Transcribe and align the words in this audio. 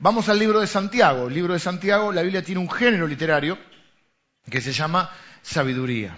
Vamos 0.00 0.28
al 0.28 0.38
libro 0.38 0.60
de 0.60 0.68
Santiago. 0.68 1.26
El 1.26 1.34
libro 1.34 1.54
de 1.54 1.58
Santiago, 1.58 2.12
la 2.12 2.22
Biblia 2.22 2.42
tiene 2.42 2.60
un 2.60 2.70
género 2.70 3.06
literario 3.06 3.58
que 4.48 4.60
se 4.60 4.72
llama 4.72 5.10
sabiduría, 5.42 6.16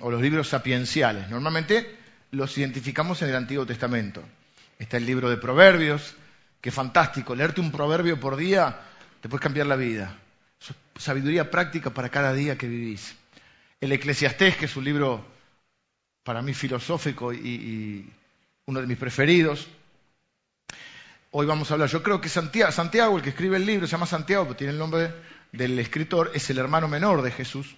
o 0.00 0.10
los 0.10 0.20
libros 0.20 0.48
sapienciales. 0.48 1.30
Normalmente 1.30 1.98
los 2.32 2.56
identificamos 2.58 3.22
en 3.22 3.30
el 3.30 3.36
Antiguo 3.36 3.64
Testamento. 3.64 4.22
Está 4.78 4.98
el 4.98 5.06
libro 5.06 5.30
de 5.30 5.38
Proverbios, 5.38 6.14
que 6.60 6.68
es 6.68 6.74
fantástico. 6.74 7.34
Leerte 7.34 7.62
un 7.62 7.72
proverbio 7.72 8.20
por 8.20 8.36
día 8.36 8.78
te 9.22 9.30
puede 9.30 9.42
cambiar 9.42 9.66
la 9.66 9.76
vida. 9.76 10.18
Sabiduría 10.96 11.50
práctica 11.50 11.88
para 11.88 12.10
cada 12.10 12.34
día 12.34 12.58
que 12.58 12.68
vivís. 12.68 13.16
El 13.80 13.92
Eclesiastés, 13.92 14.56
que 14.56 14.66
es 14.66 14.76
un 14.76 14.84
libro 14.84 15.24
para 16.22 16.42
mí 16.42 16.52
filosófico 16.52 17.32
y, 17.32 18.10
uno 18.66 18.80
de 18.80 18.86
mis 18.86 18.98
preferidos. 18.98 19.68
Hoy 21.36 21.46
vamos 21.46 21.68
a 21.68 21.74
hablar, 21.74 21.88
yo 21.88 22.00
creo 22.00 22.20
que 22.20 22.28
Santiago, 22.28 23.16
el 23.16 23.22
que 23.24 23.30
escribe 23.30 23.56
el 23.56 23.66
libro, 23.66 23.88
se 23.88 23.90
llama 23.90 24.06
Santiago, 24.06 24.54
tiene 24.54 24.72
el 24.72 24.78
nombre 24.78 25.12
del 25.50 25.76
escritor, 25.80 26.30
es 26.32 26.48
el 26.50 26.58
hermano 26.58 26.86
menor 26.86 27.22
de 27.22 27.32
Jesús 27.32 27.74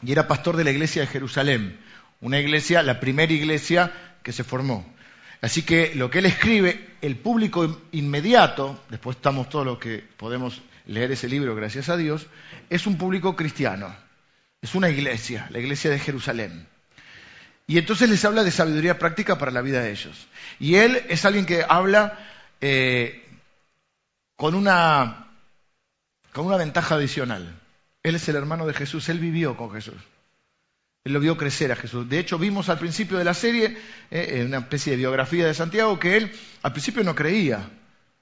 y 0.00 0.12
era 0.12 0.28
pastor 0.28 0.56
de 0.56 0.62
la 0.62 0.70
iglesia 0.70 1.02
de 1.02 1.08
Jerusalén, 1.08 1.80
una 2.20 2.38
iglesia, 2.38 2.84
la 2.84 3.00
primera 3.00 3.32
iglesia 3.32 3.92
que 4.22 4.30
se 4.30 4.44
formó. 4.44 4.94
Así 5.40 5.62
que 5.62 5.96
lo 5.96 6.08
que 6.08 6.20
él 6.20 6.26
escribe, 6.26 6.98
el 7.00 7.16
público 7.16 7.82
inmediato, 7.90 8.80
después 8.90 9.16
estamos 9.16 9.48
todos 9.48 9.66
los 9.66 9.78
que 9.78 9.98
podemos 10.16 10.62
leer 10.86 11.10
ese 11.10 11.28
libro, 11.28 11.56
gracias 11.56 11.88
a 11.88 11.96
Dios, 11.96 12.28
es 12.70 12.86
un 12.86 12.96
público 12.96 13.34
cristiano, 13.34 13.92
es 14.60 14.76
una 14.76 14.88
iglesia, 14.88 15.48
la 15.50 15.58
iglesia 15.58 15.90
de 15.90 15.98
Jerusalén. 15.98 16.68
Y 17.66 17.78
entonces 17.78 18.08
les 18.08 18.24
habla 18.24 18.44
de 18.44 18.52
sabiduría 18.52 19.00
práctica 19.00 19.36
para 19.36 19.50
la 19.50 19.62
vida 19.62 19.82
de 19.82 19.90
ellos. 19.90 20.28
Y 20.60 20.76
él 20.76 21.02
es 21.08 21.24
alguien 21.24 21.46
que 21.46 21.64
habla 21.68 22.31
eh, 22.62 23.22
con, 24.36 24.54
una, 24.54 25.26
con 26.32 26.46
una 26.46 26.56
ventaja 26.56 26.94
adicional. 26.94 27.60
Él 28.02 28.14
es 28.14 28.28
el 28.28 28.36
hermano 28.36 28.66
de 28.66 28.72
Jesús, 28.72 29.08
él 29.08 29.18
vivió 29.18 29.56
con 29.56 29.70
Jesús. 29.72 30.00
Él 31.04 31.12
lo 31.12 31.20
vio 31.20 31.36
crecer 31.36 31.72
a 31.72 31.76
Jesús. 31.76 32.08
De 32.08 32.20
hecho, 32.20 32.38
vimos 32.38 32.68
al 32.68 32.78
principio 32.78 33.18
de 33.18 33.24
la 33.24 33.34
serie, 33.34 33.76
eh, 34.10 34.40
en 34.40 34.46
una 34.46 34.58
especie 34.58 34.92
de 34.92 34.98
biografía 34.98 35.46
de 35.46 35.54
Santiago, 35.54 35.98
que 35.98 36.16
él 36.16 36.32
al 36.62 36.72
principio 36.72 37.02
no 37.02 37.14
creía. 37.14 37.68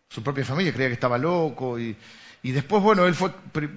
Su 0.09 0.23
propia 0.23 0.45
familia 0.45 0.73
creía 0.73 0.89
que 0.89 0.95
estaba 0.95 1.19
loco. 1.19 1.79
Y, 1.79 1.95
y 2.43 2.53
después, 2.53 2.83
bueno, 2.83 3.07
él 3.07 3.15
fue, 3.15 3.31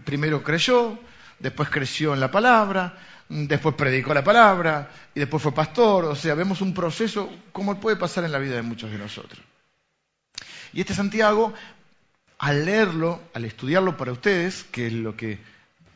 primero 0.05 0.41
creyó, 0.41 0.97
después 1.39 1.69
creció 1.69 2.13
en 2.13 2.21
la 2.21 2.31
palabra, 2.31 2.97
después 3.27 3.75
predicó 3.75 4.13
la 4.13 4.23
palabra 4.23 4.89
y 5.13 5.19
después 5.19 5.43
fue 5.43 5.53
pastor. 5.53 6.05
O 6.05 6.15
sea, 6.15 6.35
vemos 6.35 6.61
un 6.61 6.73
proceso 6.73 7.29
como 7.51 7.77
puede 7.81 7.97
pasar 7.97 8.23
en 8.23 8.31
la 8.31 8.39
vida 8.39 8.55
de 8.55 8.61
muchos 8.61 8.89
de 8.89 8.97
nosotros. 8.97 9.43
Y 10.73 10.81
este 10.81 10.93
Santiago, 10.93 11.53
al 12.39 12.65
leerlo, 12.65 13.21
al 13.33 13.45
estudiarlo 13.45 13.95
para 13.95 14.11
ustedes, 14.11 14.63
que 14.65 14.87
es 14.87 14.93
lo 14.93 15.15
que 15.15 15.39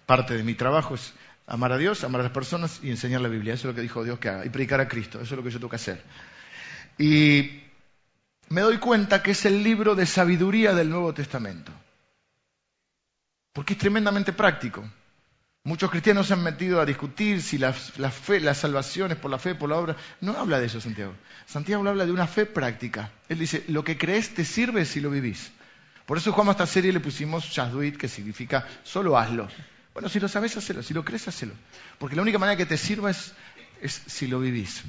parte 0.06 0.38
de 0.38 0.44
mi 0.44 0.54
trabajo 0.54 0.96
es 0.96 1.14
amar 1.48 1.72
a 1.72 1.78
Dios, 1.78 2.04
amar 2.04 2.22
a 2.22 2.26
las 2.26 2.34
personas 2.34 2.80
y 2.84 2.90
enseñar 2.90 3.22
la 3.22 3.30
Biblia. 3.30 3.54
Eso 3.54 3.68
es 3.68 3.74
lo 3.74 3.76
que 3.76 3.82
dijo 3.82 4.04
Dios 4.04 4.20
que 4.20 4.30
haga. 4.30 4.46
Y 4.46 4.50
predicar 4.50 4.80
a 4.80 4.88
Cristo. 4.88 5.20
Eso 5.20 5.34
es 5.34 5.38
lo 5.38 5.44
que 5.44 5.50
yo 5.50 5.60
tengo 5.60 5.70
que 5.70 5.76
hacer. 5.78 6.04
Y 6.98 7.64
me 8.50 8.62
doy 8.62 8.78
cuenta 8.78 9.24
que 9.24 9.32
es 9.32 9.46
el 9.46 9.64
libro 9.64 9.96
de 9.96 10.06
sabiduría 10.06 10.74
del 10.74 10.90
Nuevo 10.90 11.14
Testamento. 11.14 11.72
Porque 13.54 13.74
es 13.74 13.80
tremendamente 13.80 14.34
práctico. 14.34 14.88
Muchos 15.68 15.92
cristianos 15.92 16.28
se 16.28 16.34
han 16.34 16.44
metido 16.44 16.80
a 16.80 16.86
discutir 16.86 17.42
si 17.42 17.58
la, 17.58 17.74
fe, 17.74 18.40
la 18.40 18.54
salvación 18.54 19.12
es 19.12 19.18
por 19.18 19.30
la 19.30 19.38
fe, 19.38 19.54
por 19.54 19.68
la 19.68 19.76
obra. 19.76 19.98
No 20.22 20.32
habla 20.32 20.62
de 20.62 20.68
eso 20.68 20.80
Santiago. 20.80 21.14
Santiago 21.46 21.86
habla 21.86 22.06
de 22.06 22.14
una 22.14 22.26
fe 22.26 22.46
práctica. 22.46 23.12
Él 23.28 23.40
dice, 23.40 23.66
lo 23.68 23.84
que 23.84 23.98
crees 23.98 24.34
te 24.34 24.46
sirve 24.46 24.86
si 24.86 25.02
lo 25.02 25.10
vivís. 25.10 25.52
Por 26.06 26.18
eso 26.18 26.32
jugamos 26.32 26.54
a 26.54 26.64
esta 26.64 26.74
serie 26.74 26.94
le 26.94 27.02
pusimos 27.02 27.44
Shazduit, 27.44 27.98
que 27.98 28.08
significa 28.08 28.66
solo 28.84 29.18
hazlo. 29.18 29.50
Bueno, 29.94 30.08
si 30.08 30.22
lo 30.22 30.30
sabes, 30.30 30.56
hacelo. 30.56 30.82
Si 30.82 30.94
lo 30.94 31.04
crees, 31.04 31.28
hacelo. 31.28 31.52
Porque 32.00 32.16
la 32.16 32.22
única 32.22 32.40
manera 32.40 32.56
que 32.56 32.66
te 32.66 32.78
sirva 32.78 33.12
es 33.12 33.34
si 33.84 34.28
lo 34.28 34.40
vivís. 34.40 34.86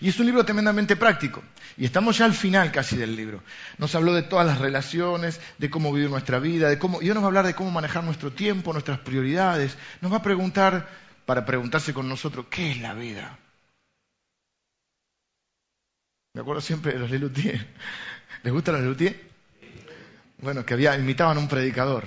Y 0.00 0.08
es 0.08 0.18
un 0.18 0.26
libro 0.26 0.44
tremendamente 0.44 0.96
práctico. 0.96 1.42
Y 1.76 1.84
estamos 1.84 2.18
ya 2.18 2.24
al 2.24 2.34
final 2.34 2.70
casi 2.70 2.96
del 2.96 3.16
libro. 3.16 3.42
Nos 3.78 3.94
habló 3.94 4.14
de 4.14 4.22
todas 4.22 4.46
las 4.46 4.58
relaciones, 4.58 5.40
de 5.58 5.70
cómo 5.70 5.92
vivir 5.92 6.10
nuestra 6.10 6.38
vida, 6.38 6.68
de 6.68 6.78
cómo, 6.78 7.02
y 7.02 7.08
hoy 7.08 7.14
nos 7.14 7.22
va 7.22 7.26
a 7.26 7.28
hablar 7.28 7.46
de 7.46 7.54
cómo 7.54 7.70
manejar 7.70 8.04
nuestro 8.04 8.32
tiempo, 8.32 8.72
nuestras 8.72 9.00
prioridades. 9.00 9.76
Nos 10.00 10.12
va 10.12 10.18
a 10.18 10.22
preguntar, 10.22 10.88
para 11.26 11.44
preguntarse 11.44 11.92
con 11.94 12.08
nosotros, 12.08 12.46
¿qué 12.50 12.72
es 12.72 12.80
la 12.80 12.94
vida? 12.94 13.38
Me 16.34 16.40
acuerdo 16.40 16.60
siempre 16.60 16.92
de 16.92 16.98
los 16.98 17.10
Lelutier. 17.10 17.66
¿Les 18.42 18.52
gusta 18.52 18.72
los 18.72 18.80
Lelutier? 18.82 19.30
Bueno, 20.38 20.64
que 20.64 20.74
había, 20.74 20.96
imitaban 20.96 21.36
a 21.36 21.40
un 21.40 21.48
predicador. 21.48 22.04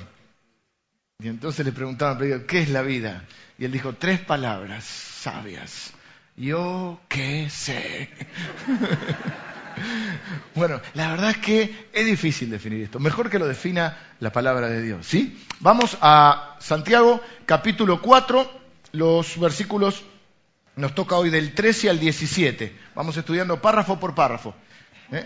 Y 1.20 1.30
entonces 1.30 1.66
le 1.66 1.72
preguntaban 1.72 2.14
al 2.14 2.18
predicador, 2.20 2.46
¿qué 2.46 2.60
es 2.60 2.70
la 2.70 2.82
vida? 2.82 3.24
Y 3.58 3.66
él 3.66 3.72
dijo, 3.72 3.94
tres 3.94 4.20
palabras 4.20 4.84
sabias. 4.84 5.94
Yo 6.38 7.00
qué 7.08 7.50
sé. 7.50 8.10
bueno, 10.56 10.80
la 10.94 11.10
verdad 11.10 11.32
es 11.32 11.38
que 11.38 11.88
es 11.92 12.06
difícil 12.06 12.52
definir 12.52 12.84
esto. 12.84 13.00
Mejor 13.00 13.32
que 13.32 13.40
lo 13.40 13.48
defina 13.48 13.98
la 14.20 14.32
palabra 14.32 14.70
de 14.70 14.84
Dios. 14.84 15.08
¿sí? 15.08 15.44
Vamos 15.62 15.98
a 16.00 16.56
Santiago 16.60 17.22
capítulo 17.48 18.04
4, 18.04 18.52
los 18.92 19.40
versículos 19.40 20.04
nos 20.76 20.94
toca 20.94 21.18
hoy 21.18 21.32
del 21.32 21.56
13 21.56 21.90
al 21.90 22.00
17. 22.00 22.72
Vamos 22.94 23.18
estudiando 23.18 23.60
párrafo 23.60 24.00
por 24.00 24.14
párrafo. 24.14 24.54
¿eh? 25.12 25.26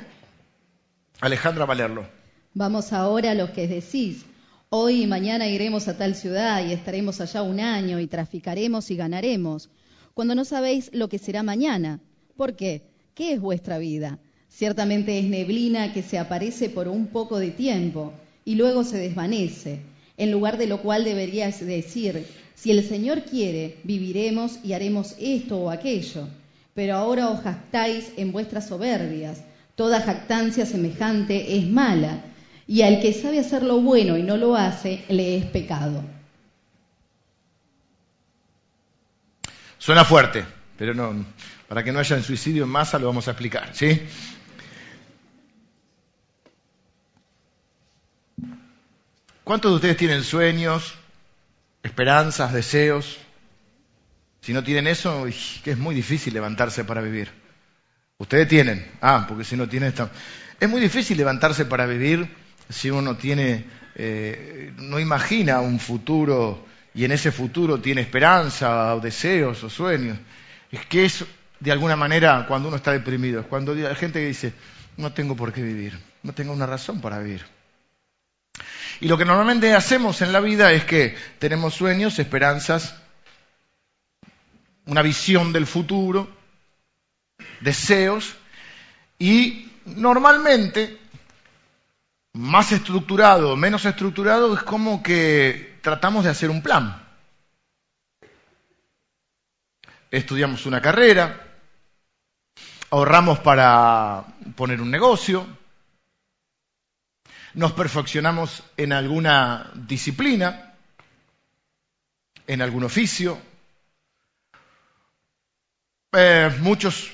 Alejandra 1.20 1.66
Valerlo. 1.66 2.08
Vamos 2.54 2.94
ahora 2.94 3.32
a 3.32 3.36
lo 3.36 3.52
que 3.52 3.68
decís. 3.68 4.26
Hoy 4.70 5.04
y 5.04 5.08
mañana 5.08 5.46
iremos 5.48 5.90
a 5.90 5.98
tal 5.98 6.16
ciudad 6.16 6.66
y 6.66 6.72
estaremos 6.72 7.20
allá 7.20 7.42
un 7.42 7.60
año 7.60 8.00
y 8.00 8.08
traficaremos 8.08 8.90
y 8.92 8.96
ganaremos 8.96 9.70
cuando 10.14 10.36
no 10.36 10.46
sabéis 10.46 10.90
lo 10.94 11.10
que 11.10 11.20
será 11.20 11.44
mañana. 11.44 12.00
¿Por 12.36 12.56
qué? 12.56 12.82
¿Qué 13.14 13.34
es 13.34 13.42
vuestra 13.42 13.78
vida? 13.78 14.20
Ciertamente 14.50 15.18
es 15.20 15.26
neblina 15.26 15.94
que 15.94 16.04
se 16.04 16.18
aparece 16.18 16.70
por 16.70 16.88
un 16.88 17.08
poco 17.08 17.40
de 17.40 17.52
tiempo 17.52 18.14
y 18.46 18.56
luego 18.56 18.84
se 18.84 18.98
desvanece, 18.98 19.80
en 20.18 20.32
lugar 20.32 20.58
de 20.58 20.68
lo 20.68 20.82
cual 20.82 21.04
deberías 21.04 21.66
decir, 21.66 22.26
si 22.56 22.72
el 22.72 22.84
Señor 22.84 23.24
quiere, 23.24 23.78
viviremos 23.84 24.60
y 24.64 24.74
haremos 24.74 25.16
esto 25.20 25.58
o 25.58 25.70
aquello. 25.70 26.28
Pero 26.74 26.96
ahora 26.96 27.30
os 27.30 27.42
jactáis 27.42 28.12
en 28.18 28.32
vuestras 28.32 28.68
soberbias. 28.68 29.44
Toda 29.76 30.02
jactancia 30.02 30.66
semejante 30.66 31.58
es 31.58 31.68
mala, 31.68 32.24
y 32.68 32.84
al 32.84 33.00
que 33.00 33.14
sabe 33.14 33.40
hacer 33.40 33.64
lo 33.64 33.82
bueno 33.82 34.18
y 34.18 34.24
no 34.24 34.38
lo 34.38 34.56
hace, 34.56 35.04
le 35.10 35.38
es 35.38 35.46
pecado. 35.46 36.04
Suena 39.81 40.06
fuerte, 40.06 40.46
pero 40.78 40.94
no, 40.94 41.25
para 41.68 41.84
que 41.84 41.92
no 41.92 41.97
haya 41.97 42.22
suicidio 42.22 42.66
en 42.66 42.69
masa 42.69 43.00
lo 43.00 43.08
vamos 43.08 43.28
a 43.28 43.31
explicar, 43.31 43.72
¿sí? 43.74 44.00
¿Cuántos 49.44 49.72
de 49.72 49.75
ustedes 49.78 49.97
tienen 49.97 50.24
sueños, 50.24 50.94
esperanzas, 51.81 52.53
deseos? 52.53 53.18
Si 54.41 54.53
no 54.53 54.64
tienen 54.64 54.86
eso, 54.86 55.25
que 55.64 55.72
es 55.72 55.80
muy 55.80 55.96
difícil 55.96 56.36
levantarse 56.36 56.84
para 56.84 57.02
vivir. 57.02 57.31
Ustedes 58.20 58.47
tienen, 58.47 58.88
ah, 59.02 59.25
porque 59.28 59.44
si 59.44 59.58
no 59.58 59.68
tienen 59.68 59.90
esto. 59.90 60.12
Es 60.59 60.70
muy 60.70 60.80
difícil 60.80 61.18
levantarse 61.18 61.66
para 61.66 61.88
vivir 61.88 62.30
si 62.70 62.91
uno 62.91 63.18
tiene, 63.18 63.66
eh, 63.96 64.74
no 64.78 65.00
imagina 65.00 65.59
un 65.59 65.80
futuro 65.80 66.68
y 66.94 67.06
en 67.06 67.12
ese 67.12 67.31
futuro 67.31 67.79
tiene 67.79 68.02
esperanza 68.02 68.96
o 68.96 69.00
deseos 69.00 69.63
o 69.63 69.69
sueños. 69.69 70.18
Es 70.72 70.85
que 70.85 71.06
es 71.06 71.25
de 71.59 71.72
alguna 71.72 71.96
manera 71.96 72.46
cuando 72.47 72.68
uno 72.68 72.78
está 72.78 72.91
deprimido, 72.91 73.41
es 73.41 73.47
cuando 73.47 73.74
hay 73.74 73.96
gente 73.96 74.19
que 74.19 74.28
dice, 74.28 74.53
no 74.97 75.13
tengo 75.13 75.35
por 75.35 75.53
qué 75.53 75.62
vivir, 75.62 75.97
no 76.24 76.34
tengo 76.34 76.53
una 76.53 76.66
razón 76.66 77.00
para 77.02 77.19
vivir. 77.19 77.46
Y 78.99 79.08
lo 79.08 79.17
que 79.17 79.26
normalmente 79.26 79.73
hacemos 79.73 80.22
en 80.22 80.32
la 80.32 80.40
vida 80.40 80.72
es 80.72 80.85
que 80.85 81.16
tenemos 81.40 81.73
sueños, 81.73 82.20
esperanzas, 82.20 82.96
una 84.85 85.02
visión 85.02 85.53
del 85.53 85.66
futuro, 85.66 86.29
deseos, 87.61 88.35
y 89.17 89.72
normalmente, 89.85 90.97
más 92.34 92.72
estructurado 92.72 93.55
menos 93.55 93.85
estructurado, 93.85 94.53
es 94.53 94.64
como 94.64 95.02
que 95.02 95.71
tratamos 95.82 96.24
de 96.24 96.30
hacer 96.30 96.50
un 96.50 96.62
plan. 96.62 97.08
Estudiamos 100.10 100.66
una 100.66 100.82
carrera, 100.82 101.58
ahorramos 102.90 103.40
para 103.40 104.26
poner 104.56 104.82
un 104.82 104.92
negocio, 104.92 105.48
nos 107.54 107.72
perfeccionamos 107.72 108.64
en 108.78 108.94
alguna 108.94 109.72
disciplina, 109.74 110.74
en 112.48 112.62
algún 112.62 112.84
oficio. 112.84 113.40
Eh, 116.14 116.52
muchos 116.60 117.12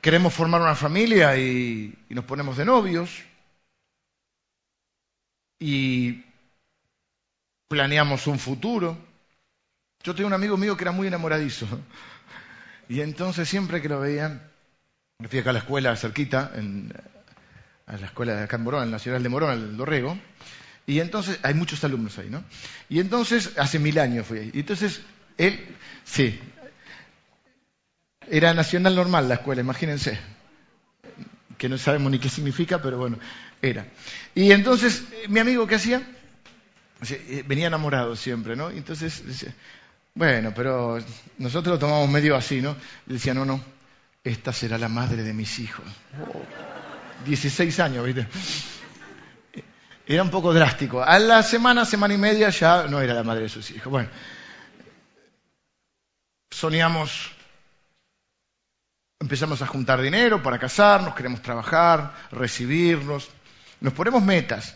queremos 0.00 0.32
formar 0.32 0.62
una 0.62 0.74
familia 0.74 1.36
y 1.36 1.94
nos 2.08 2.24
ponemos 2.24 2.56
de 2.56 2.64
novios. 2.64 3.22
y 5.64 6.24
planeamos 7.74 8.28
un 8.28 8.38
futuro. 8.38 8.96
Yo 10.04 10.14
tenía 10.14 10.28
un 10.28 10.32
amigo 10.32 10.56
mío 10.56 10.76
que 10.76 10.84
era 10.84 10.92
muy 10.92 11.08
enamoradizo. 11.08 11.66
Y 12.88 13.00
entonces 13.00 13.48
siempre 13.48 13.82
que 13.82 13.88
lo 13.88 13.98
veían, 13.98 14.42
me 15.18 15.26
fui 15.26 15.40
acá 15.40 15.50
a 15.50 15.54
la 15.54 15.58
escuela 15.58 15.96
cerquita, 15.96 16.52
a 17.86 17.96
la 17.96 18.06
escuela 18.06 18.36
de 18.36 18.44
acá 18.44 18.56
en 18.56 18.62
Morón, 18.62 18.84
en 18.84 18.90
la 18.92 19.00
ciudad 19.00 19.20
de 19.20 19.28
Morón, 19.28 19.50
el 19.50 19.76
Dorrego, 19.76 20.16
y 20.86 21.00
entonces, 21.00 21.38
hay 21.42 21.54
muchos 21.54 21.82
alumnos 21.82 22.18
ahí, 22.18 22.28
¿no? 22.30 22.44
Y 22.88 23.00
entonces, 23.00 23.52
hace 23.56 23.78
mil 23.78 23.98
años 23.98 24.26
fui 24.26 24.38
ahí. 24.38 24.50
Y 24.52 24.60
entonces, 24.60 25.00
él, 25.38 25.58
sí, 26.04 26.38
era 28.30 28.54
nacional 28.54 28.94
normal 28.94 29.28
la 29.28 29.34
escuela, 29.34 29.62
imagínense, 29.62 30.18
que 31.56 31.68
no 31.68 31.78
sabemos 31.78 32.12
ni 32.12 32.18
qué 32.18 32.28
significa, 32.28 32.82
pero 32.82 32.98
bueno, 32.98 33.18
era. 33.62 33.86
Y 34.34 34.52
entonces, 34.52 35.04
mi 35.28 35.40
amigo, 35.40 35.66
¿qué 35.66 35.76
hacía? 35.76 36.02
Eh, 37.10 37.44
venía 37.46 37.66
enamorado 37.66 38.16
siempre, 38.16 38.56
¿no? 38.56 38.70
entonces 38.70 39.22
bueno, 40.14 40.52
pero 40.54 40.98
nosotros 41.38 41.74
lo 41.74 41.78
tomamos 41.78 42.08
medio 42.08 42.36
así, 42.36 42.62
¿no? 42.62 42.76
decía, 43.04 43.34
no, 43.34 43.44
no, 43.44 43.60
esta 44.22 44.52
será 44.52 44.78
la 44.78 44.88
madre 44.88 45.24
de 45.24 45.34
mis 45.34 45.58
hijos. 45.58 45.84
16 47.24 47.80
años, 47.80 48.06
¿viste? 48.06 48.26
Era 50.06 50.22
un 50.22 50.30
poco 50.30 50.52
drástico. 50.52 51.02
A 51.02 51.18
la 51.18 51.42
semana, 51.42 51.84
semana 51.84 52.14
y 52.14 52.18
media 52.18 52.50
ya 52.50 52.84
no 52.84 53.00
era 53.00 53.14
la 53.14 53.24
madre 53.24 53.42
de 53.42 53.48
sus 53.48 53.70
hijos. 53.72 53.90
Bueno, 53.90 54.08
soñamos, 56.50 57.32
empezamos 59.18 59.62
a 59.62 59.66
juntar 59.66 60.00
dinero 60.00 60.42
para 60.42 60.58
casarnos, 60.58 61.14
queremos 61.14 61.42
trabajar, 61.42 62.14
recibirnos, 62.30 63.30
nos 63.80 63.92
ponemos 63.92 64.22
metas. 64.22 64.74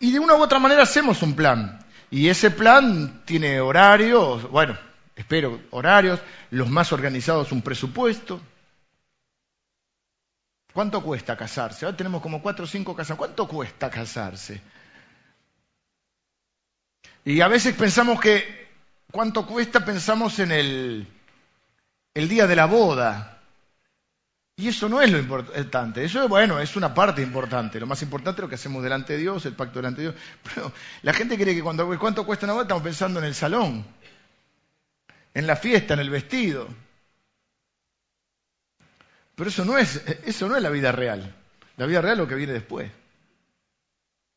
Y 0.00 0.12
de 0.12 0.18
una 0.18 0.34
u 0.34 0.42
otra 0.42 0.58
manera 0.58 0.82
hacemos 0.82 1.22
un 1.22 1.34
plan. 1.34 1.78
Y 2.10 2.28
ese 2.28 2.50
plan 2.50 3.22
tiene 3.24 3.60
horarios, 3.60 4.48
bueno, 4.50 4.78
espero 5.14 5.60
horarios, 5.70 6.20
los 6.50 6.68
más 6.70 6.92
organizados 6.92 7.52
un 7.52 7.62
presupuesto. 7.62 8.40
¿Cuánto 10.72 11.02
cuesta 11.02 11.36
casarse? 11.36 11.84
Ahora 11.84 11.96
tenemos 11.96 12.22
como 12.22 12.40
cuatro 12.40 12.64
o 12.64 12.68
cinco 12.68 12.94
casas. 12.94 13.16
¿Cuánto 13.16 13.48
cuesta 13.48 13.90
casarse? 13.90 14.60
Y 17.24 17.40
a 17.40 17.48
veces 17.48 17.74
pensamos 17.74 18.20
que, 18.20 18.68
¿cuánto 19.10 19.46
cuesta? 19.46 19.84
Pensamos 19.84 20.38
en 20.38 20.52
el, 20.52 21.06
el 22.14 22.28
día 22.28 22.46
de 22.46 22.56
la 22.56 22.66
boda. 22.66 23.37
Y 24.58 24.66
eso 24.66 24.88
no 24.88 25.00
es 25.00 25.08
lo 25.08 25.18
importante. 25.18 26.04
Eso, 26.04 26.28
bueno, 26.28 26.58
es 26.58 26.74
una 26.74 26.92
parte 26.92 27.22
importante. 27.22 27.78
Lo 27.78 27.86
más 27.86 28.02
importante 28.02 28.40
es 28.40 28.42
lo 28.42 28.48
que 28.48 28.56
hacemos 28.56 28.82
delante 28.82 29.12
de 29.12 29.20
Dios, 29.20 29.46
el 29.46 29.52
pacto 29.54 29.78
delante 29.78 30.02
de 30.02 30.10
Dios. 30.10 30.22
Pero 30.42 30.72
la 31.02 31.12
gente 31.12 31.38
cree 31.38 31.54
que 31.54 31.62
cuando, 31.62 31.96
¿cuánto 31.96 32.26
cuesta 32.26 32.44
una 32.44 32.54
boda? 32.54 32.62
Estamos 32.64 32.82
pensando 32.82 33.20
en 33.20 33.26
el 33.26 33.36
salón, 33.36 33.86
en 35.32 35.46
la 35.46 35.54
fiesta, 35.54 35.94
en 35.94 36.00
el 36.00 36.10
vestido. 36.10 36.66
Pero 39.36 39.48
eso 39.48 39.64
no 39.64 39.78
es, 39.78 40.02
eso 40.26 40.48
no 40.48 40.56
es 40.56 40.62
la 40.62 40.70
vida 40.70 40.90
real. 40.90 41.36
La 41.76 41.86
vida 41.86 42.00
real 42.00 42.14
es 42.14 42.18
lo 42.18 42.26
que 42.26 42.34
viene 42.34 42.52
después. 42.52 42.90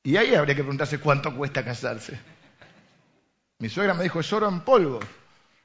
Y 0.03 0.17
ahí 0.17 0.35
habría 0.35 0.53
que 0.53 0.61
preguntarse 0.61 0.99
cuánto 0.99 1.35
cuesta 1.35 1.65
casarse. 1.65 2.19
Mi 3.57 3.69
suegra 3.69 3.95
me 3.95 4.03
dijo, 4.03 4.19
es 4.19 4.31
oro 4.31 4.47
en 4.47 4.59
polvo. 4.61 4.99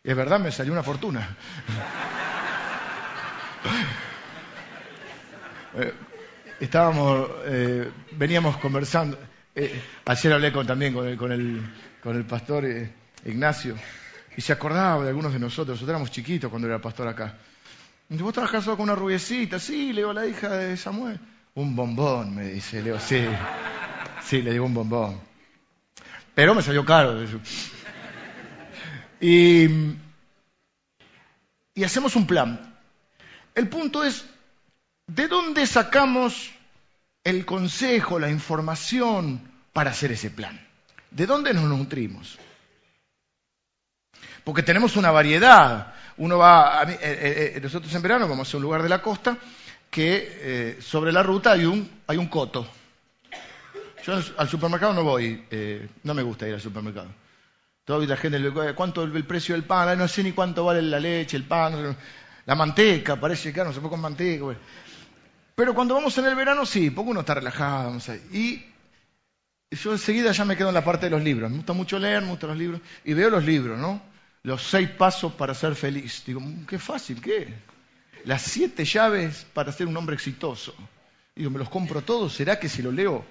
Y 0.02 0.10
es 0.10 0.16
verdad, 0.16 0.40
me 0.40 0.50
salió 0.50 0.72
una 0.72 0.82
fortuna. 0.82 1.36
Eh, 5.78 5.92
estábamos, 6.60 7.28
eh, 7.44 7.90
veníamos 8.12 8.56
conversando. 8.56 9.18
Eh, 9.54 9.80
ayer 10.06 10.32
hablé 10.32 10.52
con, 10.52 10.66
también 10.66 10.94
con 10.94 11.06
el, 11.06 11.16
con 11.16 11.32
el, 11.32 11.60
con 12.02 12.16
el 12.16 12.24
pastor 12.24 12.64
Ignacio. 13.24 13.76
Y 14.36 14.40
se 14.40 14.52
acordaba 14.52 15.02
de 15.02 15.10
algunos 15.10 15.32
de 15.32 15.38
nosotros. 15.38 15.76
Nosotros 15.76 15.90
éramos 15.90 16.10
chiquitos 16.10 16.50
cuando 16.50 16.68
era 16.68 16.80
pastor 16.80 17.08
acá. 17.08 17.36
¿Vos 18.08 18.28
estabas 18.28 18.50
casado 18.50 18.76
con 18.76 18.84
una 18.84 18.94
rubiecita? 18.94 19.58
Sí, 19.58 19.92
le 19.92 20.02
digo, 20.02 20.12
la 20.12 20.26
hija 20.26 20.48
de 20.48 20.76
Samuel. 20.76 21.18
Un 21.54 21.74
bombón, 21.74 22.34
me 22.34 22.48
dice. 22.48 22.78
Le 22.78 22.84
digo, 22.84 23.00
sí. 23.00 23.24
Sí, 24.22 24.42
le 24.42 24.52
digo 24.52 24.64
un 24.64 24.74
bombón. 24.74 25.20
Pero 26.34 26.54
me 26.54 26.62
salió 26.62 26.84
caro. 26.84 27.18
Y, 29.20 29.66
y 31.74 31.84
hacemos 31.84 32.14
un 32.16 32.26
plan. 32.26 32.74
El 33.54 33.68
punto 33.68 34.04
es, 34.04 34.26
¿de 35.06 35.28
dónde 35.28 35.66
sacamos 35.66 36.52
el 37.24 37.44
consejo, 37.44 38.18
la 38.18 38.30
información 38.30 39.40
para 39.72 39.90
hacer 39.90 40.12
ese 40.12 40.30
plan? 40.30 40.60
¿De 41.10 41.26
dónde 41.26 41.54
nos 41.54 41.64
nutrimos? 41.64 42.38
Porque 44.44 44.62
tenemos 44.62 44.96
una 44.96 45.10
variedad 45.10 45.94
uno 46.18 46.38
va, 46.38 46.82
eh, 46.84 46.98
eh, 47.00 47.52
eh, 47.56 47.60
nosotros 47.60 47.94
en 47.94 48.02
verano 48.02 48.28
vamos 48.28 48.52
a 48.52 48.56
un 48.56 48.62
lugar 48.62 48.82
de 48.82 48.88
la 48.88 49.02
costa 49.02 49.36
que 49.90 50.76
sobre 50.80 51.12
la 51.12 51.22
ruta 51.22 51.52
hay 51.52 51.64
un, 51.64 51.88
hay 52.06 52.16
un 52.16 52.26
coto. 52.26 52.66
Yo 54.04 54.14
al 54.36 54.48
supermercado 54.48 54.92
no 54.92 55.02
voy, 55.02 55.44
no 56.02 56.12
me 56.12 56.22
gusta 56.22 56.46
ir 56.46 56.54
al 56.54 56.60
supermercado. 56.60 57.08
Toda 57.84 58.04
la 58.04 58.16
gente 58.16 58.38
le 58.38 58.74
¿cuánto 58.74 59.04
es 59.04 59.14
el 59.14 59.24
precio 59.24 59.54
del 59.54 59.64
pan? 59.64 59.96
no 59.96 60.06
sé 60.06 60.22
ni 60.22 60.32
cuánto 60.32 60.64
vale 60.64 60.82
la 60.82 61.00
leche, 61.00 61.36
el 61.36 61.44
pan, 61.44 61.96
la 62.44 62.54
manteca, 62.54 63.16
parece 63.16 63.52
que 63.52 63.64
no 63.64 63.72
se 63.72 63.80
puede 63.80 63.90
con 63.90 64.00
manteca. 64.00 64.44
Pero 65.56 65.74
cuando 65.74 65.94
vamos 65.94 66.16
en 66.18 66.26
el 66.26 66.36
verano, 66.36 66.64
sí, 66.64 66.90
porque 66.90 67.10
uno 67.10 67.20
está 67.20 67.34
relajado. 67.34 67.98
Y 68.30 68.64
yo 69.72 69.90
enseguida 69.90 70.30
ya 70.30 70.44
me 70.44 70.56
quedo 70.56 70.68
en 70.68 70.74
la 70.74 70.84
parte 70.84 71.06
de 71.06 71.10
los 71.10 71.22
libros. 71.22 71.50
Me 71.50 71.56
gusta 71.56 71.72
mucho 71.72 71.98
leer, 71.98 72.22
me 72.22 72.28
gustan 72.28 72.50
los 72.50 72.58
libros. 72.58 72.80
Y 73.04 73.14
veo 73.14 73.30
los 73.30 73.44
libros, 73.44 73.76
¿no? 73.76 74.00
los 74.46 74.62
seis 74.62 74.88
pasos 74.90 75.32
para 75.32 75.54
ser 75.54 75.74
feliz. 75.74 76.22
Digo, 76.24 76.38
mm, 76.38 76.66
qué 76.66 76.78
fácil, 76.78 77.20
¿qué? 77.20 77.52
Las 78.24 78.42
siete 78.42 78.84
llaves 78.84 79.44
para 79.52 79.72
ser 79.72 79.88
un 79.88 79.96
hombre 79.96 80.14
exitoso. 80.14 80.72
Digo, 81.34 81.50
me 81.50 81.58
los 81.58 81.68
compro 81.68 82.00
todos, 82.00 82.32
¿será 82.32 82.60
que 82.60 82.68
si 82.68 82.80
lo 82.80 82.92
leo? 82.92 83.24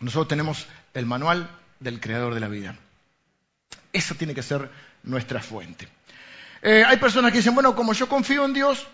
Nosotros 0.00 0.26
tenemos 0.26 0.66
el 0.94 1.06
manual 1.06 1.48
del 1.78 2.00
creador 2.00 2.34
de 2.34 2.40
la 2.40 2.48
vida. 2.48 2.76
Esa 3.92 4.16
tiene 4.16 4.34
que 4.34 4.42
ser 4.42 4.68
nuestra 5.04 5.40
fuente. 5.40 5.86
Eh, 6.60 6.82
hay 6.84 6.96
personas 6.96 7.30
que 7.30 7.38
dicen, 7.38 7.54
bueno, 7.54 7.76
como 7.76 7.92
yo 7.92 8.08
confío 8.08 8.44
en 8.44 8.52
Dios, 8.52 8.88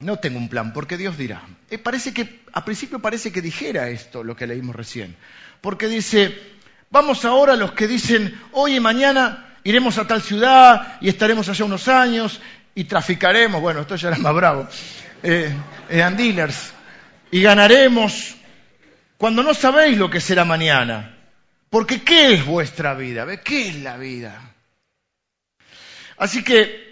no 0.00 0.18
tengo 0.18 0.38
un 0.38 0.48
plan, 0.48 0.72
porque 0.72 0.96
Dios 0.96 1.16
dirá. 1.16 1.42
Eh, 1.70 1.78
parece 1.78 2.12
que, 2.12 2.42
a 2.52 2.64
principio 2.64 3.00
parece 3.00 3.32
que 3.32 3.40
dijera 3.40 3.88
esto, 3.88 4.22
lo 4.22 4.36
que 4.36 4.46
leímos 4.46 4.76
recién. 4.76 5.16
Porque 5.60 5.88
dice, 5.88 6.54
Vamos 6.94 7.24
ahora 7.24 7.56
los 7.56 7.72
que 7.72 7.88
dicen, 7.88 8.40
hoy 8.52 8.76
y 8.76 8.80
mañana 8.80 9.56
iremos 9.64 9.98
a 9.98 10.06
tal 10.06 10.22
ciudad 10.22 10.96
y 11.00 11.08
estaremos 11.08 11.48
allá 11.48 11.64
unos 11.64 11.88
años 11.88 12.40
y 12.72 12.84
traficaremos, 12.84 13.60
bueno, 13.60 13.80
esto 13.80 13.96
ya 13.96 14.10
era 14.10 14.18
más 14.18 14.32
bravo, 14.32 14.68
eh, 15.24 15.52
eran 15.88 16.16
dealers, 16.16 16.72
y 17.32 17.42
ganaremos 17.42 18.36
cuando 19.18 19.42
no 19.42 19.54
sabéis 19.54 19.98
lo 19.98 20.08
que 20.08 20.20
será 20.20 20.44
mañana. 20.44 21.18
Porque 21.68 22.02
¿qué 22.02 22.34
es 22.34 22.46
vuestra 22.46 22.94
vida? 22.94 23.26
¿Qué 23.42 23.70
es 23.70 23.74
la 23.82 23.96
vida? 23.96 24.54
Así 26.16 26.44
que 26.44 26.83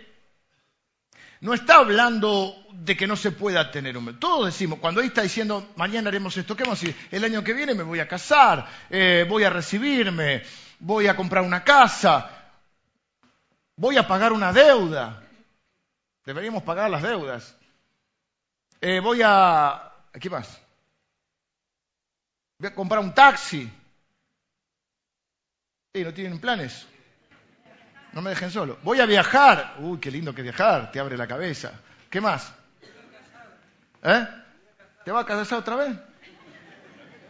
no 1.42 1.54
está 1.54 1.78
hablando 1.78 2.56
de 2.72 2.96
que 2.96 3.08
no 3.08 3.16
se 3.16 3.32
pueda 3.32 3.68
tener 3.72 3.96
un... 3.98 4.18
Todos 4.20 4.46
decimos, 4.46 4.78
cuando 4.78 5.00
ahí 5.00 5.08
está 5.08 5.22
diciendo, 5.22 5.72
mañana 5.74 6.08
haremos 6.08 6.36
esto, 6.36 6.56
¿qué 6.56 6.62
vamos 6.62 6.80
a 6.80 6.86
decir? 6.86 7.08
El 7.10 7.24
año 7.24 7.42
que 7.42 7.52
viene 7.52 7.74
me 7.74 7.82
voy 7.82 7.98
a 7.98 8.06
casar, 8.06 8.68
eh, 8.88 9.26
voy 9.28 9.42
a 9.42 9.50
recibirme, 9.50 10.44
voy 10.78 11.08
a 11.08 11.16
comprar 11.16 11.42
una 11.42 11.64
casa, 11.64 12.30
voy 13.74 13.96
a 13.96 14.06
pagar 14.06 14.32
una 14.32 14.52
deuda. 14.52 15.20
Deberíamos 16.24 16.62
pagar 16.62 16.88
las 16.88 17.02
deudas. 17.02 17.56
Eh, 18.80 19.00
voy 19.00 19.20
a... 19.24 19.94
¿Qué 20.20 20.30
más? 20.30 20.60
Voy 22.56 22.68
a 22.68 22.74
comprar 22.74 23.00
un 23.00 23.12
taxi. 23.12 23.68
¿Y 25.92 26.04
no 26.04 26.14
tienen 26.14 26.38
planes? 26.38 26.86
No 28.12 28.22
me 28.22 28.30
dejen 28.30 28.50
solo. 28.50 28.78
Voy 28.82 29.00
a 29.00 29.06
viajar. 29.06 29.76
Uy, 29.78 29.98
qué 29.98 30.10
lindo 30.10 30.34
que 30.34 30.42
viajar, 30.42 30.90
te 30.92 31.00
abre 31.00 31.16
la 31.16 31.26
cabeza. 31.26 31.72
¿Qué 32.10 32.20
más? 32.20 32.52
¿Eh? 34.02 34.26
¿Te 35.04 35.10
vas 35.10 35.24
a 35.24 35.26
casar 35.26 35.58
otra 35.60 35.76
vez? 35.76 35.96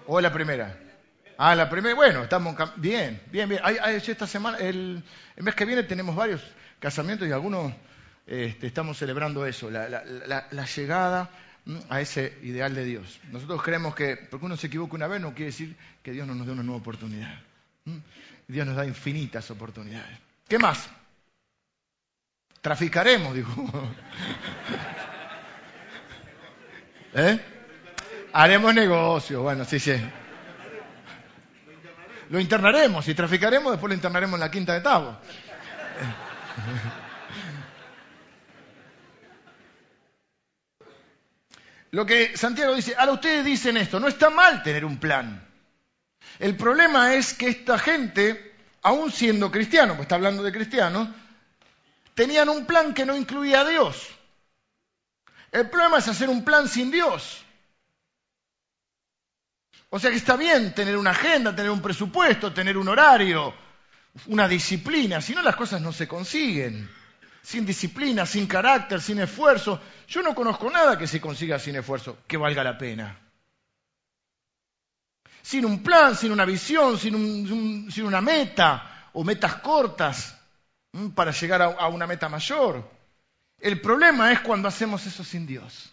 ¿O 0.06 0.18
es 0.18 0.22
la 0.22 0.32
primera? 0.32 0.76
Ah, 1.38 1.54
la 1.54 1.68
primera, 1.68 1.94
bueno, 1.94 2.22
estamos 2.22 2.56
bien, 2.76 3.20
bien, 3.30 3.48
bien. 3.48 3.60
esta 3.64 4.26
semana, 4.26 4.58
el, 4.58 5.02
mes 5.36 5.54
que 5.54 5.64
viene 5.64 5.82
tenemos 5.82 6.14
varios 6.14 6.42
casamientos 6.78 7.26
y 7.26 7.32
algunos 7.32 7.72
este, 8.26 8.66
estamos 8.66 8.98
celebrando 8.98 9.46
eso, 9.46 9.70
la, 9.70 10.66
llegada 10.76 11.30
a 11.88 12.00
ese 12.00 12.38
ideal 12.42 12.74
de 12.74 12.84
Dios. 12.84 13.20
Nosotros 13.30 13.62
creemos 13.62 13.94
que, 13.94 14.16
porque 14.30 14.46
uno 14.46 14.56
se 14.56 14.66
equivoca 14.66 14.94
una 14.94 15.06
vez, 15.06 15.20
no 15.20 15.30
quiere 15.30 15.46
decir 15.46 15.76
que 16.02 16.12
Dios 16.12 16.26
no 16.26 16.34
nos 16.34 16.46
dé 16.46 16.52
una 16.52 16.62
nueva 16.62 16.80
oportunidad. 16.80 17.38
Dios 18.46 18.66
nos 18.66 18.76
da 18.76 18.84
infinitas 18.84 19.50
oportunidades. 19.50 20.18
¿Qué 20.48 20.58
más? 20.58 20.88
Traficaremos, 22.60 23.34
dijo. 23.34 23.70
¿Eh? 27.14 27.40
Haremos 28.32 28.74
negocio, 28.74 29.42
bueno, 29.42 29.64
sí, 29.64 29.78
sí. 29.78 29.94
Lo 32.30 32.40
internaremos 32.40 33.06
y 33.08 33.14
traficaremos, 33.14 33.72
después 33.72 33.90
lo 33.90 33.94
internaremos 33.94 34.34
en 34.34 34.40
la 34.40 34.50
quinta 34.50 34.72
de 34.72 34.80
Tavo. 34.80 35.18
Lo 41.90 42.06
que 42.06 42.34
Santiago 42.38 42.74
dice, 42.74 42.94
ahora 42.96 43.12
ustedes 43.12 43.44
dicen 43.44 43.76
esto, 43.76 44.00
no 44.00 44.08
está 44.08 44.30
mal 44.30 44.62
tener 44.62 44.86
un 44.86 44.96
plan. 44.96 45.46
El 46.38 46.56
problema 46.56 47.14
es 47.14 47.34
que 47.34 47.48
esta 47.48 47.78
gente, 47.78 48.51
aún 48.82 49.10
siendo 49.10 49.50
cristiano, 49.50 49.94
pues 49.94 50.02
está 50.02 50.16
hablando 50.16 50.42
de 50.42 50.52
cristianos, 50.52 51.08
tenían 52.14 52.48
un 52.48 52.66
plan 52.66 52.92
que 52.92 53.06
no 53.06 53.16
incluía 53.16 53.60
a 53.60 53.68
Dios. 53.68 54.08
El 55.50 55.68
problema 55.68 55.98
es 55.98 56.08
hacer 56.08 56.28
un 56.28 56.44
plan 56.44 56.68
sin 56.68 56.90
Dios. 56.90 57.44
O 59.90 59.98
sea 59.98 60.10
que 60.10 60.16
está 60.16 60.36
bien 60.36 60.74
tener 60.74 60.96
una 60.96 61.10
agenda, 61.10 61.54
tener 61.54 61.70
un 61.70 61.82
presupuesto, 61.82 62.52
tener 62.52 62.78
un 62.78 62.88
horario, 62.88 63.54
una 64.26 64.48
disciplina, 64.48 65.20
si 65.20 65.34
no 65.34 65.42
las 65.42 65.56
cosas 65.56 65.80
no 65.80 65.92
se 65.92 66.08
consiguen. 66.08 66.88
Sin 67.42 67.66
disciplina, 67.66 68.24
sin 68.24 68.46
carácter, 68.46 69.00
sin 69.00 69.18
esfuerzo. 69.18 69.80
Yo 70.08 70.22
no 70.22 70.34
conozco 70.34 70.70
nada 70.70 70.96
que 70.96 71.06
se 71.06 71.20
consiga 71.20 71.58
sin 71.58 71.76
esfuerzo, 71.76 72.18
que 72.26 72.36
valga 72.36 72.62
la 72.64 72.78
pena. 72.78 73.18
Sin 75.42 75.64
un 75.64 75.82
plan, 75.82 76.16
sin 76.16 76.32
una 76.32 76.44
visión, 76.44 76.98
sin, 76.98 77.90
sin 77.90 78.04
una 78.04 78.20
meta 78.20 79.08
o 79.12 79.24
metas 79.24 79.56
cortas 79.56 80.38
para 81.14 81.32
llegar 81.32 81.62
a 81.62 81.88
una 81.88 82.06
meta 82.06 82.28
mayor. 82.28 82.88
El 83.58 83.80
problema 83.80 84.32
es 84.32 84.40
cuando 84.40 84.68
hacemos 84.68 85.06
eso 85.06 85.24
sin 85.24 85.46
Dios. 85.46 85.92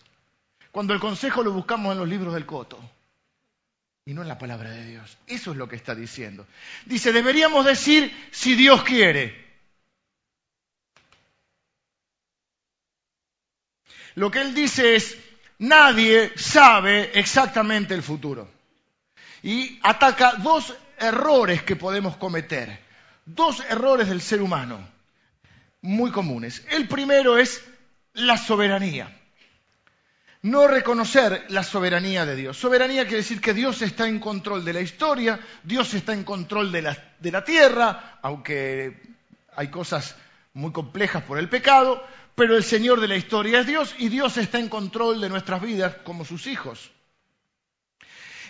Cuando 0.72 0.94
el 0.94 1.00
consejo 1.00 1.44
lo 1.44 1.52
buscamos 1.52 1.92
en 1.92 2.00
los 2.00 2.08
libros 2.08 2.34
del 2.34 2.46
coto 2.46 2.80
y 4.06 4.14
no 4.14 4.24
en 4.24 4.28
la 4.28 4.40
palabra 4.40 4.72
de 4.72 4.86
Dios. 4.86 5.18
Eso 5.28 5.52
es 5.52 5.58
lo 5.58 5.68
que 5.68 5.76
está 5.76 5.94
diciendo. 5.94 6.48
Dice, 6.86 7.12
deberíamos 7.14 7.64
decir 7.64 8.12
si 8.32 8.56
Dios 8.56 8.84
quiere. 8.84 9.48
Lo 14.16 14.32
que 14.32 14.42
él 14.42 14.56
dice 14.56 14.96
es, 14.96 15.16
nadie 15.60 16.34
sabe 16.36 17.12
exactamente 17.20 17.94
el 17.94 18.02
futuro. 18.02 18.50
Y 19.44 19.80
ataca 19.84 20.34
dos 20.34 20.76
errores 20.98 21.64
que 21.64 21.76
podemos 21.76 22.18
cometer, 22.18 22.80
dos 23.26 23.64
errores 23.70 24.10
del 24.10 24.22
ser 24.22 24.42
humano 24.42 25.00
muy 25.82 26.12
comunes. 26.12 26.66
El 26.70 26.88
primero 26.88 27.38
es 27.38 27.64
la 28.14 28.38
soberanía. 28.38 29.16
No 30.42 30.68
reconocer 30.68 31.46
la 31.50 31.64
soberanía 31.64 32.26
de 32.26 32.36
Dios. 32.36 32.58
Soberanía 32.58 33.04
quiere 33.04 33.18
decir 33.18 33.42
que 33.42 33.54
Dios 33.54 33.82
está 33.82 34.08
en 34.08 34.20
control 34.20 34.64
de 34.64 34.74
la 34.74 34.82
historia, 34.82 35.40
Dios 35.64 35.94
está 35.94 36.14
en 36.14 36.24
control 36.24 36.72
de 36.72 36.82
la, 36.82 37.44
tierra, 37.44 38.20
aunque 38.22 39.02
hay 39.56 39.68
cosas 39.68 40.16
muy 40.54 40.72
complejas 40.72 41.24
por 41.24 41.40
el 41.40 41.50
pecado, 41.50 42.02
pero 42.36 42.56
el 42.56 42.64
Señor 42.64 43.02
de 43.02 43.10
la 43.10 43.18
historia 43.18 43.60
es 43.60 43.68
Dios 43.68 43.96
y 43.98 44.08
Dios 44.08 44.38
está 44.38 44.60
en 44.60 44.70
control 44.70 45.20
de 45.20 45.28
nuestras 45.28 45.62
vidas 45.62 45.96
como 46.06 46.24
sus 46.24 46.48
hijos. 46.48 46.90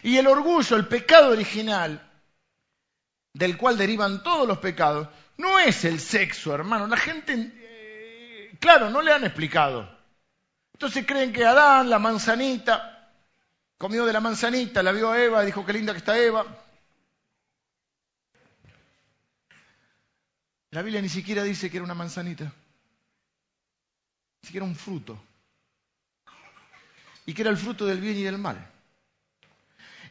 Y 0.04 0.18
el 0.18 0.28
orgullo, 0.28 0.76
el 0.76 0.88
pecado 0.88 1.32
original, 1.32 2.10
del 3.34 3.58
cual 3.58 3.78
derivan 3.78 4.24
todos 4.24 4.48
los 4.48 4.60
pecados, 4.60 5.08
no 5.38 5.60
es 5.60 5.86
el 5.86 6.00
sexo, 6.00 6.54
hermano. 6.54 6.88
La 6.88 6.98
gente, 6.98 7.34
eh, 7.36 8.58
claro, 8.60 8.90
no 8.90 9.02
le 9.02 9.14
han 9.14 9.24
explicado. 9.24 9.98
Entonces 10.74 11.06
creen 11.06 11.34
que 11.34 11.46
Adán, 11.46 11.90
la 11.90 12.00
manzanita, 12.00 13.12
comió 13.78 14.06
de 14.06 14.14
la 14.14 14.20
manzanita, 14.20 14.84
la 14.84 14.92
vio 14.92 15.12
a 15.12 15.22
Eva, 15.22 15.44
dijo 15.44 15.66
qué 15.66 15.74
linda 15.74 15.94
que 15.94 16.00
está 16.00 16.18
Eva. 16.18 16.46
La 20.72 20.82
Biblia 20.82 21.02
ni 21.02 21.10
siquiera 21.10 21.44
dice 21.44 21.70
que 21.70 21.78
era 21.78 21.84
una 21.84 21.96
manzanita, 21.96 22.44
ni 22.44 24.46
siquiera 24.46 24.66
un 24.66 24.76
fruto. 24.76 25.20
Y 27.26 27.34
que 27.34 27.42
era 27.42 27.52
el 27.52 27.58
fruto 27.58 27.86
del 27.86 28.00
bien 28.00 28.18
y 28.18 28.24
del 28.24 28.38
mal. 28.38 28.79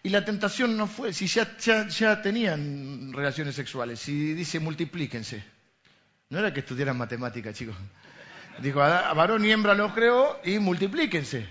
Y 0.03 0.11
la 0.11 0.25
tentación 0.25 0.77
no 0.77 0.87
fue, 0.87 1.13
si 1.13 1.27
ya, 1.27 2.23
tenían 2.23 3.13
relaciones 3.13 3.55
sexuales, 3.55 4.01
si 4.01 4.35
dice 4.35 4.61
multiplíquense. 4.61 5.45
No 6.31 6.39
era 6.39 6.53
que 6.53 6.61
estudiaran 6.61 6.97
matemáticas, 6.97 7.57
chicos. 7.57 7.77
Dijo, 8.61 8.83
a 8.83 9.13
varón 9.15 9.45
y 9.45 9.51
hembra 9.51 9.75
los 9.75 9.93
creó 9.93 10.41
y 10.45 10.59
multiplíquense. 10.59 11.47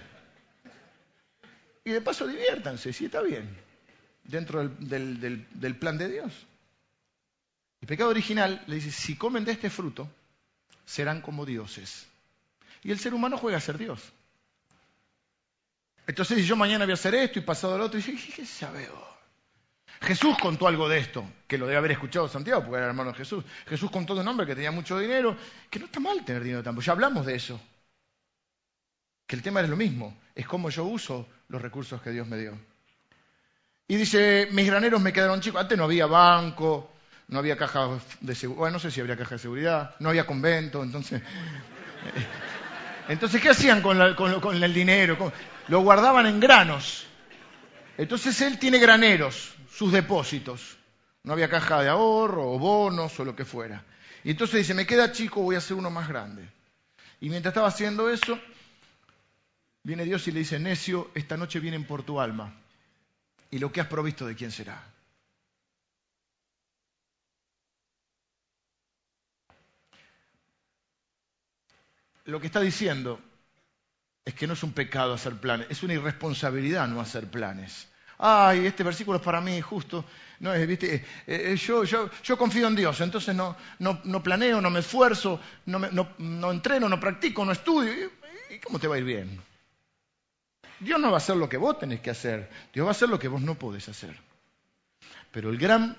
Y 1.84 1.92
de 1.92 2.02
paso 2.02 2.28
diviértanse, 2.28 2.92
sí 2.92 3.06
está 3.06 3.22
bien, 3.22 3.48
dentro 4.24 4.68
del, 4.68 5.46
del 5.50 5.76
plan 5.78 5.98
de 5.98 6.10
Dios. 6.10 6.34
El 7.82 7.88
pecado 7.88 8.10
original 8.10 8.64
le 8.68 8.76
dice, 8.76 8.92
si 8.92 9.16
comen 9.16 9.46
de 9.46 9.54
este 9.54 9.70
fruto, 9.70 10.10
serán 10.86 11.22
como 11.22 11.46
dioses. 11.46 12.08
Y 12.84 12.92
el 12.92 13.00
ser 13.00 13.14
humano 13.14 13.38
juega 13.38 13.58
a 13.58 13.62
ser 13.62 13.78
Dios. 13.78 14.02
Entonces, 16.08 16.38
si 16.38 16.46
yo 16.46 16.56
mañana 16.56 16.86
voy 16.86 16.92
a 16.92 16.94
hacer 16.96 17.14
esto 17.16 17.40
y 17.40 17.42
pasado 17.42 17.78
lo 17.78 17.86
otro, 17.86 18.00
y 18.00 18.02
dije, 18.02 18.34
¿qué 18.34 18.46
sabe? 18.46 18.88
Jesús 20.02 20.38
contó 20.42 20.68
algo 20.68 20.88
de 20.88 21.00
esto, 21.00 21.26
que 21.48 21.58
lo 21.58 21.66
debe 21.66 21.78
haber 21.78 21.92
escuchado 21.92 22.30
Santiago, 22.30 22.62
porque 22.62 22.78
era 22.78 22.88
hermano 22.88 23.12
de 23.12 23.18
Jesús. 23.18 23.44
Jesús 23.68 23.92
contó 23.92 24.16
de 24.16 24.22
un 24.22 24.28
hombre 24.28 24.46
que 24.46 24.56
tenía 24.56 24.72
mucho 24.72 24.98
dinero, 24.98 25.36
que 25.70 25.80
no 25.80 25.86
está 25.86 26.00
mal 26.00 26.24
tener 26.24 26.44
dinero 26.44 26.64
tampoco. 26.64 26.86
Ya 26.86 26.94
hablamos 26.94 27.26
de 27.26 27.36
eso. 27.36 27.60
Que 29.26 29.36
el 29.36 29.42
tema 29.42 29.60
es 29.60 29.70
lo 29.70 29.76
mismo, 29.76 30.18
es 30.34 30.48
cómo 30.48 30.70
yo 30.70 30.86
uso 30.86 31.28
los 31.50 31.62
recursos 31.62 32.02
que 32.02 32.12
Dios 32.12 32.26
me 32.26 32.38
dio. 32.38 32.58
Y 33.90 33.96
dice, 33.96 34.48
mis 34.52 34.68
graneros 34.68 35.02
me 35.02 35.12
quedaron 35.12 35.42
chicos. 35.42 35.60
Antes 35.60 35.78
no 35.78 35.86
había 35.86 36.06
banco, 36.06 36.92
no 37.28 37.40
había 37.40 37.58
caja 37.58 38.00
de 38.22 38.36
seguridad. 38.36 38.60
Bueno, 38.60 38.74
no 38.74 38.80
sé 38.80 38.92
si 38.92 39.02
habría 39.02 39.18
caja 39.18 39.36
de 39.36 39.40
seguridad, 39.40 39.96
no 40.00 40.10
había 40.10 40.26
convento, 40.26 40.84
entonces. 40.84 41.22
Entonces, 43.10 43.42
¿qué 43.42 43.50
hacían 43.50 43.82
con, 43.82 44.64
el 44.64 44.74
dinero? 44.74 45.32
Lo 45.68 45.82
guardaban 45.82 46.26
en 46.26 46.40
granos. 46.40 47.06
Entonces 47.98 48.40
él 48.42 48.60
tiene 48.60 48.80
graneros, 48.80 49.56
sus 49.72 49.92
depósitos. 49.92 50.78
No 51.24 51.34
había 51.34 51.50
caja 51.50 51.82
de 51.82 51.90
ahorro 51.90 52.52
o 52.52 52.60
bonos 52.60 53.20
o 53.20 53.26
lo 53.26 53.36
que 53.36 53.46
fuera. 53.46 53.84
Y 54.24 54.32
entonces 54.32 54.60
dice, 54.60 54.74
me 54.74 54.86
queda 54.86 55.12
chico, 55.12 55.42
voy 55.42 55.56
a 55.56 55.60
hacer 55.60 55.76
uno 55.76 55.90
más 55.90 56.08
grande. 56.08 56.48
Y 57.20 57.30
mientras 57.30 57.52
estaba 57.52 57.68
haciendo 57.68 58.10
eso, 58.10 58.40
viene 59.84 60.06
Dios 60.06 60.28
y 60.28 60.32
le 60.32 60.40
dice, 60.40 60.60
necio, 60.60 61.12
esta 61.16 61.36
noche 61.36 61.60
vienen 61.60 61.86
por 61.86 62.04
tu 62.04 62.20
alma. 62.20 62.54
Y 63.52 63.60
lo 63.60 63.72
que 63.72 63.82
has 63.82 63.88
provisto, 63.88 64.26
¿de 64.26 64.36
quién 64.36 64.52
será? 64.52 64.84
lo 72.28 72.42
que 72.42 72.48
está 72.48 72.60
diciendo 72.60 73.22
es 74.28 74.34
que 74.34 74.46
no 74.46 74.54
es 74.54 74.64
un 74.64 74.74
pecado 74.74 75.14
hacer 75.14 75.36
planes, 75.38 75.68
es 75.70 75.84
una 75.84 75.94
irresponsabilidad 75.94 76.86
no 76.90 77.00
hacer 77.00 77.28
planes. 77.28 77.88
Ay, 78.18 78.66
este 78.66 78.84
versículo 78.84 79.20
es 79.20 79.24
para 79.24 79.40
mí 79.40 79.62
justo. 79.62 80.04
No, 80.42 80.52
¿viste? 80.52 80.96
Eh, 80.96 81.06
eh, 81.26 81.56
yo, 81.56 81.86
yo, 81.86 82.10
yo, 82.22 82.38
confío 82.38 82.68
en 82.68 82.76
Dios, 82.76 83.00
entonces 83.00 83.34
no, 83.34 83.56
no, 83.80 84.02
no 84.04 84.22
planeo, 84.22 84.60
no 84.60 84.70
me 84.70 84.82
esfuerzo, 84.82 85.40
no, 85.68 85.80
no, 85.80 86.52
entreno, 86.52 86.90
no 86.90 87.00
practico, 87.00 87.46
no 87.46 87.54
estudio. 87.54 88.12
¿Y 88.50 88.60
cómo 88.60 88.80
te 88.80 88.90
va 88.90 88.96
a 88.96 88.98
ir 88.98 89.06
bien? 89.06 89.42
Dios 90.82 91.00
no 91.00 91.08
va 91.08 91.14
a 91.14 91.24
hacer 91.24 91.38
lo 91.38 91.48
que 91.48 91.56
vos 91.56 91.80
tenés 91.80 92.02
que 92.02 92.10
hacer, 92.10 92.50
Dios 92.74 92.86
va 92.86 92.90
a 92.90 92.92
hacer 92.92 93.08
lo 93.08 93.20
que 93.20 93.30
vos 93.30 93.42
no 93.42 93.56
podés 93.56 93.88
hacer. 93.88 94.14
Pero 95.32 95.52
el 95.52 95.58
gran 95.58 95.96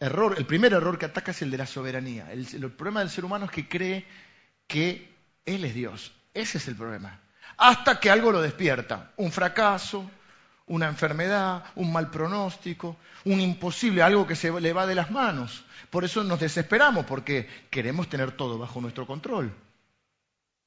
error, 0.00 0.34
el 0.36 0.46
primer 0.46 0.72
error 0.72 0.98
que 0.98 1.06
ataca 1.06 1.30
es 1.30 1.42
el 1.42 1.52
de 1.52 1.58
la 1.58 1.66
soberanía. 1.66 2.32
el 2.32 2.72
problema 2.72 3.00
del 3.00 3.10
ser 3.10 3.24
humano 3.24 3.44
es 3.44 3.52
que 3.52 3.68
cree 3.68 4.04
que 4.66 5.14
él 5.46 5.64
es 5.64 5.74
Dios. 5.74 6.12
Ese 6.34 6.58
es 6.58 6.66
el 6.66 6.74
problema. 6.74 7.20
Hasta 7.56 7.98
que 7.98 8.10
algo 8.10 8.30
lo 8.30 8.40
despierta. 8.40 9.12
Un 9.16 9.32
fracaso, 9.32 10.08
una 10.68 10.86
enfermedad, 10.86 11.64
un 11.76 11.92
mal 11.92 12.10
pronóstico, 12.10 12.96
un 13.24 13.40
imposible, 13.40 14.02
algo 14.02 14.26
que 14.26 14.36
se 14.36 14.60
le 14.60 14.72
va 14.72 14.86
de 14.86 14.94
las 14.94 15.10
manos. 15.10 15.64
Por 15.90 16.04
eso 16.04 16.22
nos 16.22 16.40
desesperamos, 16.40 17.06
porque 17.06 17.48
queremos 17.70 18.08
tener 18.08 18.32
todo 18.32 18.58
bajo 18.58 18.80
nuestro 18.80 19.06
control. 19.06 19.52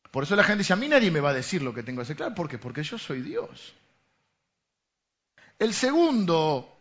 Por 0.09 0.23
eso 0.23 0.35
la 0.35 0.43
gente 0.43 0.59
dice, 0.59 0.73
a 0.73 0.77
mí 0.77 0.87
nadie 0.87 1.11
me 1.11 1.21
va 1.21 1.29
a 1.29 1.33
decir 1.33 1.61
lo 1.61 1.73
que 1.73 1.83
tengo 1.83 1.99
que 1.99 2.03
hacer. 2.03 2.17
Claro, 2.17 2.35
¿por 2.35 2.49
qué? 2.49 2.57
Porque 2.57 2.83
yo 2.83 2.97
soy 2.97 3.21
Dios. 3.21 3.73
El 5.57 5.73
segundo 5.73 6.77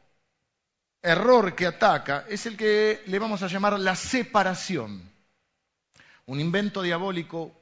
error 1.02 1.54
que 1.54 1.66
ataca 1.66 2.24
es 2.28 2.46
el 2.46 2.56
que 2.56 3.02
le 3.06 3.18
vamos 3.18 3.42
a 3.42 3.46
llamar 3.46 3.78
la 3.78 3.94
separación. 3.94 5.08
Un 6.26 6.40
invento 6.40 6.82
diabólico 6.82 7.59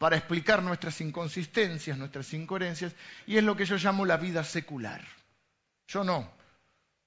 para 0.00 0.16
explicar 0.16 0.62
nuestras 0.62 0.98
inconsistencias, 1.02 1.98
nuestras 1.98 2.32
incoherencias, 2.32 2.94
y 3.26 3.36
es 3.36 3.44
lo 3.44 3.54
que 3.54 3.66
yo 3.66 3.76
llamo 3.76 4.06
la 4.06 4.16
vida 4.16 4.42
secular. 4.44 5.02
Yo 5.88 6.04
no. 6.04 6.39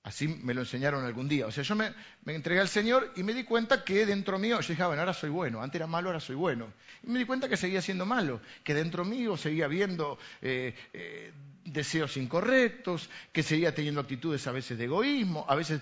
Así 0.03 0.27
me 0.27 0.53
lo 0.53 0.61
enseñaron 0.61 1.05
algún 1.05 1.29
día. 1.29 1.47
O 1.47 1.51
sea, 1.51 1.63
yo 1.63 1.75
me, 1.75 1.93
entregué 2.25 2.59
al 2.59 2.67
Señor 2.67 3.13
y 3.15 3.23
me 3.23 3.33
di 3.33 3.45
cuenta 3.45 3.85
que 3.85 4.05
dentro 4.05 4.37
mío, 4.37 4.59
yo 4.59 4.67
dije, 4.67 4.83
ah, 4.83 4.87
bueno, 4.87 5.01
ahora 5.01 5.13
soy 5.13 5.29
bueno, 5.29 5.61
antes 5.61 5.77
era 5.79 5.87
malo, 5.87 6.09
ahora 6.09 6.19
soy 6.19 6.35
bueno. 6.35 6.73
Y 7.03 7.09
me 7.09 7.19
di 7.19 7.25
cuenta 7.25 7.47
que 7.47 7.55
seguía 7.55 7.81
siendo 7.81 8.05
malo, 8.05 8.41
que 8.65 8.73
dentro 8.73 9.05
mío 9.05 9.37
seguía 9.37 9.63
habiendo 9.63 10.19
eh, 10.41 10.75
eh, 10.91 11.31
deseos 11.63 12.17
incorrectos, 12.17 13.09
que 13.31 13.43
seguía 13.43 13.73
teniendo 13.73 14.01
actitudes 14.01 14.45
a 14.45 14.51
veces 14.51 14.77
de 14.77 14.83
egoísmo, 14.83 15.45
a 15.47 15.55
veces 15.55 15.79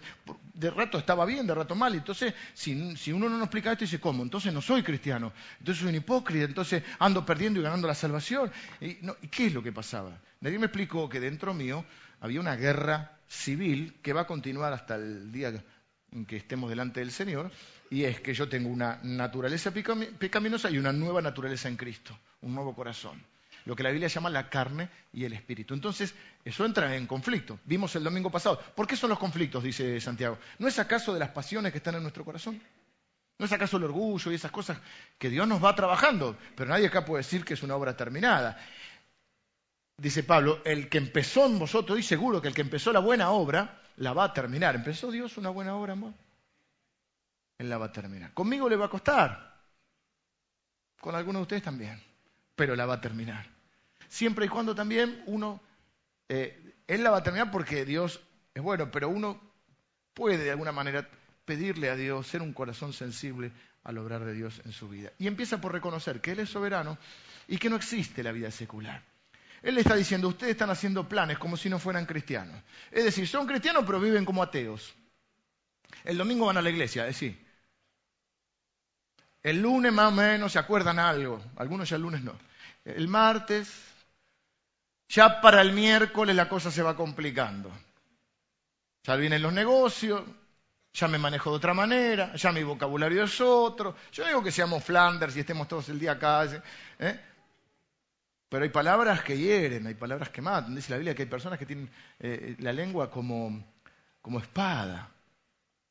de 0.54 0.70
rato 0.70 1.00
estaba 1.00 1.26
bien, 1.26 1.48
de 1.48 1.56
rato 1.56 1.74
mal. 1.74 1.96
Entonces, 1.96 2.36
si, 2.54 2.74
uno 3.12 3.28
no 3.28 3.38
nos 3.38 3.46
explica 3.46 3.72
esto, 3.72 3.86
dice, 3.86 4.00
¿cómo? 4.00 4.22
Entonces 4.22 4.54
no 4.54 4.62
soy 4.62 4.84
cristiano, 4.84 5.34
entonces 5.58 5.82
soy 5.82 5.90
un 5.90 5.96
hipócrita, 5.96 6.46
entonces 6.46 6.84
ando 7.00 7.26
perdiendo 7.26 7.60
y 7.60 7.64
ganando 7.64 7.88
la 7.88 7.96
salvación. 7.96 8.52
¿Y, 8.80 9.00
¿y 9.22 9.28
qué 9.32 9.48
es 9.48 9.54
lo 9.54 9.64
que 9.64 9.72
pasaba? 9.72 10.16
Nadie 10.42 10.60
me 10.60 10.68
explicó 10.68 11.10
que 11.10 11.20
dentro 11.20 11.56
mío 11.56 11.84
había 12.20 12.40
una 12.40 12.56
guerra 12.56 13.18
civil 13.32 13.96
que 14.02 14.12
va 14.12 14.22
a 14.22 14.28
continuar 14.28 14.74
hasta 14.74 14.96
el 14.96 15.32
día 15.32 15.54
en 16.12 16.26
que 16.26 16.36
estemos 16.36 16.70
delante 16.70 17.00
del 17.00 17.12
Señor, 17.12 17.50
y 17.90 18.04
es 18.04 18.20
que 18.20 18.34
yo 18.34 18.50
tengo 18.50 18.70
una 18.70 19.00
naturaleza 19.04 19.72
pecaminosa 19.72 20.70
y 20.70 20.78
una 20.78 20.92
nueva 20.92 21.22
naturaleza 21.22 21.70
en 21.70 21.78
Cristo, 21.78 22.18
un 22.42 22.54
nuevo 22.54 22.76
corazón, 22.76 23.24
lo 23.66 23.76
que 23.76 23.84
la 23.84 23.92
Biblia 23.92 24.10
llama 24.10 24.30
la 24.30 24.50
carne 24.50 24.90
y 25.14 25.24
el 25.24 25.32
espíritu. 25.32 25.74
Entonces, 25.74 26.14
eso 26.44 26.66
entra 26.66 26.94
en 26.96 27.08
conflicto. 27.08 27.60
Vimos 27.64 27.96
el 27.96 28.04
domingo 28.04 28.30
pasado. 28.30 28.60
¿Por 28.76 28.86
qué 28.86 28.98
son 28.98 29.10
los 29.10 29.20
conflictos? 29.20 29.64
Dice 29.64 30.02
Santiago. 30.02 30.38
¿No 30.60 30.68
es 30.68 30.78
acaso 30.80 31.14
de 31.14 31.20
las 31.20 31.30
pasiones 31.30 31.72
que 31.72 31.78
están 31.78 31.96
en 31.96 32.02
nuestro 32.02 32.26
corazón? 32.26 32.62
¿No 33.38 33.46
es 33.46 33.52
acaso 33.54 33.78
el 33.78 33.86
orgullo 33.86 34.32
y 34.32 34.36
esas 34.36 34.52
cosas 34.52 34.78
que 35.18 35.30
Dios 35.30 35.48
nos 35.48 35.64
va 35.64 35.76
trabajando? 35.76 36.38
Pero 36.56 36.70
nadie 36.70 36.88
acá 36.88 37.06
puede 37.06 37.24
decir 37.24 37.46
que 37.46 37.54
es 37.54 37.64
una 37.64 37.76
obra 37.76 37.96
terminada 37.96 38.58
dice 40.02 40.24
Pablo, 40.24 40.62
el 40.66 40.90
que 40.90 40.98
empezó 40.98 41.46
en 41.46 41.60
vosotros, 41.60 42.00
y 42.00 42.04
seguro 42.04 42.42
que 42.42 42.48
el 42.48 42.56
que 42.56 42.62
empezó 42.62 42.92
la 42.92 43.00
buena 43.00 43.30
obra, 43.30 43.82
la 43.98 44.14
va 44.14 44.26
a 44.26 44.34
terminar. 44.34 44.76
¿Empezó 44.76 45.12
Dios 45.12 45.38
una 45.38 45.50
buena 45.50 45.76
obra, 45.76 45.94
amor? 45.94 46.14
Él 47.60 47.70
la 47.70 47.78
va 47.78 47.86
a 47.86 47.92
terminar. 47.92 48.34
Conmigo 48.34 48.68
le 48.68 48.76
va 48.76 48.88
a 48.88 48.90
costar. 48.90 49.60
Con 51.00 51.14
algunos 51.14 51.42
de 51.42 51.44
ustedes 51.44 51.64
también. 51.64 52.02
Pero 52.56 52.76
la 52.76 52.88
va 52.88 52.96
a 52.96 53.02
terminar. 53.02 53.46
Siempre 54.08 54.48
y 54.48 54.50
cuando 54.50 54.74
también 54.74 55.24
uno, 55.28 55.62
eh, 56.28 56.74
Él 56.88 57.04
la 57.04 57.12
va 57.12 57.18
a 57.18 57.24
terminar 57.24 57.52
porque 57.52 57.86
Dios 57.86 58.20
es 58.56 58.64
bueno, 58.64 58.90
pero 58.90 59.08
uno 59.08 59.40
puede 60.16 60.40
de 60.40 60.52
alguna 60.52 60.72
manera 60.72 61.08
pedirle 61.46 61.92
a 61.92 61.96
Dios, 61.96 62.26
ser 62.26 62.42
un 62.42 62.54
corazón 62.54 62.94
sensible 62.94 63.52
al 63.84 64.00
obrar 64.00 64.26
de 64.26 64.34
Dios 64.34 64.62
en 64.66 64.72
su 64.72 64.90
vida. 64.90 65.12
Y 65.20 65.28
empieza 65.28 65.62
por 65.62 65.72
reconocer 65.72 66.22
que 66.22 66.32
Él 66.32 66.40
es 66.40 66.50
soberano 66.50 66.98
y 67.48 67.58
que 67.58 67.70
no 67.70 67.76
existe 67.76 68.24
la 68.24 68.32
vida 68.32 68.50
secular. 68.50 69.11
Él 69.62 69.76
le 69.76 69.82
está 69.82 69.96
diciendo, 69.96 70.28
ustedes 70.28 70.54
están 70.54 70.72
haciendo 70.72 71.08
planes 71.08 71.38
como 71.38 71.56
si 71.56 71.70
no 71.70 71.78
fueran 71.78 72.06
cristianos. 72.06 72.60
Es 72.90 73.04
decir, 73.04 73.28
son 73.28 73.46
cristianos 73.46 73.84
pero 73.86 74.00
viven 74.00 74.26
como 74.26 74.42
ateos. 74.42 74.94
El 76.04 76.18
domingo 76.18 76.48
van 76.48 76.58
a 76.58 76.62
la 76.62 76.70
iglesia, 76.70 77.04
es 77.04 77.16
decir. 77.16 77.46
El 79.44 79.62
lunes 79.62 79.92
más 79.92 80.12
o 80.12 80.16
menos 80.16 80.52
se 80.52 80.60
acuerdan 80.60 81.00
algo, 81.00 81.42
algunos 81.58 81.90
ya 81.90 81.96
el 81.96 82.02
lunes 82.02 82.22
no. 82.22 82.34
El 82.86 83.08
martes, 83.08 83.72
ya 85.10 85.42
para 85.42 85.62
el 85.62 85.74
miércoles 85.74 86.36
la 86.36 86.50
cosa 86.50 86.72
se 86.72 86.82
va 86.82 86.96
complicando. 86.96 87.72
Ya 89.04 89.16
vienen 89.16 89.42
los 89.42 89.54
negocios, 89.54 90.24
ya 90.94 91.08
me 91.08 91.18
manejo 91.18 91.52
de 91.52 91.56
otra 91.58 91.74
manera, 91.74 92.36
ya 92.36 92.52
mi 92.52 92.64
vocabulario 92.64 93.24
es 93.24 93.42
otro. 93.42 93.96
Yo 94.12 94.26
digo 94.26 94.44
que 94.44 94.52
seamos 94.52 94.84
Flanders 94.84 95.36
y 95.36 95.42
estemos 95.42 95.68
todos 95.68 95.90
el 95.90 96.00
día 96.00 96.14
acá, 96.14 96.46
¿eh? 97.00 97.20
Pero 98.52 98.64
hay 98.64 98.70
palabras 98.70 99.24
que 99.24 99.38
hieren, 99.38 99.88
hay 99.88 99.94
palabras 99.94 100.28
que 100.28 100.42
matan. 100.42 100.76
Dice 100.76 100.92
la 100.92 100.98
Biblia 100.98 101.16
que 101.16 101.22
hay 101.22 101.30
personas 101.30 101.58
que 101.58 101.66
tienen 101.66 101.90
eh, 102.20 102.58
la 102.60 102.74
lengua 102.74 103.10
como, 103.10 103.64
como 104.22 104.40
espada. 104.40 105.10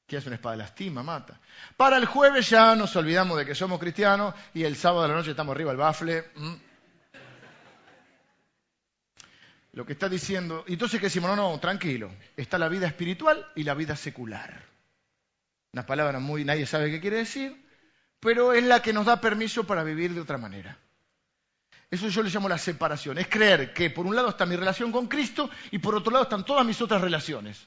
¿Qué 0.06 0.18
hace 0.18 0.28
una 0.28 0.36
espada? 0.36 0.56
Lastima, 0.56 1.02
mata. 1.02 1.40
Para 1.78 1.96
el 1.96 2.04
jueves 2.04 2.50
ya 2.50 2.76
nos 2.76 2.94
olvidamos 2.96 3.38
de 3.38 3.46
que 3.46 3.54
somos 3.54 3.80
cristianos 3.80 4.34
y 4.52 4.64
el 4.64 4.76
sábado 4.76 5.04
de 5.04 5.08
la 5.08 5.14
noche 5.14 5.30
estamos 5.30 5.54
arriba 5.54 5.70
del 5.70 5.78
bafle. 5.78 6.22
Lo 9.72 9.86
que 9.86 9.94
está 9.94 10.10
diciendo. 10.10 10.62
Entonces, 10.68 11.00
¿qué 11.00 11.06
decimos? 11.06 11.34
No, 11.34 11.36
no, 11.36 11.58
tranquilo. 11.60 12.10
Está 12.36 12.58
la 12.58 12.68
vida 12.68 12.86
espiritual 12.86 13.50
y 13.56 13.64
la 13.64 13.72
vida 13.72 13.96
secular. 13.96 14.66
Una 15.72 15.86
palabra 15.86 16.18
muy. 16.18 16.44
nadie 16.44 16.66
sabe 16.66 16.90
qué 16.90 17.00
quiere 17.00 17.16
decir, 17.16 17.56
pero 18.20 18.52
es 18.52 18.64
la 18.64 18.82
que 18.82 18.92
nos 18.92 19.06
da 19.06 19.18
permiso 19.18 19.64
para 19.64 19.82
vivir 19.82 20.12
de 20.12 20.20
otra 20.20 20.36
manera. 20.36 20.76
Eso 21.90 22.08
yo 22.08 22.22
le 22.22 22.30
llamo 22.30 22.48
la 22.48 22.58
separación. 22.58 23.18
Es 23.18 23.26
creer 23.26 23.74
que 23.74 23.90
por 23.90 24.06
un 24.06 24.14
lado 24.14 24.28
está 24.28 24.46
mi 24.46 24.54
relación 24.54 24.92
con 24.92 25.08
Cristo 25.08 25.50
y 25.72 25.78
por 25.78 25.94
otro 25.94 26.12
lado 26.12 26.24
están 26.24 26.44
todas 26.44 26.64
mis 26.64 26.80
otras 26.80 27.00
relaciones. 27.00 27.66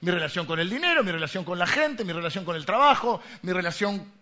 Mi 0.00 0.10
relación 0.10 0.46
con 0.46 0.58
el 0.58 0.68
dinero, 0.68 1.04
mi 1.04 1.12
relación 1.12 1.44
con 1.44 1.58
la 1.58 1.66
gente, 1.66 2.04
mi 2.04 2.12
relación 2.12 2.44
con 2.44 2.56
el 2.56 2.66
trabajo, 2.66 3.22
mi 3.42 3.52
relación 3.52 4.12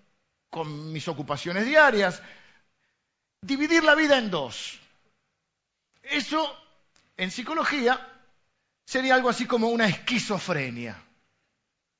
con 0.50 0.92
mis 0.92 1.08
ocupaciones 1.08 1.64
diarias. 1.64 2.20
Dividir 3.40 3.84
la 3.84 3.94
vida 3.94 4.18
en 4.18 4.30
dos. 4.30 4.78
Eso, 6.02 6.54
en 7.16 7.30
psicología, 7.30 8.06
sería 8.84 9.14
algo 9.14 9.30
así 9.30 9.46
como 9.46 9.68
una 9.68 9.86
esquizofrenia. 9.86 11.02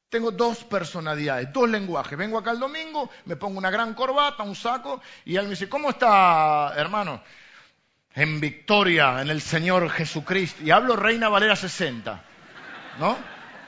Tengo 0.09 0.31
dos 0.31 0.65
personalidades, 0.65 1.53
dos 1.53 1.69
lenguajes. 1.69 2.17
Vengo 2.17 2.39
acá 2.39 2.53
el 2.53 2.59
domingo, 2.59 3.11
me 3.27 3.37
pongo 3.37 3.59
una 3.59 3.71
gran 3.71 3.93
corbata, 3.93 4.43
un 4.43 4.57
saco, 4.57 5.03
y 5.27 5.37
él 5.37 5.45
me 5.45 5.51
dice, 5.51 5.69
¿cómo 5.69 5.91
está, 5.91 6.73
hermano? 6.77 7.23
En 8.15 8.41
victoria, 8.41 9.21
en 9.21 9.29
el 9.29 9.43
Señor 9.43 9.91
Jesucristo. 9.91 10.63
Y 10.65 10.71
hablo 10.71 10.97
Reina 10.97 11.29
Valera 11.29 11.57
60. 11.57 12.25
¿No? 12.99 13.19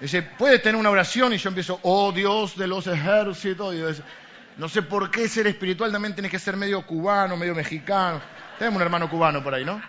Dice, 0.00 0.22
¿puede 0.22 0.58
tener 0.60 0.80
una 0.80 0.88
oración? 0.88 1.34
Y 1.34 1.36
yo 1.36 1.50
empiezo, 1.50 1.78
oh 1.82 2.10
Dios 2.10 2.56
de 2.56 2.66
los 2.66 2.86
ejércitos. 2.86 4.02
no 4.56 4.68
sé 4.70 4.80
por 4.80 5.10
qué 5.10 5.28
ser 5.28 5.46
espiritual 5.46 5.92
también 5.92 6.14
tiene 6.14 6.30
que 6.30 6.38
ser 6.38 6.56
medio 6.56 6.86
cubano, 6.86 7.36
medio 7.36 7.54
mexicano. 7.54 8.22
Tenemos 8.58 8.76
un 8.76 8.82
hermano 8.82 9.10
cubano 9.10 9.42
por 9.42 9.54
ahí, 9.54 9.64
¿no? 9.66 9.80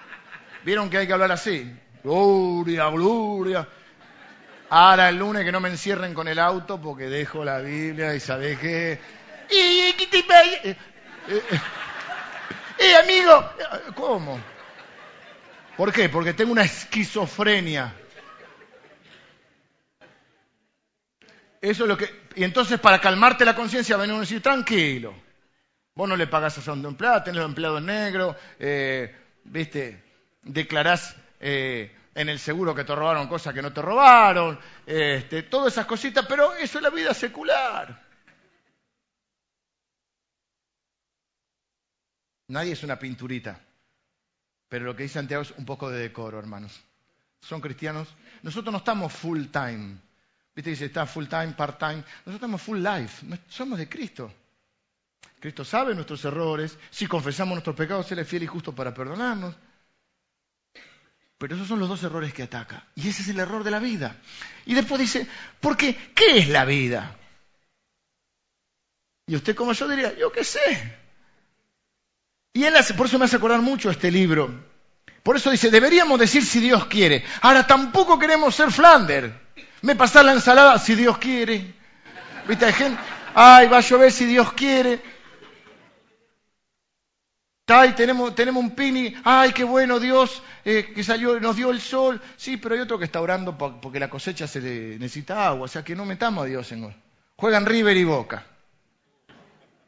¿Vieron 0.66 0.90
que 0.90 0.98
hay 0.98 1.08
que 1.08 1.14
hablar 1.14 1.32
así? 1.32 1.74
Gloria, 2.04 2.90
gloria. 2.90 3.68
Ahora 4.74 5.10
el 5.10 5.18
lunes 5.18 5.44
que 5.44 5.52
no 5.52 5.60
me 5.60 5.68
encierren 5.68 6.14
con 6.14 6.30
el 6.30 6.40
auto 6.40 6.80
porque 6.80 7.10
dejo 7.10 7.44
la 7.44 7.60
Biblia 7.60 8.16
y 8.16 8.22
sabes 8.22 8.58
qué. 8.58 8.98
¡Y, 9.50 9.56
eh, 9.56 9.98
eh, 10.64 10.78
eh, 12.80 12.96
amigo! 12.96 13.52
¿Cómo? 13.96 14.40
¿Por 15.76 15.92
qué? 15.92 16.08
Porque 16.08 16.34
tengo 16.34 16.54
una 16.54 16.64
esquizofrenia. 16.64 17.94
Eso 21.60 21.84
es 21.84 21.90
lo 21.90 21.98
que. 21.98 22.10
Y 22.38 22.46
entonces, 22.46 22.80
para 22.80 23.02
calmarte 23.02 23.44
la 23.44 23.56
conciencia, 23.56 23.98
venimos 23.98 24.20
a 24.20 24.22
decir, 24.22 24.42
tranquilo. 24.42 25.14
Vos 25.96 26.08
no 26.08 26.16
le 26.16 26.28
pagás 26.28 26.66
a 26.66 26.76
de 26.76 26.88
empleado, 26.88 27.24
tenés 27.24 27.40
los 27.40 27.50
empleados 27.50 27.82
negros, 27.82 28.38
eh, 28.58 29.14
¿viste? 29.44 30.02
Declarás 30.44 31.18
en 32.14 32.30
el 32.30 32.40
seguro 32.40 32.76
que 32.76 32.84
te 32.84 32.96
robaron 32.96 33.28
cosas 33.28 33.54
que 33.54 33.62
no 33.62 33.72
te 33.72 33.82
robaron, 33.82 34.60
este, 34.86 35.44
todas 35.44 35.74
esas 35.74 35.86
cositas, 35.86 36.26
pero 36.28 36.54
eso 36.56 36.78
es 36.78 36.84
la 36.84 36.90
vida 36.90 37.14
secular. 37.14 38.12
Nadie 42.48 42.74
es 42.74 42.84
una 42.84 43.00
pinturita, 43.00 43.60
pero 44.68 44.86
lo 44.86 44.96
que 44.96 45.04
dice 45.04 45.14
Santiago 45.14 45.44
es 45.44 45.52
un 45.52 45.66
poco 45.66 45.90
de 45.90 46.00
decoro, 46.00 46.38
hermanos. 46.38 46.82
Son 47.42 47.62
cristianos. 47.62 48.08
Nosotros 48.44 48.72
no 48.72 48.80
estamos 48.80 49.14
full 49.14 49.46
time. 49.46 49.98
Viste, 50.54 50.72
dice, 50.72 50.86
está 50.86 51.06
full 51.06 51.28
time, 51.28 51.54
part 51.54 51.80
time. 51.80 51.96
Nosotros 51.96 52.36
estamos 52.36 52.62
full 52.62 52.80
life. 52.80 53.26
Somos 53.48 53.80
de 53.80 53.88
Cristo. 53.88 54.32
Cristo 55.40 55.66
sabe 55.66 55.96
nuestros 55.96 56.24
errores. 56.26 56.78
Si 56.92 57.08
confesamos 57.08 57.56
nuestros 57.56 57.76
pecados, 57.76 58.12
Él 58.12 58.20
es 58.20 58.28
fiel 58.28 58.44
y 58.44 58.48
justo 58.48 58.76
para 58.76 58.94
perdonarnos. 58.94 59.56
Pero 61.42 61.56
esos 61.56 61.68
son 61.68 61.80
los 61.80 61.90
dos 61.90 62.04
errores 62.04 62.36
que 62.36 62.44
ataca. 62.44 62.86
Y 62.94 63.10
ese 63.10 63.24
es 63.24 63.30
el 63.30 63.40
error 63.40 63.64
de 63.64 63.72
la 63.72 63.80
vida. 63.80 64.16
Y 64.68 64.76
después 64.76 65.02
dice, 65.02 65.26
¿por 65.60 65.76
qué? 65.76 66.12
¿Qué 66.14 66.38
es 66.38 66.50
la 66.50 66.66
vida? 66.66 67.16
Y 69.26 69.36
usted 69.36 69.56
como 69.56 69.74
yo 69.74 69.88
diría, 69.88 70.16
yo 70.16 70.32
qué 70.32 70.44
sé. 70.44 70.60
Y 72.54 72.64
él 72.64 72.76
hace, 72.76 72.94
por 72.94 73.08
eso 73.08 73.18
me 73.18 73.26
hace 73.26 73.38
acordar 73.38 73.60
mucho 73.60 73.90
este 73.90 74.12
libro. 74.12 74.54
Por 75.24 75.36
eso 75.36 75.50
dice, 75.50 75.72
deberíamos 75.72 76.20
decir 76.20 76.46
si 76.46 76.60
Dios 76.60 76.86
quiere. 76.86 77.26
Ahora 77.42 77.66
tampoco 77.66 78.20
queremos 78.20 78.54
ser 78.54 78.72
Flander. 78.72 79.34
Me 79.82 79.96
pasar 79.96 80.26
la 80.26 80.34
ensalada 80.34 80.78
si 80.78 80.94
Dios 80.94 81.18
quiere. 81.18 81.74
¿Viste? 82.48 82.66
Hay 82.66 82.74
gente, 82.74 83.02
ay, 83.34 83.68
va 83.68 83.80
a 83.80 83.82
llover 83.82 84.12
si 84.12 84.26
Dios 84.26 84.54
quiere. 84.54 85.02
Ay, 87.72 87.94
tenemos, 87.94 88.36
tenemos 88.36 88.64
un 88.64 88.72
pini, 88.72 89.14
ay, 89.24 89.52
qué 89.54 89.64
bueno 89.64 90.00
Dios 90.00 90.44
eh, 90.66 90.92
que 90.94 91.04
salió, 91.04 91.40
nos 91.40 91.56
dio 91.56 91.72
el 91.72 91.82
sol. 91.82 92.22
Sí, 92.38 92.58
pero 92.58 92.76
hay 92.76 92.82
otro 92.82 93.00
que 93.00 93.06
está 93.06 93.22
orando 93.22 93.58
porque 93.58 94.00
la 94.00 94.10
cosecha 94.10 94.48
se 94.48 94.62
le 94.62 95.00
necesita 95.00 95.48
agua, 95.48 95.66
o 95.66 95.68
sea 95.68 95.84
que 95.84 95.96
no 95.96 96.06
metamos 96.06 96.44
a 96.44 96.48
Dios 96.48 96.72
en 96.72 96.94
Juegan 97.36 97.66
River 97.66 97.98
y 97.98 98.04
Boca. 98.04 98.46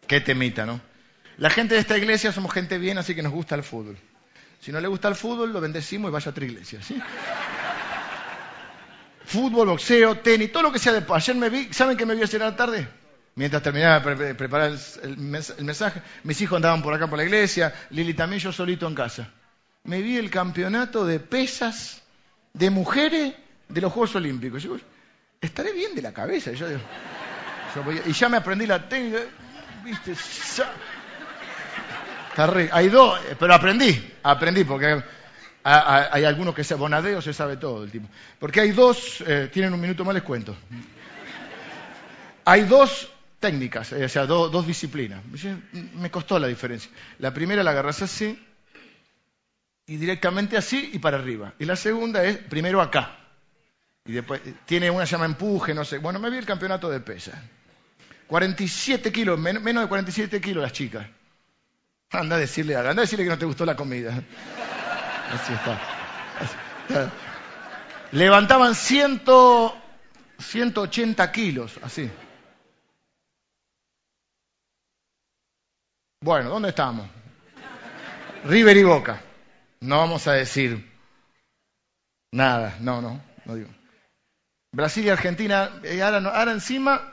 Qué 0.07 0.21
temita, 0.21 0.65
¿no? 0.65 0.81
La 1.37 1.49
gente 1.49 1.75
de 1.75 1.81
esta 1.81 1.97
iglesia 1.97 2.31
somos 2.31 2.53
gente 2.53 2.77
bien, 2.77 2.97
así 2.97 3.15
que 3.15 3.23
nos 3.23 3.31
gusta 3.31 3.55
el 3.55 3.63
fútbol. 3.63 3.97
Si 4.59 4.71
no 4.71 4.79
le 4.79 4.87
gusta 4.87 5.07
el 5.07 5.15
fútbol, 5.15 5.51
lo 5.51 5.59
bendecimos 5.59 6.09
y 6.09 6.13
vaya 6.13 6.27
a 6.27 6.31
otra 6.31 6.45
iglesia, 6.45 6.81
¿sí? 6.81 7.01
fútbol, 9.25 9.67
boxeo, 9.67 10.19
tenis, 10.19 10.51
todo 10.51 10.63
lo 10.63 10.71
que 10.71 10.79
sea 10.79 10.93
de 10.93 11.03
Ayer 11.13 11.35
me 11.35 11.49
vi, 11.49 11.73
¿saben 11.73 11.97
qué 11.97 12.05
me 12.05 12.15
vi 12.15 12.21
ayer 12.21 12.41
a 12.43 12.51
la 12.51 12.55
tarde? 12.55 12.87
Mientras 13.35 13.63
terminaba 13.63 13.99
de 13.99 14.35
preparar 14.35 14.71
el, 15.01 15.17
mensaje, 15.17 16.01
mis 16.23 16.39
hijos 16.41 16.57
andaban 16.57 16.83
por 16.83 16.93
acá 16.93 17.07
por 17.07 17.17
la 17.17 17.23
iglesia, 17.23 17.73
Lili 17.89 18.13
también, 18.13 18.39
yo 18.39 18.51
solito 18.51 18.87
en 18.87 18.93
casa. 18.93 19.29
Me 19.85 20.01
vi 20.01 20.17
el 20.17 20.29
campeonato 20.29 21.05
de 21.05 21.19
pesas 21.19 22.03
de 22.53 22.69
mujeres 22.69 23.33
de 23.67 23.81
los 23.81 23.91
Juegos 23.91 24.15
Olímpicos. 24.15 24.61
Yo, 24.61 24.77
estaré 25.41 25.73
bien 25.73 25.95
de 25.95 26.03
la 26.03 26.13
cabeza. 26.13 26.51
y 28.05 28.13
ya 28.13 28.29
me 28.29 28.37
aprendí 28.37 28.67
la 28.67 28.87
técnica. 28.87 29.19
¿Viste? 29.83 30.13
Hay 32.71 32.89
dos, 32.89 33.19
pero 33.39 33.53
aprendí, 33.53 34.13
aprendí, 34.21 34.63
porque 34.63 35.03
hay 35.63 36.23
algunos 36.23 36.53
que 36.53 36.63
se 36.63 36.75
Bonadeo 36.75 37.21
se 37.21 37.33
sabe 37.33 37.57
todo 37.57 37.83
el 37.83 37.91
tipo. 37.91 38.07
Porque 38.39 38.61
hay 38.61 38.71
dos, 38.71 39.23
eh, 39.25 39.49
tienen 39.51 39.73
un 39.73 39.81
minuto 39.81 40.05
más 40.05 40.13
les 40.13 40.23
cuento. 40.23 40.55
Hay 42.45 42.63
dos 42.63 43.09
técnicas, 43.43 43.91
eh, 43.91 44.05
o 44.05 44.09
sea, 44.09 44.25
dos 44.25 44.65
disciplinas. 44.65 45.21
Me 45.95 46.09
costó 46.09 46.39
la 46.39 46.47
diferencia. 46.47 46.89
La 47.19 47.33
primera 47.33 47.61
la 47.61 47.71
agarras 47.71 48.01
así, 48.01 48.41
y 49.85 49.97
directamente 49.97 50.55
así 50.55 50.91
y 50.93 50.99
para 50.99 51.17
arriba. 51.17 51.53
Y 51.59 51.65
la 51.65 51.75
segunda 51.75 52.23
es 52.23 52.37
primero 52.37 52.79
acá. 52.79 53.17
Y 54.05 54.13
después 54.13 54.39
tiene 54.65 54.89
una 54.89 55.03
llama 55.03 55.25
empuje, 55.25 55.73
no 55.73 55.83
sé. 55.83 55.97
Bueno, 55.97 56.19
me 56.19 56.29
vi 56.29 56.37
el 56.37 56.45
campeonato 56.45 56.89
de 56.89 57.01
pesa. 57.01 57.33
47 58.27 59.11
kilos, 59.11 59.37
menos 59.37 59.83
de 59.83 59.89
47 59.89 60.39
kilos 60.39 60.63
las 60.63 60.71
chicas. 60.71 61.05
Anda 62.11 62.37
a 62.37 62.39
decirle, 62.39 62.77
anda 62.77 62.91
a 62.91 62.93
decirle 62.93 63.25
que 63.25 63.31
no 63.31 63.37
te 63.37 63.45
gustó 63.45 63.65
la 63.65 63.75
comida. 63.75 64.11
Así 65.31 65.51
está. 65.51 65.77
Levantaban 68.13 68.75
180 68.75 71.31
kilos, 71.33 71.77
así. 71.81 72.09
Bueno, 76.23 76.51
¿dónde 76.51 76.69
estamos? 76.69 77.05
River 78.45 78.77
y 78.77 78.83
Boca. 78.83 79.21
No 79.81 79.97
vamos 79.97 80.25
a 80.29 80.31
decir 80.31 80.89
nada, 82.31 82.77
no, 82.79 83.01
no, 83.01 83.21
no 83.43 83.55
digo. 83.55 83.67
Brasil 84.71 85.03
y 85.03 85.09
Argentina, 85.09 85.69
eh, 85.83 86.01
ahora, 86.01 86.53
encima, 86.53 87.11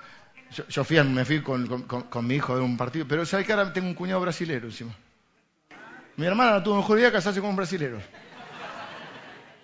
yo, 0.69 0.85
fui, 0.85 1.03
me 1.03 1.25
fui 1.25 1.43
con, 1.43 1.67
mi 2.25 2.37
hijo 2.37 2.55
de 2.55 2.63
un 2.63 2.77
partido, 2.77 3.05
pero 3.09 3.27
¿sabes 3.27 3.45
que 3.45 3.53
ahora 3.53 3.73
tengo 3.73 3.89
un 3.89 3.95
cuñado 3.95 4.21
brasilero 4.21 4.67
encima? 4.67 4.95
Mi 6.17 6.27
hermana 6.27 6.53
no 6.53 6.63
tuvo 6.63 6.77
mejor 6.77 7.01
idea 7.01 7.11
casarse 7.11 7.41
con 7.41 7.51
un 7.51 7.57
brasilero. 7.57 8.01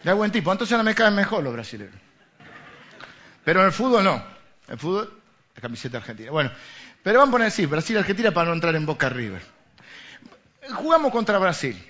Ya 0.02 0.14
buen 0.14 0.32
tipo, 0.32 0.50
entonces 0.50 0.72
ahora 0.72 0.82
me 0.82 0.94
caen 0.96 1.14
mejor 1.14 1.44
los 1.44 1.52
brasileños. 1.52 1.94
Pero 3.44 3.61
en 3.61 3.66
el 3.66 3.72
fútbol 3.72 4.02
no. 4.02 4.24
El 4.66 4.76
fútbol, 4.76 5.20
la 5.54 5.62
camiseta 5.62 5.98
argentina. 5.98 6.32
Bueno, 6.32 6.50
pero 7.07 7.21
vamos 7.21 7.31
a 7.31 7.37
poner 7.37 7.47
así, 7.47 7.66
Brasil 7.66 7.95
y 7.95 7.99
Argentina 8.01 8.33
para 8.33 8.49
no 8.49 8.55
entrar 8.55 8.75
en 8.75 8.85
Boca 8.85 9.09
River. 9.09 9.40
Jugamos 10.75 11.12
contra 11.12 11.38
Brasil. 11.38 11.81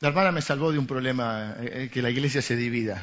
La 0.00 0.08
hermana 0.08 0.32
me 0.32 0.42
salvó 0.42 0.72
de 0.72 0.80
un 0.80 0.86
problema, 0.88 1.54
eh, 1.60 1.84
eh, 1.84 1.90
que 1.92 2.02
la 2.02 2.10
iglesia 2.10 2.42
se 2.42 2.56
divida. 2.56 3.00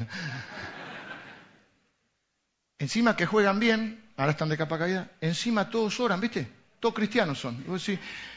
Encima 2.78 3.16
que 3.16 3.26
juegan 3.26 3.58
bien, 3.58 4.04
ahora 4.18 4.32
están 4.32 4.50
de 4.50 4.58
capa 4.58 4.78
caída, 4.78 5.12
encima 5.22 5.70
todos 5.70 5.98
oran, 6.02 6.20
¿viste? 6.20 6.46
Todos 6.78 6.94
cristianos 6.94 7.40
son. 7.40 7.64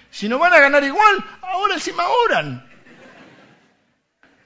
si 0.08 0.28
no 0.28 0.38
van 0.38 0.52
a 0.52 0.60
ganar 0.60 0.84
igual, 0.84 1.24
ahora 1.42 1.74
encima 1.74 2.04
oran. 2.28 2.70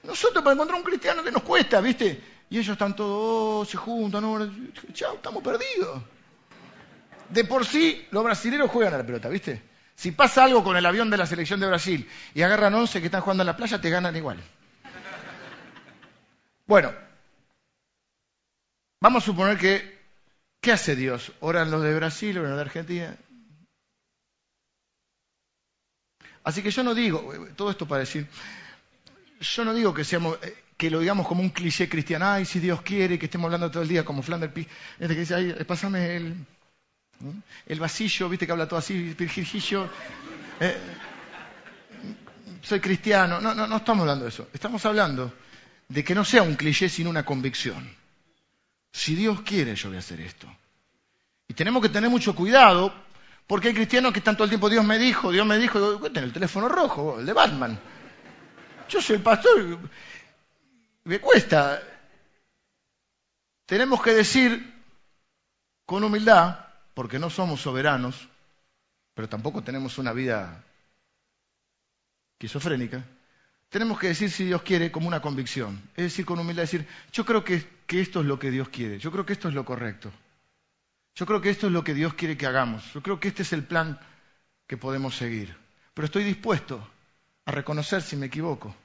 Nosotros 0.01 0.43
para 0.43 0.55
encontrar 0.55 0.79
un 0.79 0.83
cristiano 0.83 1.23
que 1.23 1.31
nos 1.31 1.43
cuesta, 1.43 1.79
¿viste? 1.79 2.23
Y 2.49 2.57
ellos 2.57 2.73
están 2.73 2.95
todos, 2.95 3.67
oh, 3.67 3.69
se 3.69 3.77
juntan, 3.77 4.23
oran. 4.23 4.73
Chao, 4.93 5.13
estamos 5.13 5.43
perdidos. 5.43 6.16
De 7.29 7.43
por 7.43 7.65
sí, 7.65 8.07
los 8.11 8.23
brasileños 8.23 8.69
juegan 8.69 8.93
a 8.93 8.97
la 8.99 9.05
pelota, 9.05 9.29
¿viste? 9.29 9.61
Si 9.95 10.11
pasa 10.11 10.43
algo 10.43 10.63
con 10.63 10.77
el 10.77 10.85
avión 10.85 11.09
de 11.09 11.17
la 11.17 11.25
selección 11.25 11.59
de 11.59 11.67
Brasil 11.67 12.07
y 12.33 12.41
agarran 12.41 12.73
11 12.73 12.99
que 12.99 13.07
están 13.07 13.21
jugando 13.21 13.43
en 13.43 13.47
la 13.47 13.57
playa, 13.57 13.81
te 13.81 13.89
ganan 13.89 14.15
igual. 14.15 14.37
Bueno, 16.67 16.93
vamos 19.01 19.23
a 19.23 19.25
suponer 19.25 19.57
que, 19.57 19.99
¿qué 20.61 20.73
hace 20.73 20.95
Dios? 20.95 21.31
¿Oran 21.39 21.71
los 21.71 21.81
de 21.81 21.95
Brasil, 21.95 22.37
oran 22.37 22.51
los 22.51 22.57
de 22.57 22.65
Argentina? 22.65 23.17
Así 26.43 26.61
que 26.61 26.71
yo 26.71 26.83
no 26.83 26.93
digo, 26.93 27.33
todo 27.55 27.71
esto 27.71 27.87
para 27.87 28.01
decir, 28.01 28.27
yo 29.39 29.65
no 29.65 29.73
digo 29.73 29.93
que 29.93 30.03
seamos, 30.03 30.37
eh, 30.43 30.55
que 30.77 30.89
lo 30.89 30.99
digamos 30.99 31.27
como 31.27 31.41
un 31.41 31.49
cliché 31.49 31.89
cristiano, 31.89 32.25
ay, 32.27 32.45
si 32.45 32.59
Dios 32.59 32.81
quiere, 32.83 33.17
que 33.17 33.25
estemos 33.25 33.45
hablando 33.45 33.71
todo 33.71 33.83
el 33.83 33.89
día 33.89 34.05
como 34.05 34.21
Flanders 34.21 34.53
este 34.99 35.13
que 35.13 35.19
dice, 35.21 35.35
ay, 35.35 35.53
pásame 35.65 36.15
el, 36.15 36.35
el 37.65 37.79
vasillo, 37.79 38.29
viste 38.29 38.45
que 38.45 38.51
habla 38.51 38.67
todo 38.67 38.79
así, 38.79 39.15
Virgilio. 39.17 39.89
Eh, 40.59 40.77
soy 42.61 42.79
cristiano. 42.79 43.39
No, 43.39 43.53
no, 43.53 43.67
no 43.67 43.77
estamos 43.77 44.01
hablando 44.01 44.25
de 44.25 44.29
eso. 44.29 44.49
Estamos 44.53 44.85
hablando 44.85 45.33
de 45.87 46.03
que 46.03 46.15
no 46.15 46.25
sea 46.25 46.43
un 46.43 46.55
cliché, 46.55 46.89
sino 46.89 47.09
una 47.09 47.25
convicción. 47.25 47.89
Si 48.91 49.15
Dios 49.15 49.41
quiere, 49.41 49.75
yo 49.75 49.89
voy 49.89 49.97
a 49.97 49.99
hacer 49.99 50.19
esto. 50.21 50.47
Y 51.47 51.53
tenemos 51.53 51.81
que 51.81 51.89
tener 51.89 52.09
mucho 52.09 52.35
cuidado, 52.35 52.93
porque 53.45 53.69
hay 53.69 53.73
cristianos 53.73 54.11
que 54.11 54.19
están 54.19 54.35
todo 54.35 54.43
el 54.43 54.49
tiempo, 54.49 54.69
Dios 54.69 54.83
me 54.83 54.99
dijo, 54.99 55.31
Dios 55.31 55.45
me 55.45 55.57
dijo, 55.57 56.05
en 56.05 56.17
el 56.17 56.33
teléfono 56.33 56.67
rojo, 56.67 57.19
el 57.19 57.25
de 57.25 57.33
Batman. 57.33 57.79
Yo 58.89 59.01
soy 59.01 59.17
el 59.17 59.21
pastor, 59.21 59.79
me 61.05 61.19
cuesta. 61.19 61.81
Tenemos 63.65 64.01
que 64.01 64.11
decir 64.13 64.73
con 65.85 66.03
humildad, 66.03 66.66
porque 66.97 67.19
no 67.19 67.29
somos 67.29 67.61
soberanos, 67.61 68.27
pero 69.13 69.29
tampoco 69.29 69.61
tenemos 69.61 69.99
una 69.99 70.13
vida 70.13 70.63
esquizofrénica, 72.33 73.05
tenemos 73.69 73.99
que 73.99 74.07
decir 74.07 74.31
si 74.31 74.45
Dios 74.45 74.63
quiere 74.63 74.91
como 74.91 75.07
una 75.07 75.21
convicción. 75.21 75.79
Es 75.95 76.05
decir, 76.05 76.25
con 76.25 76.39
humildad 76.39 76.63
decir, 76.63 76.87
yo 77.11 77.23
creo 77.23 77.43
que, 77.43 77.63
que, 77.85 78.01
esto 78.01 78.21
es 78.21 78.25
lo 78.25 78.39
que 78.39 78.49
Dios 78.49 78.69
quiere, 78.69 78.97
yo 78.97 79.11
creo 79.11 79.27
que 79.27 79.33
esto 79.33 79.47
es 79.47 79.53
lo 79.53 79.63
correcto. 79.63 80.11
Yo 81.13 81.27
creo 81.27 81.39
que 81.39 81.51
esto 81.51 81.67
es 81.67 81.73
lo 81.73 81.83
que 81.83 81.93
Dios 81.93 82.15
quiere 82.15 82.35
que 82.35 82.47
hagamos. 82.47 82.91
Yo 82.91 83.03
creo 83.03 83.19
que 83.19 83.27
este 83.27 83.43
es 83.43 83.53
el 83.53 83.63
plan 83.63 83.99
que 84.65 84.77
podemos 84.77 85.15
seguir. 85.15 85.55
Pero 85.93 86.07
estoy 86.07 86.23
dispuesto 86.23 86.81
a 87.45 87.51
reconocer 87.51 88.01
si 88.01 88.15
me 88.15 88.25
equivoco 88.25 88.75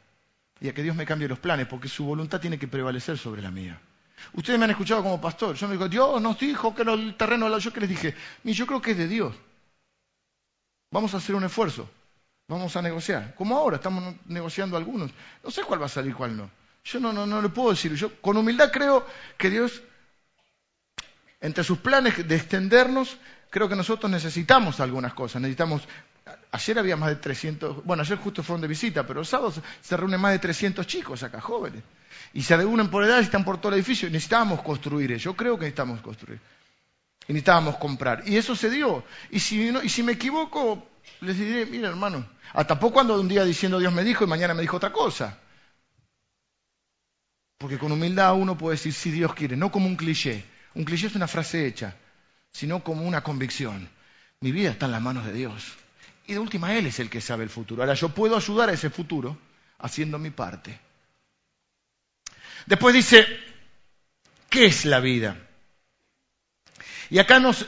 y 0.61 0.69
a 0.69 0.75
que 0.75 0.83
Dios 0.83 0.97
me 0.97 1.07
cambie 1.07 1.29
los 1.29 1.39
planes, 1.39 1.67
porque 1.67 1.89
su 1.89 2.05
voluntad 2.05 2.43
tiene 2.43 2.59
que 2.59 2.69
prevalecer 2.69 3.17
sobre 3.17 3.41
la 3.41 3.51
mía. 3.51 3.81
Ustedes 4.35 4.59
me 4.59 4.65
han 4.65 4.71
escuchado 4.71 5.03
como 5.03 5.21
pastor. 5.21 5.57
Yo 5.57 5.67
me 5.69 5.75
digo, 5.75 5.89
Dios 5.89 6.21
nos 6.21 6.39
dijo 6.39 6.75
que 6.75 6.83
el 6.83 7.15
terreno 7.17 7.47
era 7.47 7.59
yo 7.59 7.73
que 7.73 7.81
les 7.81 7.89
dije. 7.89 8.15
Yo 8.45 8.67
creo 8.67 8.81
que 8.81 8.93
es 8.93 8.99
de 8.99 9.09
Dios. 9.09 9.35
Vamos 10.91 11.15
a 11.15 11.19
hacer 11.19 11.35
un 11.35 11.45
esfuerzo. 11.45 11.89
Vamos 12.49 12.77
a 12.77 12.83
negociar. 12.83 13.35
Como 13.35 13.57
ahora 13.57 13.77
estamos 13.77 14.15
negociando 14.27 14.77
algunos. 14.77 15.11
No 15.43 15.51
sé 15.51 15.63
cuál 15.63 15.81
va 15.81 15.87
a 15.87 15.89
salir, 15.89 16.15
cuál 16.15 16.37
no. 16.37 16.51
Yo 16.85 17.01
no, 17.01 17.13
no, 17.13 17.27
no 17.27 17.41
le 17.41 17.49
puedo 17.49 17.71
decir. 17.71 17.95
Yo 17.95 18.21
con 18.21 18.37
humildad 18.37 18.71
creo 18.73 19.07
que 19.39 19.51
Dios, 19.51 19.83
entre 21.41 21.65
sus 21.65 21.79
planes 21.79 22.27
de 22.27 22.37
extendernos, 22.37 23.17
creo 23.51 23.69
que 23.69 23.77
nosotros 23.77 24.11
necesitamos 24.11 24.81
algunas 24.81 25.15
cosas. 25.15 25.41
Necesitamos 25.41 25.83
Ayer 26.53 26.79
había 26.79 26.97
más 26.97 27.09
de 27.09 27.17
300, 27.17 27.85
bueno, 27.85 28.03
ayer 28.03 28.17
justo 28.19 28.43
fueron 28.43 28.61
de 28.61 28.69
visita, 28.69 29.05
pero 29.07 29.21
los 29.21 29.29
sábados 29.29 29.61
se 29.81 29.97
reúnen 29.97 30.21
más 30.21 30.33
de 30.33 30.39
300 30.39 30.87
chicos 30.87 31.23
acá, 31.23 31.41
jóvenes. 31.41 31.83
Y 32.33 32.43
se 32.43 32.57
reúnen 32.57 32.89
por 32.89 33.05
edad 33.05 33.19
y 33.19 33.25
están 33.25 33.45
por 33.45 33.59
todo 33.61 33.73
el 33.73 33.79
edificio. 33.79 34.09
Y 34.09 34.13
necesitábamos 34.13 34.63
construir, 34.63 35.17
yo 35.17 35.35
creo 35.35 35.57
que 35.57 35.65
necesitamos 35.65 36.01
construir. 36.01 36.41
Y 37.27 37.33
necesitábamos 37.33 37.77
comprar. 37.77 38.23
Y 38.27 38.37
eso 38.37 38.55
se 38.55 38.71
dio. 38.71 39.05
Y 39.31 39.41
si, 39.41 39.69
y 39.69 39.89
si 39.89 40.03
me 40.03 40.13
equivoco, 40.13 40.87
les 41.21 41.37
diré, 41.37 41.67
mira 41.67 41.89
hermano, 41.89 42.25
hasta 42.53 42.79
poco 42.79 43.01
ando 43.01 43.21
un 43.21 43.29
día 43.29 43.45
diciendo 43.45 43.79
Dios 43.79 43.93
me 43.93 44.05
dijo 44.05 44.25
y 44.25 44.29
mañana 44.29 44.55
me 44.55 44.63
dijo 44.63 44.77
otra 44.77 44.93
cosa. 44.93 45.39
Porque 47.59 47.79
con 47.79 47.93
humildad 47.93 48.35
uno 48.35 48.57
puede 48.59 48.77
decir 48.77 48.93
si 48.93 49.11
Dios 49.11 49.35
quiere, 49.35 49.57
no 49.57 49.71
como 49.71 49.87
un 49.87 49.97
cliché. 49.97 50.45
Un 50.75 50.85
cliché 50.85 51.09
es 51.09 51.15
una 51.15 51.29
frase 51.29 51.67
hecha, 51.67 51.97
sino 52.51 52.83
como 52.83 53.07
una 53.07 53.23
convicción. 53.23 53.89
Mi 54.41 54.53
vida 54.53 54.71
está 54.71 54.87
en 54.87 54.93
las 54.93 55.03
manos 55.03 55.25
de 55.27 55.33
Dios. 55.33 55.82
Y 56.33 56.35
de 56.35 56.41
última, 56.41 56.75
Él 56.75 56.87
es 56.87 56.99
el 56.99 57.11
que 57.11 57.21
sabe 57.21 57.45
el 57.45 57.51
futuro. 57.51 57.83
Ahora 57.83 57.93
yo 57.93 58.09
puedo 58.09 58.35
ayudar 58.35 58.71
a 58.71 58.73
ese 58.73 58.89
futuro 58.89 59.37
haciendo 59.81 60.19
mi 60.19 60.31
parte. 60.31 60.81
Después 62.65 62.95
dice, 62.95 63.27
¿qué 64.49 64.65
es 64.65 64.87
la 64.87 65.01
vida? 65.01 65.37
Y 67.11 67.19
acá 67.19 67.39
nos 67.39 67.67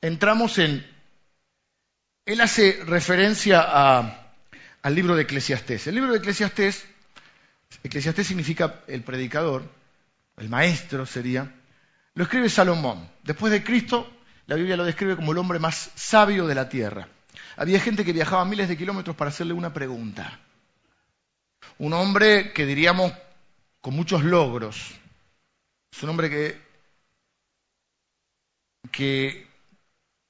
entramos 0.00 0.58
en... 0.58 0.84
Él 2.24 2.40
hace 2.40 2.82
referencia 2.84 3.60
al 3.60 4.94
libro 4.96 5.14
de 5.14 5.22
Eclesiastés. 5.22 5.86
El 5.86 5.94
libro 5.94 6.10
de 6.10 6.18
Eclesiastés, 6.18 6.84
Eclesiastés 7.84 8.26
significa 8.26 8.80
el 8.88 9.04
predicador, 9.04 9.62
el 10.38 10.48
maestro 10.48 11.06
sería, 11.06 11.54
lo 12.14 12.24
escribe 12.24 12.48
Salomón. 12.48 13.08
Después 13.22 13.52
de 13.52 13.62
Cristo, 13.62 14.12
la 14.46 14.56
Biblia 14.56 14.76
lo 14.76 14.84
describe 14.84 15.14
como 15.14 15.30
el 15.30 15.38
hombre 15.38 15.60
más 15.60 15.92
sabio 15.94 16.48
de 16.48 16.54
la 16.56 16.68
tierra. 16.68 17.10
Había 17.56 17.80
gente 17.80 18.04
que 18.04 18.12
viajaba 18.12 18.44
miles 18.44 18.68
de 18.68 18.76
kilómetros 18.76 19.16
para 19.16 19.30
hacerle 19.30 19.52
una 19.52 19.72
pregunta. 19.72 20.40
Un 21.78 21.92
hombre 21.92 22.52
que 22.52 22.66
diríamos 22.66 23.12
con 23.80 23.94
muchos 23.94 24.24
logros, 24.24 24.94
Es 25.92 26.02
un 26.02 26.10
hombre 26.10 26.28
que, 26.28 26.60
que 28.90 29.46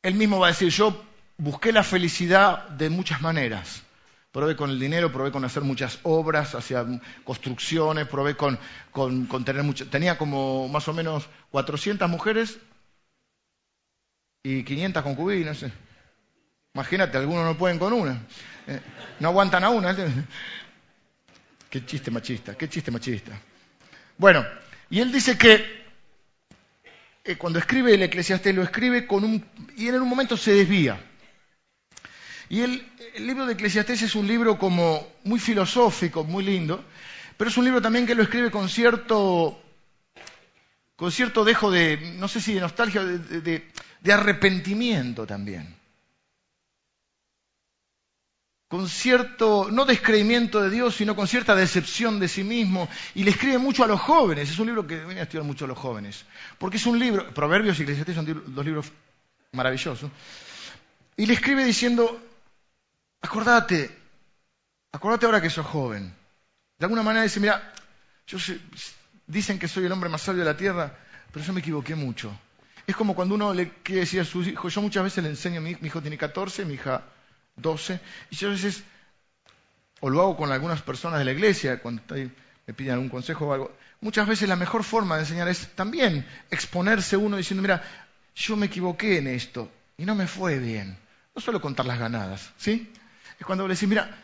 él 0.03 0.15
mismo 0.15 0.39
va 0.39 0.49
a 0.49 0.51
decir, 0.51 0.69
yo 0.69 1.05
busqué 1.39 1.73
la 1.73 1.83
felicidad 1.83 2.69
de 2.69 2.91
muchas 2.91 3.21
maneras. 3.23 3.83
Probé 4.31 4.55
con 4.55 4.69
el 4.69 4.79
dinero, 4.79 5.11
probé 5.11 5.33
con 5.33 5.45
hacer 5.47 5.63
muchas 5.63 5.99
obras, 6.03 6.55
hacia 6.55 6.85
construcciones, 7.25 8.07
probé 8.07 8.37
con, 8.37 8.59
tener 9.45 9.63
mucho. 9.63 9.89
Tenía 9.89 10.19
como 10.19 10.69
más 10.69 10.87
o 10.89 10.93
menos 10.93 11.27
400 11.51 12.09
mujeres 12.11 12.59
y 14.43 14.63
500 14.63 15.03
concubinas. 15.03 15.65
Imagínate, 16.77 17.17
algunos 17.17 17.47
no 17.47 17.57
pueden 17.57 17.79
con 17.79 17.95
una. 17.95 18.21
Eh, 18.67 18.79
no 19.21 19.29
aguantan 19.29 19.65
a 19.65 19.71
una. 19.71 19.97
Qué 21.71 21.87
chiste 21.87 22.11
machista, 22.11 22.55
qué 22.55 22.69
chiste 22.69 22.91
machista. 22.91 23.33
Bueno, 24.19 24.45
y 24.91 25.01
él 25.01 25.11
dice 25.11 25.39
que 25.39 25.65
eh, 27.25 27.37
cuando 27.37 27.59
escribe 27.59 27.95
el 27.95 28.03
Eclesiastés 28.03 28.55
lo 28.55 28.63
escribe 28.63 29.07
con 29.07 29.25
un... 29.25 29.45
y 29.77 29.89
en 29.89 29.95
un 30.03 30.09
momento 30.09 30.37
se 30.37 30.53
desvía. 30.53 31.01
Y 32.51 32.61
el, 32.61 32.87
libro 33.21 33.47
de 33.47 33.55
Eclesiastés 33.55 34.03
es 34.03 34.15
un 34.15 34.27
libro 34.27 34.59
como 34.59 35.15
muy 35.25 35.41
filosófico, 35.41 36.25
muy 36.25 36.45
lindo, 36.45 36.85
pero 37.39 37.49
es 37.49 37.57
un 37.57 37.65
libro 37.65 37.81
también 37.81 38.07
que 38.07 38.15
lo 38.15 38.23
escribe 38.23 38.51
con 38.51 38.69
cierto, 38.69 39.63
con 40.95 41.11
cierto 41.11 41.43
dejo 41.43 41.71
de, 41.71 42.15
no 42.19 42.29
sé 42.29 42.43
si 42.43 42.53
de 42.53 42.61
nostalgia, 42.61 43.03
de 43.03 44.13
arrepentimiento 44.13 45.27
también. 45.27 45.75
Con 48.77 48.91
cierto, 48.91 49.71
no 49.73 49.87
descreimiento 49.87 50.61
de 50.61 50.69
Dios, 50.69 50.97
sino 50.97 51.17
con 51.17 51.27
cierta 51.27 51.55
decepción 51.55 52.21
de 52.21 52.29
sí 52.29 52.45
mismo. 52.45 52.91
Y 53.15 53.25
le 53.25 53.31
escribe 53.31 53.57
mucho 53.57 53.85
a 53.85 53.87
los 53.87 53.99
jóvenes. 53.99 54.51
Es 54.51 54.59
un 54.59 54.67
libro 54.67 54.87
que 54.87 55.03
viene 55.03 55.21
a 55.21 55.23
estudiar 55.23 55.45
mucho 55.45 55.65
a 55.65 55.69
los 55.69 55.79
jóvenes. 55.79 56.27
Porque 56.59 56.77
es 56.77 56.85
un 56.85 56.99
libro, 56.99 57.33
Proverbios 57.33 57.79
y 57.79 57.85
Eclesiastés 57.85 58.15
son 58.15 58.45
dos 58.49 58.65
libros 58.67 58.93
maravillosos. 59.53 60.11
Y 61.17 61.25
le 61.25 61.33
escribe 61.33 61.65
diciendo, 61.65 62.21
acordate, 63.23 63.99
acordate 64.93 65.25
ahora 65.25 65.41
que 65.41 65.49
sos 65.49 65.65
joven. 65.65 66.15
De 66.79 66.85
alguna 66.85 67.03
manera 67.03 67.23
dice, 67.23 67.41
mira, 67.41 67.73
yo 68.27 68.37
dicen 69.27 69.59
que 69.59 69.69
soy 69.69 69.87
el 69.87 69.93
hombre 69.93 70.11
más 70.11 70.21
sabio 70.21 70.41
de 70.45 70.53
la 70.53 70.57
tierra, 70.59 70.95
pero 71.33 71.43
yo 71.43 71.55
me 71.55 71.61
equivoqué 71.61 71.95
mucho. 71.95 72.31
Es 72.87 72.95
como 72.95 73.15
cuando 73.15 73.37
uno 73.37 73.55
le 73.55 73.71
quiere 73.83 74.01
decir 74.01 74.21
a 74.21 74.25
su 74.27 74.43
hijo, 74.43 74.69
yo 74.69 74.83
muchas 74.83 75.03
veces 75.03 75.25
le 75.25 75.31
enseño, 75.31 75.63
mi 75.63 75.79
hijo 75.81 76.03
tiene 76.03 76.19
14, 76.19 76.67
mi 76.67 76.75
hija 76.75 77.16
12, 77.57 78.01
y 78.31 78.37
yo 78.37 78.49
a 78.49 78.53
veces, 78.53 78.85
o 80.01 80.11
lo 80.11 80.21
hago 80.21 80.37
con 80.37 80.53
algunas 80.53 80.83
personas 80.83 81.19
de 81.19 81.25
la 81.25 81.33
iglesia, 81.33 81.81
cuando 81.81 82.03
me 82.67 82.75
piden 82.75 82.95
algún 82.95 83.09
consejo 83.09 83.47
o 83.47 83.53
algo, 83.53 83.77
muchas 84.01 84.27
veces 84.27 84.49
la 84.49 84.57
mejor 84.57 84.85
forma 84.85 85.17
de 85.17 85.23
enseñar 85.23 85.49
es 85.49 85.69
también 85.75 86.27
exponerse 86.51 87.17
uno 87.17 87.37
diciendo, 87.37 87.63
mira, 87.63 87.83
yo 88.35 88.57
me 88.57 88.67
equivoqué 88.67 89.19
en 89.19 89.29
esto 89.29 89.71
y 89.97 90.05
no 90.05 90.15
me 90.15 90.27
fue 90.27 90.59
bien. 90.59 90.99
No 91.35 91.41
solo 91.41 91.61
contar 91.61 91.87
las 91.87 91.99
ganadas, 91.99 92.53
¿sí? 92.57 92.91
Es 93.39 93.47
cuando 93.47 93.67
le 93.67 93.75
decís, 93.75 93.89
mira, 93.89 94.17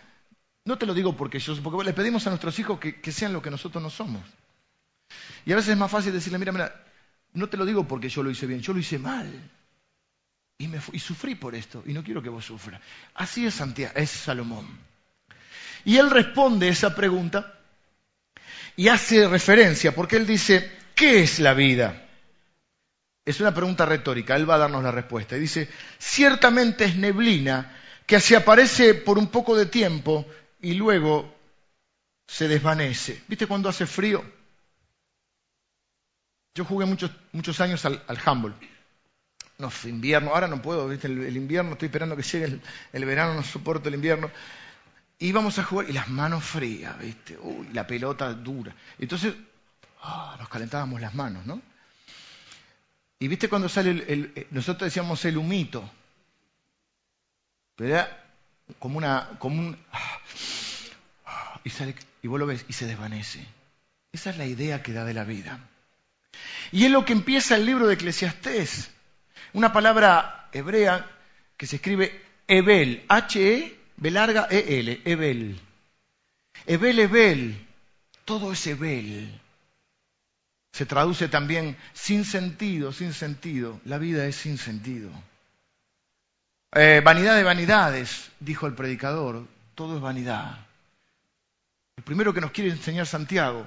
no 0.65 0.79
te 0.79 0.87
lo 0.87 0.95
digo 0.95 1.17
porque 1.17 1.39
yo, 1.39 1.61
porque 1.63 1.85
le 1.85 1.93
pedimos 1.93 2.27
a 2.27 2.31
nuestros 2.31 2.59
hijos 2.59 2.79
que, 2.79 3.13
sean 3.13 3.33
lo 3.33 3.43
que 3.43 3.51
nosotros 3.51 3.83
no 3.83 3.91
somos. 3.91 4.23
Y 5.45 5.53
a 5.53 5.57
veces 5.57 5.73
es 5.73 5.77
más 5.77 5.91
fácil 5.91 6.13
decirle, 6.13 6.39
mira, 6.39 6.53
mira, 6.53 6.85
no 7.35 7.49
te 7.49 7.57
lo 7.57 7.65
digo 7.65 7.87
porque 7.87 8.09
yo 8.09 8.23
lo 8.23 8.31
hice 8.31 8.47
bien, 8.47 8.61
yo 8.61 8.73
lo 8.73 8.79
hice 8.79 8.99
mal. 8.99 9.31
Y, 10.59 10.99
sufrí 10.99 11.35
por 11.35 11.55
esto, 11.55 11.83
y 11.87 11.93
no 11.93 12.05
quiero 12.05 12.23
que 12.23 12.29
vos 12.29 12.45
sufras. 12.45 12.81
Así 13.15 13.47
es, 13.47 13.55
Santiago, 13.55 13.93
es 13.97 14.11
Salomón. 14.11 14.67
Y 15.85 15.97
él 15.97 16.11
responde 16.11 16.69
esa 16.69 16.95
pregunta 16.95 17.59
y 18.77 18.89
hace 18.89 19.27
referencia, 19.27 19.95
porque 19.95 20.17
él 20.17 20.27
dice, 20.27 20.71
¿qué 20.95 21.23
es 21.23 21.41
la 21.41 21.55
vida? 21.55 22.09
Es 23.25 23.41
una 23.41 23.55
pregunta 23.55 23.87
retórica, 23.87 24.37
él 24.37 24.49
va 24.49 24.55
a 24.55 24.59
darnos 24.59 24.83
la 24.83 24.93
respuesta. 24.93 25.37
Y 25.37 25.41
dice, 25.41 25.69
ciertamente 25.99 26.85
es 26.85 26.97
neblina 26.97 27.77
que 28.07 28.21
se 28.21 28.37
aparece 28.37 28.95
por 28.95 29.19
un 29.19 29.29
poco 29.29 29.57
de 29.57 29.67
tiempo 29.67 30.27
y 30.61 30.75
luego 30.75 31.35
se 32.27 32.49
desvanece. 32.49 33.23
¿Viste 33.29 33.47
cuando 33.47 33.69
hace 33.69 33.87
frío? 33.87 34.25
Yo 36.55 36.65
jugué 36.65 36.85
muchos, 36.85 37.11
muchos 37.33 37.61
años 37.61 37.85
al, 37.85 38.03
al. 38.07 38.19
No, 39.63 39.71
invierno, 39.85 40.35
ahora 40.35 40.49
no 40.49 40.61
puedo, 40.61 40.89
¿viste? 40.89 41.07
El, 41.07 41.37
invierno, 41.37 41.75
estoy 41.75 41.87
esperando 41.87 42.17
que 42.17 42.25
llegue 42.25 42.61
el, 42.93 43.05
verano, 43.05 43.35
no 43.35 43.45
soporto 43.45 43.89
el 43.89 43.95
invierno. 43.95 44.29
Íbamos 45.21 45.57
a 45.61 45.63
jugar 45.63 45.89
y 45.89 45.93
las 45.93 46.09
manos 46.09 46.43
frías, 46.43 46.99
¿viste? 46.99 47.39
Uy, 47.41 47.69
la 47.73 47.87
pelota 47.87 48.35
dura. 48.35 48.75
Entonces, 48.99 49.35
ah, 50.03 50.35
nos 50.37 50.49
calentábamos 50.49 51.01
las 51.01 51.15
manos, 51.15 51.47
¿no? 51.47 51.63
Y 53.21 53.29
viste 53.29 53.49
cuando 53.49 53.69
sale 53.69 53.91
el, 53.91 54.49
nosotros 54.51 54.89
decíamos 54.89 55.25
el 55.27 55.37
humito, 55.37 55.89
pero 57.77 57.91
era 57.91 58.25
como 58.81 58.99
una, 58.99 59.31
como 59.39 59.61
un, 59.61 59.79
y, 61.63 61.71
sale, 61.71 61.95
y 62.21 62.27
vos 62.27 62.41
lo 62.41 62.47
ves 62.47 62.65
y 62.67 62.73
se 62.73 62.87
desvanece. 62.87 63.47
Esa 64.11 64.31
es 64.31 64.39
la 64.39 64.47
idea 64.47 64.83
que 64.83 64.93
da 64.93 65.05
de 65.05 65.15
la 65.15 65.23
vida. 65.23 65.61
Y 66.73 66.85
es 66.85 66.91
lo 66.91 67.05
que 67.05 67.13
empieza 67.13 67.55
el 67.55 67.65
libro 67.65 67.87
de 67.87 67.95
Eclesiastés. 67.95 68.92
Una 69.55 69.73
palabra 69.73 70.49
hebrea 70.53 71.07
que 71.57 71.67
se 71.67 71.77
escribe 71.77 72.21
Ebel, 72.47 73.05
H-E, 73.09 73.79
B 73.97 74.11
larga 74.11 74.49
E-L, 74.51 75.03
Ebel. 75.05 75.61
Ebel, 76.67 76.99
Ebel, 76.99 77.67
todo 78.25 78.53
es 78.53 78.67
Ebel. 78.67 79.41
Se 80.73 80.87
traduce 80.87 81.29
también 81.29 81.77
sin 81.93 82.25
sentido, 82.25 82.93
sin 82.93 83.13
sentido. 83.13 83.81
La 83.85 83.99
vida 83.99 84.27
es 84.27 84.37
sin 84.37 84.57
sentido. 84.57 85.11
Eh, 86.75 87.03
vanidad 87.05 87.37
de 87.37 87.45
vanidades, 87.45 88.31
dijo 88.41 88.67
el 88.67 88.75
predicador, 88.75 89.47
todo 89.75 89.97
es 89.97 90.03
vanidad. 90.03 90.67
El 91.97 92.05
primero 92.05 92.33
que 92.33 92.41
nos 92.41 92.53
quiere 92.53 92.71
enseñar 92.71 93.07
Santiago. 93.07 93.67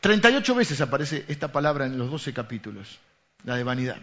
38 0.00 0.54
veces 0.54 0.80
aparece 0.80 1.24
esta 1.28 1.52
palabra 1.52 1.84
en 1.84 1.98
los 1.98 2.10
12 2.10 2.32
capítulos, 2.32 2.98
la 3.44 3.56
de 3.56 3.64
vanidad. 3.64 3.98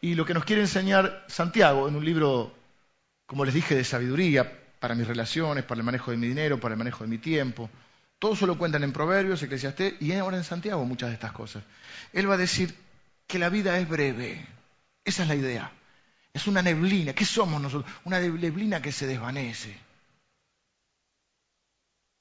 Y 0.00 0.14
lo 0.14 0.24
que 0.24 0.34
nos 0.34 0.44
quiere 0.44 0.62
enseñar 0.62 1.24
Santiago 1.28 1.88
en 1.88 1.96
un 1.96 2.04
libro, 2.04 2.54
como 3.26 3.44
les 3.44 3.54
dije, 3.54 3.74
de 3.74 3.84
sabiduría 3.84 4.60
para 4.78 4.94
mis 4.94 5.06
relaciones, 5.06 5.64
para 5.64 5.80
el 5.80 5.84
manejo 5.84 6.10
de 6.10 6.16
mi 6.16 6.26
dinero, 6.26 6.58
para 6.58 6.74
el 6.74 6.78
manejo 6.78 7.04
de 7.04 7.10
mi 7.10 7.18
tiempo. 7.18 7.68
Todo 8.18 8.32
eso 8.32 8.46
lo 8.46 8.58
cuentan 8.58 8.82
en 8.82 8.92
Proverbios, 8.92 9.42
Eclesiastés 9.42 9.94
y 10.00 10.12
ahora 10.12 10.38
en 10.38 10.44
Santiago 10.44 10.84
muchas 10.84 11.10
de 11.10 11.14
estas 11.14 11.32
cosas. 11.32 11.62
Él 12.12 12.28
va 12.28 12.34
a 12.34 12.38
decir 12.38 12.74
que 13.26 13.38
la 13.38 13.48
vida 13.50 13.78
es 13.78 13.88
breve. 13.88 14.46
Esa 15.04 15.22
es 15.22 15.28
la 15.28 15.34
idea. 15.34 15.72
Es 16.32 16.46
una 16.46 16.62
neblina. 16.62 17.12
¿Qué 17.12 17.24
somos 17.24 17.60
nosotros? 17.60 17.90
Una 18.04 18.20
neblina 18.20 18.80
que 18.80 18.92
se 18.92 19.06
desvanece. 19.06 19.76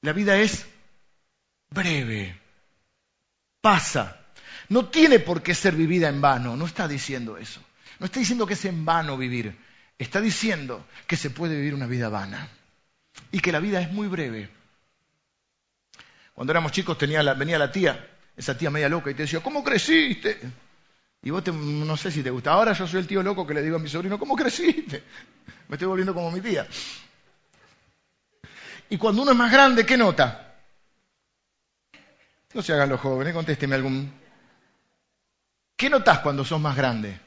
La 0.02 0.14
vida 0.14 0.38
es 0.38 0.66
breve. 1.70 2.40
Pasa. 3.62 4.18
No 4.70 4.88
tiene 4.88 5.20
por 5.20 5.42
qué 5.42 5.54
ser 5.54 5.76
vivida 5.76 6.10
en 6.10 6.22
vano. 6.22 6.56
No 6.56 6.66
está 6.66 6.88
diciendo 6.88 7.38
eso. 7.38 7.62
No 7.98 8.06
está 8.06 8.20
diciendo 8.20 8.46
que 8.46 8.54
es 8.54 8.66
en 8.66 8.86
vano 8.86 9.18
vivir. 9.18 9.58
Está 9.98 10.22
diciendo 10.22 10.86
que 11.08 11.18
se 11.18 11.30
puede 11.30 11.56
vivir 11.56 11.74
una 11.74 11.88
vida 11.88 12.10
vana. 12.10 12.48
Y 13.32 13.40
que 13.40 13.52
la 13.52 13.60
vida 13.60 13.82
es 13.82 13.92
muy 13.92 14.08
breve. 14.08 14.50
Cuando 16.34 16.52
éramos 16.52 16.72
chicos 16.72 16.98
venía 16.98 17.24
la 17.24 17.72
tía, 17.72 18.08
esa 18.38 18.58
tía 18.58 18.70
media 18.70 18.88
loca, 18.88 19.12
y 19.12 19.14
te 19.14 19.24
decía, 19.24 19.42
¿cómo 19.42 19.64
creciste? 19.64 20.40
Y 21.22 21.32
vos 21.32 21.46
no 21.48 21.98
sé 21.98 22.12
si 22.12 22.24
te 22.24 22.30
gusta. 22.30 22.54
Ahora 22.54 22.72
yo 22.72 22.88
soy 22.88 23.02
el 23.02 23.08
tío 23.08 23.22
loco 23.22 23.46
que 23.46 23.54
le 23.54 23.62
digo 23.62 23.76
a 23.76 23.80
mi 23.80 23.90
sobrino, 23.90 24.18
¿cómo 24.18 24.38
creciste? 24.38 25.04
Me 25.68 25.76
estoy 25.76 25.88
volviendo 25.90 26.14
como 26.14 26.32
mi 26.32 26.40
tía. 26.40 26.66
Y 28.90 28.98
cuando 28.98 29.24
uno 29.24 29.32
es 29.32 29.38
más 29.38 29.52
grande, 29.52 29.86
¿qué 29.86 29.98
nota? 29.98 30.56
No 32.54 32.62
se 32.62 32.72
hagan 32.72 32.90
los 32.90 33.02
jóvenes, 33.02 33.34
contésteme 33.34 33.76
algún. 33.76 34.12
¿Qué 35.76 35.90
notas 35.90 36.20
cuando 36.20 36.46
sos 36.46 36.60
más 36.60 36.76
grande? 36.76 37.20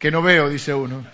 Que 0.00 0.10
no 0.10 0.22
veo, 0.22 0.48
dice 0.48 0.72
uno. 0.72 1.04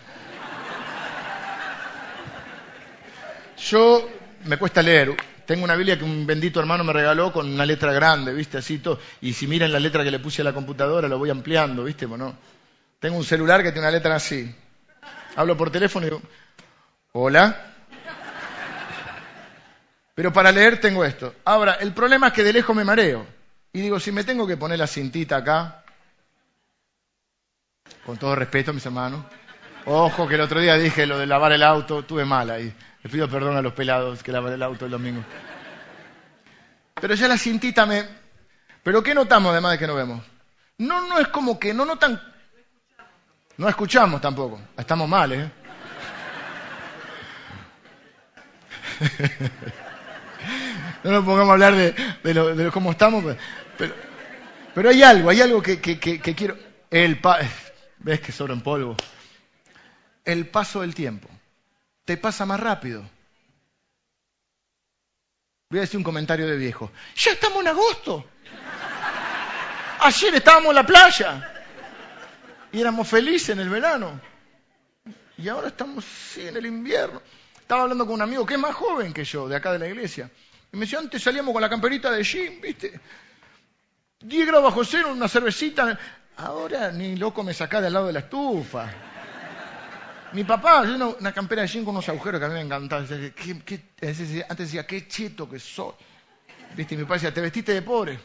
Yo 3.59 4.09
me 4.45 4.57
cuesta 4.59 4.81
leer. 4.81 5.17
Tengo 5.45 5.65
una 5.65 5.75
Biblia 5.75 5.99
que 5.99 6.05
un 6.05 6.25
bendito 6.25 6.61
hermano 6.61 6.85
me 6.85 6.93
regaló 6.93 7.33
con 7.33 7.53
una 7.53 7.67
letra 7.67 7.93
grande, 7.93 8.33
¿viste? 8.33 8.59
Así 8.59 8.79
todo. 8.79 9.01
Y 9.21 9.33
si 9.33 9.49
miran 9.49 9.73
la 9.73 9.81
letra 9.81 10.05
que 10.05 10.13
le 10.13 10.21
puse 10.21 10.43
a 10.43 10.45
la 10.45 10.53
computadora, 10.53 11.09
lo 11.09 11.19
voy 11.19 11.31
ampliando, 11.31 11.83
¿viste? 11.83 12.07
Bueno, 12.07 12.37
tengo 13.01 13.17
un 13.17 13.25
celular 13.25 13.61
que 13.65 13.73
tiene 13.73 13.89
una 13.89 13.91
letra 13.91 14.15
así. 14.15 14.55
Hablo 15.35 15.57
por 15.57 15.73
teléfono 15.73 16.07
y 16.07 16.11
digo, 16.11 16.23
hola. 17.11 17.73
Pero 20.15 20.33
para 20.33 20.53
leer 20.53 20.81
tengo 20.81 21.05
esto. 21.05 21.35
Ahora, 21.45 21.75
el 21.81 21.93
problema 21.93 22.29
es 22.29 22.35
que 22.35 22.45
de 22.45 22.53
lejos 22.53 22.77
me 22.77 22.85
mareo. 22.85 23.27
Y 23.73 23.81
digo, 23.81 23.99
si 23.99 24.13
me 24.13 24.23
tengo 24.23 24.47
que 24.47 24.57
poner 24.57 24.79
la 24.79 24.87
cintita 24.87 25.39
acá, 25.39 25.83
con 28.07 28.17
todo 28.17 28.37
respeto, 28.37 28.73
mis 28.73 28.87
hermanos. 28.87 29.25
Ojo 29.85 30.29
que 30.29 30.37
el 30.37 30.41
otro 30.41 30.61
día 30.61 30.77
dije 30.77 31.07
lo 31.07 31.19
de 31.19 31.27
lavar 31.27 31.51
el 31.53 31.65
auto, 31.65 32.05
tuve 32.05 32.25
mal 32.25 32.49
ahí. 32.51 32.73
Le 33.03 33.11
pido 33.11 33.29
perdón 33.29 33.57
a 33.57 33.63
los 33.63 33.73
pelados 33.73 34.23
que 34.23 34.31
lavan 34.31 34.53
el 34.53 34.63
auto 34.63 34.85
el 34.85 34.93
domingo. 34.93 35.25
Pero 37.01 37.15
ya 37.15 37.27
la 37.27 37.37
cintita 37.37 37.85
me... 37.85 38.05
Pero 38.83 39.03
¿qué 39.03 39.13
notamos 39.13 39.51
además 39.51 39.73
de 39.73 39.79
que 39.79 39.89
no 39.89 39.97
vemos? 39.97 40.23
No, 40.79 41.09
no 41.09 41.19
es 41.19 41.27
como 41.29 41.59
que 41.59 41.75
no 41.75 41.85
notan... 41.85 42.23
No 43.59 43.69
escuchamos 43.69 44.21
tampoco. 44.21 44.61
Estamos 44.77 45.09
mal, 45.09 45.33
¿eh? 45.33 45.51
no 51.03 51.11
nos 51.11 51.25
pongamos 51.25 51.51
a 51.51 51.55
hablar 51.55 51.75
de, 51.75 52.71
cómo 52.73 52.93
estamos, 52.93 53.25
pero, 53.77 53.95
pero, 54.75 54.91
hay 54.91 55.03
algo, 55.03 55.31
hay 55.31 55.41
algo 55.41 55.61
que, 55.63 55.81
quiero. 55.81 56.57
El 56.91 57.19
¿Ves 58.07 58.21
que 58.21 58.31
sobra 58.31 58.55
en 58.55 58.61
polvo? 58.61 58.97
El 60.25 60.49
paso 60.49 60.83
del 60.83 60.95
tiempo. 60.95 61.29
Te 62.05 62.17
pasa 62.17 62.47
más 62.47 62.61
rápido. 62.61 63.03
Voy 65.69 65.79
a 65.79 65.81
decir 65.81 65.99
un 65.99 66.05
comentario 66.05 66.47
de 66.47 66.57
viejo. 66.57 66.93
Ya 67.17 67.33
estamos 67.33 67.63
en 67.63 67.67
agosto. 67.67 68.25
Ayer 69.99 70.37
estábamos 70.37 70.69
en 70.69 70.75
la 70.77 70.87
playa. 70.87 71.53
Y 72.71 72.81
éramos 72.81 73.09
felices 73.09 73.49
en 73.49 73.59
el 73.59 73.71
verano. 73.71 74.21
Y 75.37 75.49
ahora 75.49 75.67
estamos 75.67 76.05
sí, 76.05 76.47
en 76.47 76.57
el 76.59 76.67
invierno. 76.67 77.21
Estaba 77.59 77.83
hablando 77.83 78.07
con 78.07 78.15
un 78.15 78.23
amigo 78.23 78.47
que 78.47 78.55
es 78.55 78.61
más 78.61 78.77
joven 78.77 79.13
que 79.13 79.25
yo, 79.25 79.49
de 79.49 79.57
acá 79.57 79.73
de 79.73 79.81
la 79.81 79.89
iglesia. 79.89 80.31
Y 80.73 80.77
me 80.77 80.83
decía, 80.83 81.01
antes 81.01 81.21
salíamos 81.21 81.53
con 81.53 81.61
la 81.61 81.69
camperita 81.69 82.13
de 82.13 82.23
jean, 82.23 82.61
¿viste? 82.61 83.01
10 84.21 84.47
grados 84.47 84.65
bajo 84.65 84.85
cero, 84.85 85.13
una 85.13 85.27
cervecita. 85.27 85.99
Ahora 86.37 86.93
ni 86.93 87.17
loco 87.17 87.43
me 87.43 87.55
saca 87.55 87.81
de 87.81 87.87
al 87.87 87.93
lado 87.95 88.07
de 88.09 88.13
la 88.13 88.21
estufa. 88.21 88.91
Mi 90.33 90.45
papá, 90.45 90.83
una, 90.83 91.07
una 91.07 91.33
campera 91.33 91.63
de 91.63 91.69
jean 91.69 91.85
con 91.85 91.95
unos 91.95 92.09
agujeros 92.09 92.39
que 92.39 92.45
a 92.45 92.49
mí 92.49 92.55
me 92.55 92.61
encantaba. 92.61 93.03
antes 93.03 94.59
decía, 94.59 94.87
qué 94.87 95.09
cheto 95.09 95.49
que 95.49 95.59
soy. 95.59 95.95
¿Viste? 96.75 96.97
Mi 96.97 97.05
papá 97.05 97.15
decía, 97.15 97.33
te 97.33 97.41
vestiste 97.41 97.73
de 97.73 97.81
pobre. 97.81 98.19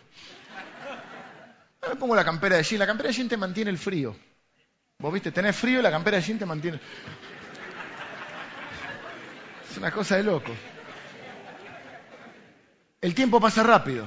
me 1.87 1.95
pongo 1.95 2.15
la 2.15 2.25
campera 2.25 2.57
de 2.57 2.63
jean. 2.63 2.79
La 2.79 2.87
campera 2.87 3.07
de 3.07 3.13
jean 3.13 3.29
te 3.29 3.37
mantiene 3.37 3.71
el 3.71 3.77
frío. 3.77 4.13
Vos 4.99 5.13
viste, 5.13 5.31
tenés 5.31 5.55
frío 5.55 5.79
y 5.79 5.83
la 5.83 5.91
campera 5.91 6.17
de 6.17 6.23
jean 6.23 6.37
te 6.37 6.45
mantiene. 6.45 6.79
Es 9.69 9.77
una 9.77 9.91
cosa 9.91 10.17
de 10.17 10.23
loco. 10.23 10.51
El 12.99 13.15
tiempo 13.15 13.39
pasa 13.39 13.63
rápido. 13.63 14.05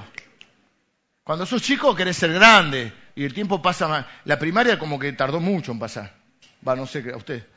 Cuando 1.23 1.47
sos 1.47 1.63
chico 1.63 1.95
querés 1.95 2.17
ser 2.17 2.31
grande 2.33 3.04
y 3.15 3.23
el 3.23 3.33
tiempo 3.33 3.61
pasa 3.61 3.87
más. 3.87 4.05
La 4.25 4.37
primaria 4.37 4.77
como 4.77 4.99
que 4.99 5.13
tardó 5.13 5.39
mucho 5.39 5.71
en 5.71 5.79
pasar. 5.79 6.13
Va, 6.67 6.75
no 6.75 6.85
sé, 6.85 7.09
a 7.11 7.17
usted. 7.17 7.47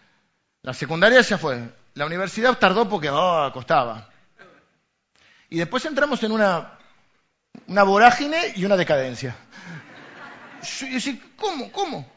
La 0.62 0.72
secundaria 0.72 1.20
ya 1.20 1.36
fue. 1.36 1.60
La 1.94 2.06
universidad 2.06 2.56
tardó 2.58 2.88
porque 2.88 3.08
costaba. 3.52 4.08
Y 5.50 5.58
después 5.58 5.84
entramos 5.84 6.22
en 6.22 6.32
una, 6.32 6.78
una 7.66 7.82
vorágine 7.82 8.52
y 8.54 8.64
una 8.64 8.76
decadencia. 8.76 9.34
Y 10.82 11.16
¿cómo? 11.36 11.72
¿Cómo? 11.72 12.08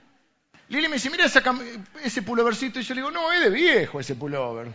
Lili 0.69 0.87
me 0.87 0.95
dice, 0.95 1.09
mira 1.09 1.25
ese 1.25 2.21
pullovercito. 2.21 2.79
Y 2.79 2.83
yo 2.83 2.93
le 2.93 3.01
digo, 3.01 3.11
no, 3.11 3.31
es 3.31 3.41
de 3.41 3.49
viejo 3.49 3.99
ese 3.99 4.15
pullover. 4.15 4.71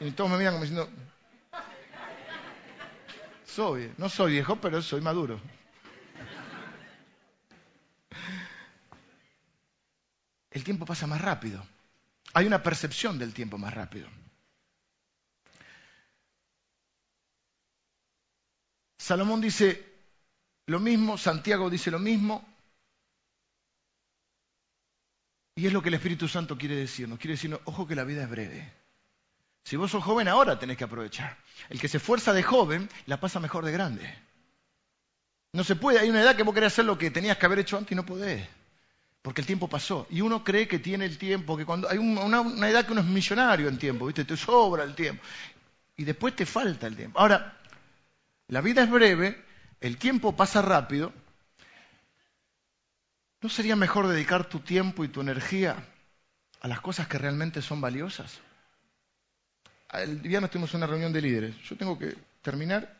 Y 0.00 0.10
todos 0.10 0.30
me 0.30 0.36
miran 0.36 0.54
como 0.54 0.64
diciendo, 0.64 0.90
soy, 3.54 3.92
no 3.98 4.08
soy 4.08 4.32
viejo, 4.32 4.56
pero 4.56 4.80
soy 4.80 5.00
maduro. 5.00 5.40
El 10.50 10.64
tiempo 10.64 10.84
pasa 10.84 11.06
más 11.06 11.20
rápido. 11.20 11.64
Hay 12.34 12.46
una 12.46 12.62
percepción 12.62 13.18
del 13.18 13.32
tiempo 13.32 13.58
más 13.58 13.72
rápido. 13.74 14.08
Salomón 18.98 19.40
dice 19.40 19.92
lo 20.66 20.78
mismo, 20.78 21.18
Santiago 21.18 21.68
dice 21.68 21.90
lo 21.90 21.98
mismo, 21.98 22.46
y 25.54 25.66
es 25.66 25.72
lo 25.72 25.82
que 25.82 25.88
el 25.88 25.94
Espíritu 25.94 26.28
Santo 26.28 26.56
quiere 26.56 26.76
decirnos. 26.76 27.18
Quiere 27.18 27.34
decirnos, 27.34 27.60
ojo 27.64 27.86
que 27.86 27.94
la 27.94 28.04
vida 28.04 28.22
es 28.22 28.30
breve. 28.30 28.81
Si 29.64 29.76
vos 29.76 29.90
sos 29.90 30.02
joven 30.02 30.28
ahora 30.28 30.58
tenés 30.58 30.76
que 30.76 30.84
aprovechar. 30.84 31.36
El 31.68 31.80
que 31.80 31.88
se 31.88 31.98
esfuerza 31.98 32.32
de 32.32 32.42
joven 32.42 32.88
la 33.06 33.20
pasa 33.20 33.40
mejor 33.40 33.64
de 33.64 33.72
grande. 33.72 34.14
No 35.52 35.64
se 35.64 35.76
puede, 35.76 35.98
hay 35.98 36.10
una 36.10 36.22
edad 36.22 36.34
que 36.34 36.42
vos 36.42 36.54
querés 36.54 36.72
hacer 36.72 36.84
lo 36.84 36.98
que 36.98 37.10
tenías 37.10 37.36
que 37.36 37.46
haber 37.46 37.60
hecho 37.60 37.76
antes 37.76 37.92
y 37.92 37.94
no 37.94 38.06
podés. 38.06 38.46
Porque 39.20 39.40
el 39.40 39.46
tiempo 39.46 39.68
pasó. 39.68 40.06
Y 40.10 40.20
uno 40.20 40.42
cree 40.42 40.66
que 40.66 40.78
tiene 40.78 41.04
el 41.04 41.16
tiempo, 41.16 41.56
que 41.56 41.64
cuando 41.64 41.88
hay 41.88 41.98
una, 41.98 42.68
edad 42.68 42.84
que 42.84 42.92
uno 42.92 43.02
es 43.02 43.06
millonario 43.06 43.68
en 43.68 43.78
tiempo, 43.78 44.06
¿viste? 44.06 44.24
Te 44.24 44.36
sobra 44.36 44.82
el 44.82 44.94
tiempo. 44.94 45.22
Y 45.96 46.04
después 46.04 46.34
te 46.34 46.46
falta 46.46 46.86
el 46.86 46.96
tiempo. 46.96 47.20
Ahora, 47.20 47.56
la 48.48 48.60
vida 48.60 48.82
es 48.82 48.90
breve, 48.90 49.44
el 49.80 49.96
tiempo 49.98 50.34
pasa 50.34 50.60
rápido. 50.60 51.12
¿No 53.40 53.48
sería 53.48 53.76
mejor 53.76 54.08
dedicar 54.08 54.48
tu 54.48 54.60
tiempo 54.60 55.04
y 55.04 55.08
tu 55.08 55.20
energía 55.20 55.76
a 56.60 56.68
las 56.68 56.80
cosas 56.80 57.06
que 57.06 57.18
realmente 57.18 57.62
son 57.62 57.80
valiosas? 57.80 58.40
El 59.92 60.16
viernes 60.16 60.50
tuvimos 60.50 60.72
una 60.74 60.86
reunión 60.86 61.12
de 61.12 61.20
líderes. 61.20 61.56
Yo 61.62 61.76
tengo 61.76 61.98
que 61.98 62.16
terminar 62.40 62.96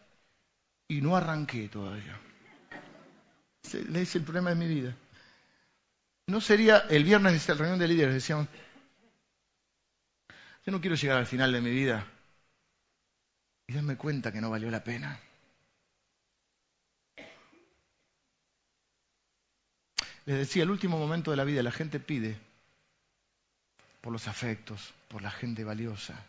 y 0.89 1.01
no 1.01 1.17
arranqué 1.17 1.69
todavía. 1.69 2.19
Le 3.73 4.01
dice 4.01 4.19
el 4.19 4.25
problema 4.25 4.51
de 4.51 4.57
mi 4.57 4.69
vida. 4.69 4.95
No 6.27 6.41
sería 6.41 6.79
el 6.91 7.05
viernes 7.05 7.47
de 7.47 7.53
la 7.55 7.59
reunión 7.59 7.79
de 7.79 7.89
líderes, 7.89 8.15
decíamos, 8.15 8.49
yo 10.65 10.71
no 10.71 10.81
quiero 10.81 10.95
llegar 10.97 11.19
al 11.19 11.27
final 11.27 11.53
de 11.53 11.61
mi 11.61 11.71
vida 11.71 12.07
y 13.67 13.73
darme 13.73 13.97
cuenta 13.97 14.33
que 14.33 14.41
no 14.41 14.51
valió 14.51 14.71
la 14.71 14.85
pena. 14.85 15.19
Les 20.25 20.39
decía, 20.39 20.63
el 20.63 20.71
último 20.71 20.99
momento 20.99 21.33
de 21.33 21.37
la 21.37 21.45
vida 21.45 21.63
la 21.63 21.73
gente 21.73 21.99
pide 21.99 22.39
por 24.01 24.13
los 24.13 24.29
afectos, 24.29 24.95
por 25.09 25.23
la 25.23 25.31
gente 25.31 25.65
valiosa. 25.65 26.25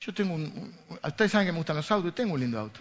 Yo 0.00 0.14
tengo 0.14 0.34
un, 0.34 0.74
Ustedes 1.02 1.32
saben 1.32 1.46
que 1.46 1.52
me 1.52 1.58
gustan 1.58 1.76
los 1.76 1.90
autos, 1.90 2.14
tengo 2.14 2.34
un 2.34 2.40
lindo 2.40 2.58
auto. 2.58 2.80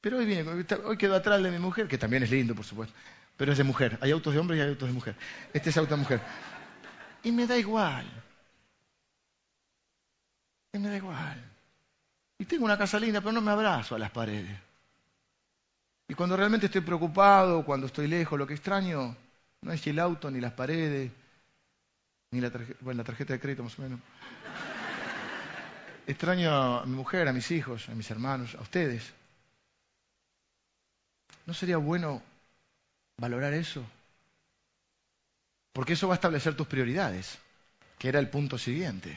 Pero 0.00 0.18
hoy 0.18 0.24
viene, 0.24 0.48
hoy 0.84 0.96
quedó 0.96 1.14
atrás 1.14 1.42
de 1.42 1.50
mi 1.50 1.58
mujer, 1.58 1.86
que 1.86 1.98
también 1.98 2.22
es 2.22 2.30
lindo, 2.30 2.54
por 2.54 2.64
supuesto. 2.64 2.94
Pero 3.36 3.52
es 3.52 3.58
de 3.58 3.64
mujer. 3.64 3.98
Hay 4.00 4.10
autos 4.10 4.32
de 4.32 4.40
hombre 4.40 4.56
y 4.56 4.60
hay 4.60 4.70
autos 4.70 4.88
de 4.88 4.94
mujer. 4.94 5.14
Este 5.52 5.70
es 5.70 5.76
auto 5.76 5.94
de 5.94 6.00
mujer. 6.00 6.20
Y 7.22 7.32
me 7.32 7.46
da 7.46 7.56
igual. 7.56 8.06
Y 10.72 10.78
me 10.78 10.88
da 10.88 10.96
igual. 10.96 11.44
Y 12.38 12.44
tengo 12.46 12.64
una 12.64 12.78
casa 12.78 12.98
linda, 12.98 13.20
pero 13.20 13.32
no 13.32 13.40
me 13.42 13.50
abrazo 13.50 13.94
a 13.94 13.98
las 13.98 14.10
paredes. 14.10 14.58
Y 16.08 16.14
cuando 16.14 16.36
realmente 16.36 16.66
estoy 16.66 16.80
preocupado, 16.80 17.64
cuando 17.64 17.86
estoy 17.86 18.06
lejos, 18.06 18.38
lo 18.38 18.46
que 18.46 18.54
extraño 18.54 19.14
no 19.60 19.72
es 19.72 19.86
el 19.86 19.98
auto, 19.98 20.30
ni 20.30 20.40
las 20.40 20.52
paredes, 20.52 21.10
ni 22.30 22.40
la, 22.40 22.50
bueno, 22.80 22.98
la 22.98 23.04
tarjeta 23.04 23.34
de 23.34 23.40
crédito 23.40 23.62
más 23.62 23.78
o 23.78 23.82
menos. 23.82 24.00
Extraño 26.10 26.52
a 26.52 26.86
mi 26.86 26.96
mujer, 26.96 27.28
a 27.28 27.32
mis 27.32 27.52
hijos, 27.52 27.88
a 27.88 27.94
mis 27.94 28.10
hermanos, 28.10 28.56
a 28.56 28.62
ustedes. 28.62 29.12
¿No 31.46 31.54
sería 31.54 31.76
bueno 31.76 32.20
valorar 33.16 33.54
eso? 33.54 33.84
Porque 35.72 35.92
eso 35.92 36.08
va 36.08 36.14
a 36.14 36.16
establecer 36.16 36.56
tus 36.56 36.66
prioridades, 36.66 37.38
que 37.96 38.08
era 38.08 38.18
el 38.18 38.28
punto 38.28 38.58
siguiente. 38.58 39.16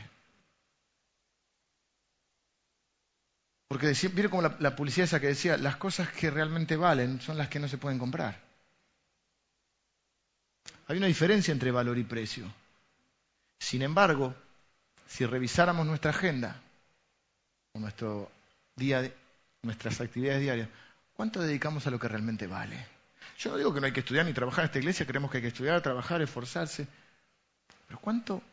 Porque 3.67 3.91
viene 4.13 4.29
como 4.29 4.43
la, 4.43 4.56
la, 4.60 4.75
publicidad 4.75 5.06
esa 5.06 5.19
que 5.19 5.27
decía, 5.27 5.58
las 5.58 5.77
cosas 5.77 6.12
que 6.12 6.29
realmente 6.29 6.75
valen 6.75 7.19
son 7.21 7.39
las 7.39 7.49
que 7.49 7.58
no 7.58 7.67
se 7.67 7.79
pueden 7.79 7.97
comprar. 7.97 8.39
Hay 10.86 10.97
una 10.97 11.08
diferencia 11.08 11.51
entre 11.51 11.71
valor 11.71 11.97
y 11.97 12.03
precio. 12.03 12.45
Sin 13.58 13.82
embargo, 13.82 14.36
si 15.08 15.25
revisáramos 15.25 15.88
nuestra 15.88 16.12
agenda, 16.12 16.62
nuestro 17.80 18.30
día, 18.76 19.12
nuestras 19.64 20.00
actividades 20.00 20.42
diarias, 20.42 20.70
¿cuánto 21.16 21.42
dedicamos 21.42 21.88
a 21.88 21.90
lo 21.90 21.98
que 21.98 22.08
realmente 22.08 22.46
vale? 22.46 22.86
Yo 23.40 23.50
no 23.50 23.58
digo 23.58 23.74
que 23.74 23.80
no 23.80 23.88
hay 23.88 23.92
que 23.92 24.02
estudiar 24.02 24.26
ni 24.26 24.34
trabajar 24.34 24.64
en 24.64 24.66
esta 24.68 24.78
iglesia, 24.80 25.08
creemos 25.08 25.32
que 25.32 25.38
hay 25.38 25.42
que 25.42 25.48
estudiar, 25.48 25.82
trabajar, 25.82 26.21
esforzarse, 26.21 26.88
pero 27.88 28.00
¿cuánto, 28.00 28.44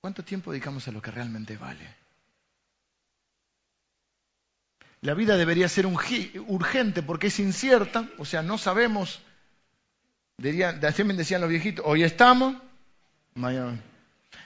cuánto 0.00 0.24
tiempo 0.24 0.50
dedicamos 0.50 0.88
a 0.88 0.92
lo 0.92 1.02
que 1.02 1.10
realmente 1.10 1.58
vale? 1.58 1.94
La 5.02 5.12
vida 5.12 5.36
debería 5.36 5.68
ser 5.68 5.86
urgente 5.86 7.02
porque 7.02 7.26
es 7.26 7.38
incierta, 7.38 8.08
o 8.16 8.24
sea, 8.24 8.42
no 8.42 8.56
sabemos, 8.56 9.20
decían 10.38 11.40
los 11.42 11.50
viejitos, 11.50 11.84
hoy 11.86 12.02
estamos. 12.02 12.56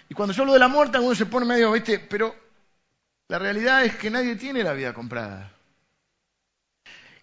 Y 0.08 0.14
cuando 0.14 0.34
yo 0.34 0.42
hablo 0.42 0.54
de 0.54 0.58
la 0.58 0.68
muerte, 0.68 0.98
uno 0.98 1.14
se 1.14 1.26
pone 1.26 1.46
medio, 1.46 1.72
¿viste? 1.72 1.98
Pero 1.98 2.43
la 3.28 3.38
realidad 3.38 3.84
es 3.84 3.96
que 3.96 4.10
nadie 4.10 4.36
tiene 4.36 4.62
la 4.62 4.74
vida 4.74 4.92
comprada. 4.92 5.50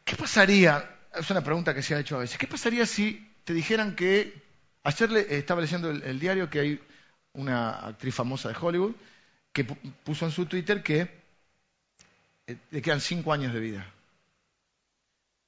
¿Qué 0.03 0.15
pasaría? 0.15 0.97
Es 1.13 1.29
una 1.29 1.43
pregunta 1.43 1.73
que 1.73 1.83
se 1.83 1.93
ha 1.93 1.99
hecho 1.99 2.15
a 2.15 2.19
veces. 2.19 2.37
¿Qué 2.37 2.47
pasaría 2.47 2.85
si 2.85 3.31
te 3.43 3.53
dijeran 3.53 3.95
que 3.95 4.41
ayer 4.83 5.11
estaba 5.29 5.61
leyendo 5.61 5.91
el, 5.91 6.19
diario 6.19 6.49
que 6.49 6.59
hay 6.59 6.83
una 7.33 7.87
actriz 7.87 8.15
famosa 8.15 8.49
de 8.49 8.55
Hollywood 8.59 8.95
que 9.53 9.63
puso 9.63 10.25
en 10.25 10.31
su 10.31 10.45
Twitter 10.45 10.81
que 10.81 11.09
eh, 12.47 12.57
le 12.71 12.81
quedan 12.81 13.01
cinco 13.01 13.31
años 13.31 13.53
de 13.53 13.59
vida. 13.59 13.85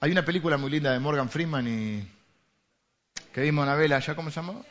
Hay 0.02 0.12
una 0.12 0.26
película 0.26 0.58
muy 0.58 0.70
linda 0.70 0.92
de 0.92 1.00
Morgan 1.00 1.30
Freeman 1.30 1.68
y 1.68 2.08
que 3.34 3.42
vimos 3.42 3.66
vela 3.78 3.98
allá, 3.98 4.16
¿cómo 4.16 4.30
se 4.30 4.36
llama? 4.36 4.62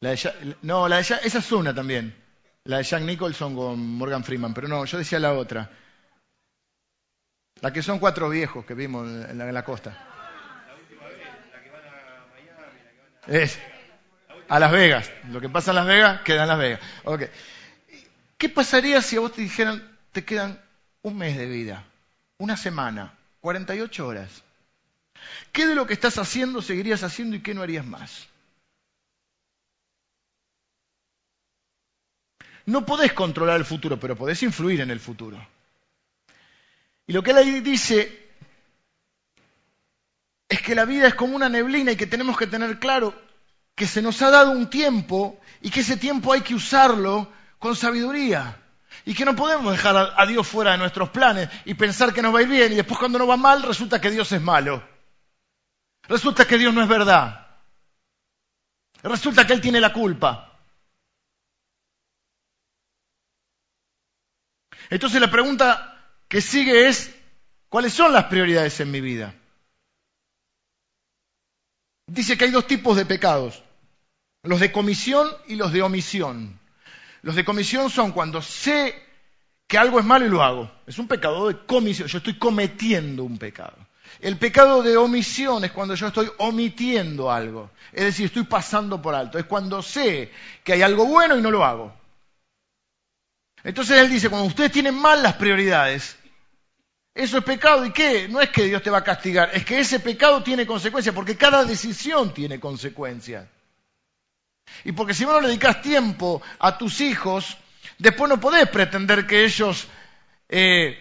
La 0.00 0.10
de, 0.10 0.56
no, 0.62 0.88
la 0.88 0.96
de 0.96 1.02
esa 1.02 1.18
es 1.22 1.52
una 1.52 1.74
también. 1.74 2.23
La 2.66 2.78
de 2.78 2.84
Jack 2.84 3.02
Nicholson 3.02 3.54
con 3.54 3.78
Morgan 3.78 4.24
Freeman, 4.24 4.54
pero 4.54 4.68
no, 4.68 4.86
yo 4.86 4.96
decía 4.96 5.18
la 5.18 5.34
otra. 5.34 5.70
La 7.60 7.72
que 7.72 7.82
son 7.82 7.98
cuatro 7.98 8.30
viejos 8.30 8.64
que 8.64 8.72
vimos 8.72 9.06
en 9.06 9.36
la, 9.36 9.48
en 9.48 9.54
la 9.54 9.64
costa. 9.64 9.90
La 9.90 10.74
última 10.74 11.04
vez, 11.08 11.18
la 11.52 11.62
que 11.62 11.70
van 11.70 11.84
a 11.84 12.26
Miami, 12.32 13.38
Es. 13.38 13.58
A 14.48 14.58
Las 14.58 14.72
Vegas. 14.72 15.10
Lo 15.30 15.42
que 15.42 15.50
pasa 15.50 15.72
en 15.72 15.76
Las 15.76 15.86
Vegas, 15.86 16.22
queda 16.22 16.42
en 16.42 16.48
Las 16.48 16.58
Vegas. 16.58 16.80
Okay. 17.04 17.28
¿Qué 18.38 18.48
pasaría 18.48 19.02
si 19.02 19.16
a 19.16 19.20
vos 19.20 19.32
te 19.32 19.42
dijeran, 19.42 19.98
te 20.12 20.24
quedan 20.24 20.58
un 21.02 21.18
mes 21.18 21.36
de 21.36 21.46
vida, 21.46 21.84
una 22.38 22.56
semana, 22.56 23.14
48 23.40 24.06
horas? 24.06 24.42
¿Qué 25.52 25.66
de 25.66 25.74
lo 25.74 25.86
que 25.86 25.92
estás 25.92 26.16
haciendo 26.16 26.62
seguirías 26.62 27.02
haciendo 27.02 27.36
y 27.36 27.42
qué 27.42 27.52
no 27.52 27.62
harías 27.62 27.84
más? 27.84 28.26
No 32.66 32.86
podés 32.86 33.12
controlar 33.12 33.56
el 33.56 33.64
futuro, 33.64 33.98
pero 33.98 34.16
podés 34.16 34.42
influir 34.42 34.80
en 34.80 34.90
el 34.90 35.00
futuro. 35.00 35.44
Y 37.06 37.12
lo 37.12 37.22
que 37.22 37.32
él 37.32 37.36
ahí 37.36 37.60
dice 37.60 38.24
es 40.48 40.62
que 40.62 40.74
la 40.74 40.84
vida 40.84 41.08
es 41.08 41.14
como 41.14 41.36
una 41.36 41.48
neblina 41.48 41.92
y 41.92 41.96
que 41.96 42.06
tenemos 42.06 42.38
que 42.38 42.46
tener 42.46 42.78
claro 42.78 43.14
que 43.74 43.86
se 43.86 44.00
nos 44.00 44.22
ha 44.22 44.30
dado 44.30 44.52
un 44.52 44.70
tiempo 44.70 45.40
y 45.60 45.70
que 45.70 45.80
ese 45.80 45.96
tiempo 45.96 46.32
hay 46.32 46.40
que 46.40 46.54
usarlo 46.54 47.30
con 47.58 47.76
sabiduría. 47.76 48.60
Y 49.04 49.14
que 49.14 49.24
no 49.24 49.36
podemos 49.36 49.72
dejar 49.72 50.14
a 50.16 50.26
Dios 50.26 50.46
fuera 50.46 50.72
de 50.72 50.78
nuestros 50.78 51.10
planes 51.10 51.50
y 51.64 51.74
pensar 51.74 52.14
que 52.14 52.22
nos 52.22 52.34
va 52.34 52.38
a 52.38 52.42
ir 52.42 52.48
bien 52.48 52.72
y 52.72 52.76
después 52.76 52.98
cuando 52.98 53.18
nos 53.18 53.28
va 53.28 53.36
mal 53.36 53.62
resulta 53.62 54.00
que 54.00 54.10
Dios 54.10 54.30
es 54.32 54.40
malo. 54.40 54.82
Resulta 56.08 56.46
que 56.46 56.58
Dios 56.58 56.72
no 56.72 56.82
es 56.82 56.88
verdad. 56.88 57.46
Resulta 59.02 59.46
que 59.46 59.52
Él 59.52 59.60
tiene 59.60 59.80
la 59.80 59.92
culpa. 59.92 60.53
Entonces 64.90 65.20
la 65.20 65.30
pregunta 65.30 65.94
que 66.28 66.40
sigue 66.40 66.88
es, 66.88 67.14
¿cuáles 67.68 67.92
son 67.92 68.12
las 68.12 68.24
prioridades 68.24 68.78
en 68.80 68.90
mi 68.90 69.00
vida? 69.00 69.34
Dice 72.06 72.36
que 72.36 72.44
hay 72.44 72.50
dos 72.50 72.66
tipos 72.66 72.96
de 72.96 73.06
pecados, 73.06 73.62
los 74.42 74.60
de 74.60 74.72
comisión 74.72 75.28
y 75.48 75.56
los 75.56 75.72
de 75.72 75.82
omisión. 75.82 76.58
Los 77.22 77.34
de 77.34 77.44
comisión 77.44 77.88
son 77.88 78.12
cuando 78.12 78.42
sé 78.42 78.94
que 79.66 79.78
algo 79.78 79.98
es 79.98 80.04
malo 80.04 80.26
y 80.26 80.28
lo 80.28 80.42
hago. 80.42 80.70
Es 80.86 80.98
un 80.98 81.08
pecado 81.08 81.48
de 81.48 81.64
comisión, 81.64 82.06
yo 82.08 82.18
estoy 82.18 82.38
cometiendo 82.38 83.24
un 83.24 83.38
pecado. 83.38 83.76
El 84.20 84.38
pecado 84.38 84.82
de 84.82 84.96
omisión 84.96 85.64
es 85.64 85.72
cuando 85.72 85.94
yo 85.94 86.06
estoy 86.06 86.30
omitiendo 86.38 87.32
algo, 87.32 87.70
es 87.92 88.04
decir, 88.04 88.26
estoy 88.26 88.44
pasando 88.44 89.00
por 89.00 89.14
alto. 89.14 89.38
Es 89.38 89.46
cuando 89.46 89.82
sé 89.82 90.30
que 90.62 90.74
hay 90.74 90.82
algo 90.82 91.06
bueno 91.06 91.36
y 91.36 91.42
no 91.42 91.50
lo 91.50 91.64
hago. 91.64 91.94
Entonces 93.64 93.98
él 93.98 94.10
dice, 94.10 94.28
cuando 94.28 94.46
ustedes 94.46 94.70
tienen 94.70 94.94
mal 94.94 95.22
las 95.22 95.34
prioridades, 95.34 96.16
eso 97.14 97.38
es 97.38 97.44
pecado 97.44 97.86
y 97.86 97.92
qué? 97.92 98.28
No 98.28 98.40
es 98.40 98.50
que 98.50 98.64
Dios 98.64 98.82
te 98.82 98.90
va 98.90 98.98
a 98.98 99.04
castigar, 99.04 99.50
es 99.54 99.64
que 99.64 99.80
ese 99.80 100.00
pecado 100.00 100.42
tiene 100.42 100.66
consecuencias, 100.66 101.14
porque 101.14 101.36
cada 101.36 101.64
decisión 101.64 102.34
tiene 102.34 102.60
consecuencias. 102.60 103.48
Y 104.84 104.92
porque 104.92 105.14
si 105.14 105.24
vos 105.24 105.34
no 105.34 105.40
le 105.40 105.48
dedicas 105.48 105.80
tiempo 105.80 106.42
a 106.58 106.76
tus 106.76 107.00
hijos, 107.00 107.56
después 107.98 108.28
no 108.28 108.38
podés 108.38 108.68
pretender 108.68 109.26
que 109.26 109.44
ellos 109.44 109.86
eh, 110.48 110.98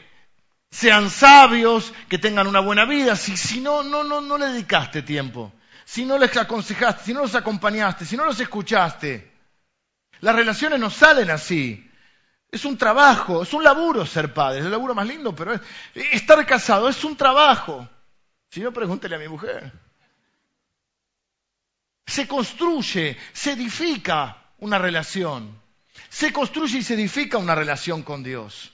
sean 0.71 1.09
sabios, 1.09 1.93
que 2.07 2.17
tengan 2.17 2.47
una 2.47 2.61
buena 2.61 2.85
vida, 2.85 3.15
si, 3.17 3.35
si 3.35 3.59
no, 3.59 3.83
no, 3.83 4.05
no, 4.05 4.21
no 4.21 4.37
le 4.37 4.47
dedicaste 4.47 5.01
tiempo, 5.01 5.51
si 5.83 6.05
no 6.05 6.17
les 6.17 6.35
aconsejaste, 6.37 7.03
si 7.03 7.13
no 7.13 7.21
los 7.21 7.35
acompañaste, 7.35 8.05
si 8.05 8.15
no 8.15 8.23
los 8.23 8.39
escuchaste. 8.39 9.31
Las 10.21 10.35
relaciones 10.35 10.79
no 10.79 10.89
salen 10.89 11.29
así. 11.29 11.89
Es 12.53 12.65
un 12.65 12.77
trabajo, 12.77 13.41
es 13.41 13.51
un 13.51 13.63
laburo 13.63 14.05
ser 14.05 14.31
padre, 14.31 14.59
es 14.59 14.65
el 14.65 14.69
laburo 14.69 14.93
más 14.93 15.07
lindo, 15.07 15.35
pero 15.35 15.55
es, 15.55 15.61
estar 15.95 16.45
casado 16.45 16.87
es 16.87 17.03
un 17.03 17.17
trabajo. 17.17 17.89
Si 18.51 18.59
no, 18.59 18.71
pregúntele 18.71 19.15
a 19.15 19.17
mi 19.17 19.27
mujer. 19.27 19.71
Se 22.05 22.27
construye, 22.27 23.17
se 23.31 23.53
edifica 23.53 24.37
una 24.59 24.77
relación. 24.77 25.59
Se 26.09 26.31
construye 26.31 26.77
y 26.77 26.83
se 26.83 26.93
edifica 26.93 27.39
una 27.39 27.55
relación 27.55 28.03
con 28.03 28.21
Dios. 28.21 28.71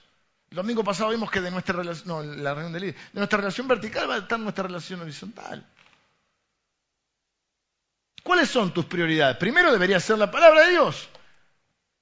El 0.50 0.56
domingo 0.56 0.84
pasado 0.84 1.08
vimos 1.08 1.30
que 1.30 1.40
de 1.40 1.50
nuestra 1.50 1.76
relación, 1.76 2.06
no, 2.06 2.22
la 2.22 2.52
reunión 2.52 2.74
de, 2.74 2.92
de 2.92 2.96
nuestra 3.14 3.38
relación 3.38 3.66
vertical 3.66 4.10
va 4.10 4.16
a 4.16 4.18
estar 4.18 4.38
nuestra 4.38 4.64
relación 4.64 5.00
horizontal. 5.00 5.66
¿Cuáles 8.22 8.50
son 8.50 8.74
tus 8.74 8.84
prioridades? 8.84 9.38
Primero 9.38 9.72
debería 9.72 9.98
ser 10.00 10.18
la 10.18 10.30
palabra 10.30 10.66
de 10.66 10.72
Dios, 10.72 11.08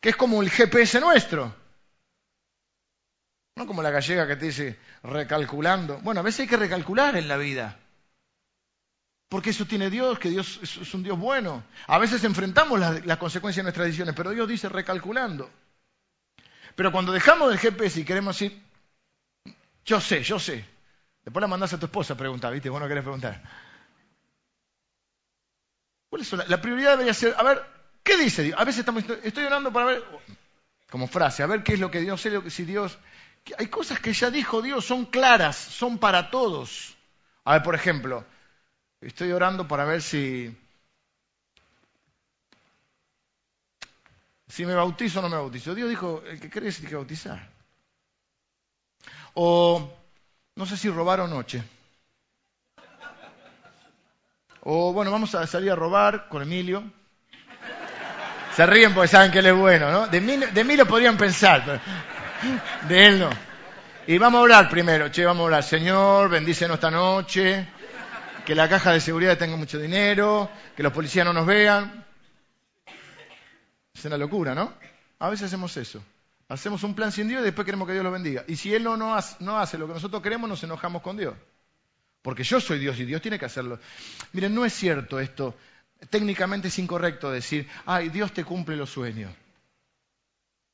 que 0.01 0.09
es 0.09 0.17
como 0.17 0.43
el 0.43 0.51
GPS 0.51 0.99
nuestro. 0.99 1.55
No 3.59 3.67
como 3.67 3.83
la 3.83 3.91
gallega 3.91 4.29
que 4.29 4.37
te 4.37 4.47
dice 4.47 4.79
recalculando. 5.03 5.99
Bueno, 5.99 6.21
a 6.21 6.23
veces 6.23 6.41
hay 6.41 6.47
que 6.47 6.57
recalcular 6.57 7.17
en 7.17 7.27
la 7.27 7.37
vida. 7.37 7.77
Porque 9.29 9.51
eso 9.51 9.67
tiene 9.67 9.91
Dios, 9.91 10.21
que 10.21 10.31
Dios 10.31 10.61
es 10.63 10.95
un 10.95 11.03
Dios 11.03 11.19
bueno. 11.19 11.65
A 11.89 11.99
veces 11.99 12.23
enfrentamos 12.23 12.79
las, 12.79 13.19
consecuencias 13.19 13.57
de 13.57 13.65
nuestras 13.65 13.87
decisiones, 13.87 14.15
pero 14.15 14.31
Dios 14.31 14.49
dice 14.49 14.69
recalculando. 14.69 15.51
Pero 16.77 16.93
cuando 16.93 17.11
dejamos 17.11 17.51
el 17.51 17.59
GPS 17.59 17.99
y 17.99 18.05
queremos 18.05 18.39
decir, 18.39 18.63
yo 19.85 20.01
sé, 20.01 20.23
yo 20.23 20.39
sé. 20.39 20.65
Después 21.25 21.41
la 21.41 21.49
mandás 21.49 21.73
a 21.73 21.81
tu 21.81 21.87
esposa 21.87 22.15
a 22.15 22.17
preguntar, 22.17 22.53
¿viste? 22.53 22.71
Vos 22.71 22.81
no 22.81 22.87
querés 22.87 23.03
preguntar. 23.03 23.43
¿Cuál 26.09 26.23
es 26.23 26.33
la, 26.33 26.61
prioridad 26.63 26.93
debería 26.93 27.13
ser, 27.13 27.35
a 27.37 27.43
ver, 27.43 27.67
¿qué 28.05 28.17
dice 28.17 28.45
Dios? 28.45 28.59
A 28.59 28.65
veces 28.65 28.79
estamos, 28.79 29.05
estoy 29.25 29.45
orando 29.45 29.73
para 29.73 29.87
ver, 29.87 30.05
como 30.89 31.09
frase, 31.09 31.43
a 31.43 31.47
ver 31.47 31.65
qué 31.65 31.75
es 31.75 31.81
lo 31.81 31.91
que 31.91 32.01
Dios 32.01 32.21
sé, 32.21 32.51
si 32.51 32.65
Dios 32.65 32.97
hay 33.57 33.67
cosas 33.69 34.01
que 34.01 34.13
ya 34.13 34.31
dijo 34.31 34.63
Dios, 34.63 34.85
son 34.85 35.07
claras, 35.07 35.57
son 35.57 35.99
para 35.99 36.31
todos. 36.31 36.97
A 37.45 37.55
ver, 37.55 37.63
por 37.63 37.75
ejemplo, 37.75 38.25
estoy 39.01 39.33
orando 39.33 39.67
para 39.67 39.85
ver 39.85 40.03
si, 40.03 40.55
si 44.49 44.67
me 44.67 44.75
bautizo 44.75 45.21
o 45.21 45.23
no 45.23 45.29
me 45.29 45.37
bautizo. 45.37 45.75
Dios 45.75 45.89
dijo, 45.89 46.23
el 46.27 46.41
que 46.41 46.51
cree 46.51 46.73
tiene 46.73 46.89
que 46.89 46.97
bautizar. 46.97 47.51
O 49.35 49.91
no 50.57 50.67
sé 50.67 50.77
si 50.77 50.91
robar 50.91 51.21
o 51.21 51.29
noche. 51.29 51.63
O 54.63 54.93
bueno, 54.93 55.11
vamos 55.11 55.35
a 55.35 55.47
salir 55.47 55.71
a 55.71 55.77
robar 55.77 56.29
con 56.29 56.43
Emilio. 56.43 56.83
Se 58.55 58.67
ríen 58.67 58.93
porque 58.93 59.09
saben 59.09 59.31
que 59.31 59.39
él 59.39 59.47
es 59.47 59.55
bueno, 59.55 59.91
¿no? 59.93 60.09
De 60.09 60.21
mí, 60.21 60.37
de 60.37 60.77
lo 60.77 60.87
podrían 60.87 61.17
pensar. 61.17 61.63
Pero... 61.65 61.81
De 62.89 63.07
él 63.07 63.19
no. 63.19 63.31
Y 64.07 64.17
vamos 64.19 64.39
a 64.39 64.43
orar 64.43 64.69
primero, 64.69 65.11
che, 65.11 65.25
vamos 65.25 65.43
a 65.43 65.47
orar. 65.47 65.63
Señor, 65.63 66.31
bendícenos 66.31 66.77
esta 66.77 66.91
noche, 66.91 67.69
que 68.47 68.55
la 68.55 68.69
caja 68.69 68.93
de 68.93 69.01
seguridad 69.01 69.37
tenga 69.37 69.57
mucho 69.57 69.79
dinero, 69.79 70.51
que 70.77 70.83
los 70.83 70.93
policías 70.93 71.27
no 71.27 71.33
nos 71.33 71.47
vean. 71.47 72.05
Es 73.93 74.05
una 74.05 74.17
locura, 74.17 74.55
¿no? 74.55 74.73
A 75.19 75.29
veces 75.29 75.47
hacemos 75.47 75.77
eso. 75.77 76.03
Hacemos 76.49 76.83
un 76.83 76.95
plan 76.95 77.13
sin 77.13 77.29
Dios 77.29 77.43
y 77.43 77.45
después 77.45 77.67
queremos 77.67 77.87
que 77.87 77.93
Dios 77.93 78.05
lo 78.05 78.11
bendiga. 78.11 78.45
Y 78.49 78.57
si 78.57 78.75
Él 78.75 78.85
no, 78.85 79.15
hace, 79.15 79.37
no 79.41 79.59
hace 79.59 79.77
lo 79.77 79.87
que 79.87 79.93
nosotros 79.93 80.23
queremos, 80.23 80.49
nos 80.49 80.63
enojamos 80.63 81.03
con 81.03 81.17
Dios. 81.19 81.35
Porque 82.23 82.43
yo 82.43 82.61
soy 82.61 82.79
Dios 82.79 82.99
y 82.99 83.05
Dios 83.05 83.21
tiene 83.21 83.39
que 83.39 83.45
hacerlo. 83.45 83.79
Miren, 84.33 84.55
no 84.55 84.65
es 84.65 84.73
cierto 84.73 85.21
esto. 85.21 85.55
Técnicamente 86.09 86.69
es 86.69 86.79
incorrecto 86.79 87.31
decir, 87.31 87.69
ay, 87.85 88.09
Dios 88.09 88.33
te 88.33 88.45
cumple 88.45 88.77
los 88.77 88.89
sueños. 88.89 89.33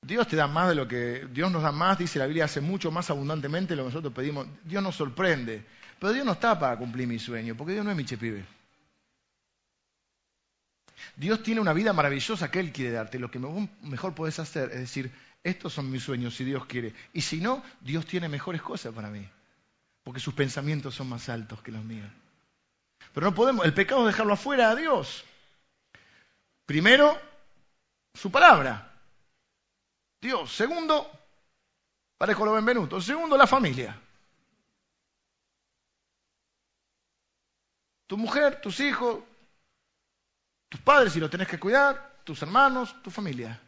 Dios 0.07 0.29
te 0.29 0.37
da 0.37 0.47
más 0.47 0.69
de 0.69 0.75
lo 0.75 0.87
que 0.87 1.27
Dios 1.31 1.51
nos 1.51 1.63
da 1.63 1.73
más, 1.73 1.99
dice 1.99 2.19
la 2.19 2.27
Biblia, 2.27 2.45
hace 2.45 2.61
mucho 2.61 2.91
más 2.91 3.11
abundantemente 3.11 3.75
lo 3.75 3.83
que 3.83 3.89
nosotros 3.89 4.13
pedimos. 4.13 4.47
Dios 4.65 4.83
nos 4.83 4.97
sorprende. 4.97 5.65
Pero 5.99 6.13
Dios 6.13 6.27
no 6.27 6.33
está 6.33 6.59
para 6.59 6.77
cumplir 6.77 7.07
mi 7.07 7.19
sueño, 7.19 7.57
porque 7.57 7.73
Dios 7.73 7.85
no 7.85 7.91
es 7.91 7.97
mi 7.97 8.05
chepibe. 8.05 8.45
Dios 11.17 11.43
tiene 11.43 11.61
una 11.61 11.73
vida 11.73 11.93
maravillosa 11.93 12.51
que 12.51 12.61
Él 12.61 12.73
quiere 12.73 12.93
darte. 12.93 13.19
Lo 13.19 13.31
que 13.31 13.39
mejor 13.83 14.15
puedes 14.15 14.39
hacer 14.39 14.71
es 14.73 14.81
decir, 14.81 15.13
estos 15.43 15.73
son 15.73 15.91
mis 15.91 16.03
sueños 16.03 16.35
si 16.35 16.45
Dios 16.45 16.67
quiere. 16.67 16.93
Y 17.13 17.21
si 17.21 17.41
no, 17.41 17.63
Dios 17.81 18.07
tiene 18.07 18.29
mejores 18.29 18.63
cosas 18.63 18.95
para 18.95 19.09
mí. 19.09 19.27
Porque 20.03 20.21
sus 20.21 20.35
pensamientos 20.35 20.95
son 20.95 21.09
más 21.09 21.29
altos 21.29 21.63
que 21.63 21.73
los 21.73 21.85
míos. 21.85 22.11
Pero 23.13 23.29
no 23.29 23.35
podemos, 23.35 23.65
el 23.65 23.75
pecado 23.75 24.03
es 24.03 24.15
dejarlo 24.15 24.35
afuera 24.35 24.71
a 24.71 24.77
Dios. 24.77 25.25
Primero, 26.67 27.19
su 28.15 28.31
palabra. 28.31 28.94
Dios. 30.25 30.51
Segundo, 30.51 31.11
parezco 32.17 32.47
lo 32.47 32.55
Benvenuto. 32.55 32.99
Segundo, 32.99 33.37
la 33.37 33.47
familia. 33.47 34.01
Tu 38.07 38.17
mujer, 38.17 38.59
tus 38.63 38.81
hijos, 38.81 39.23
tus 40.71 40.81
padres 40.81 41.13
si 41.13 41.21
los 41.21 41.31
tenés 41.31 41.47
que 41.47 41.59
cuidar, 41.59 42.23
tus 42.25 42.41
hermanos, 42.41 43.03
tu 43.03 43.11
familia. 43.11 43.61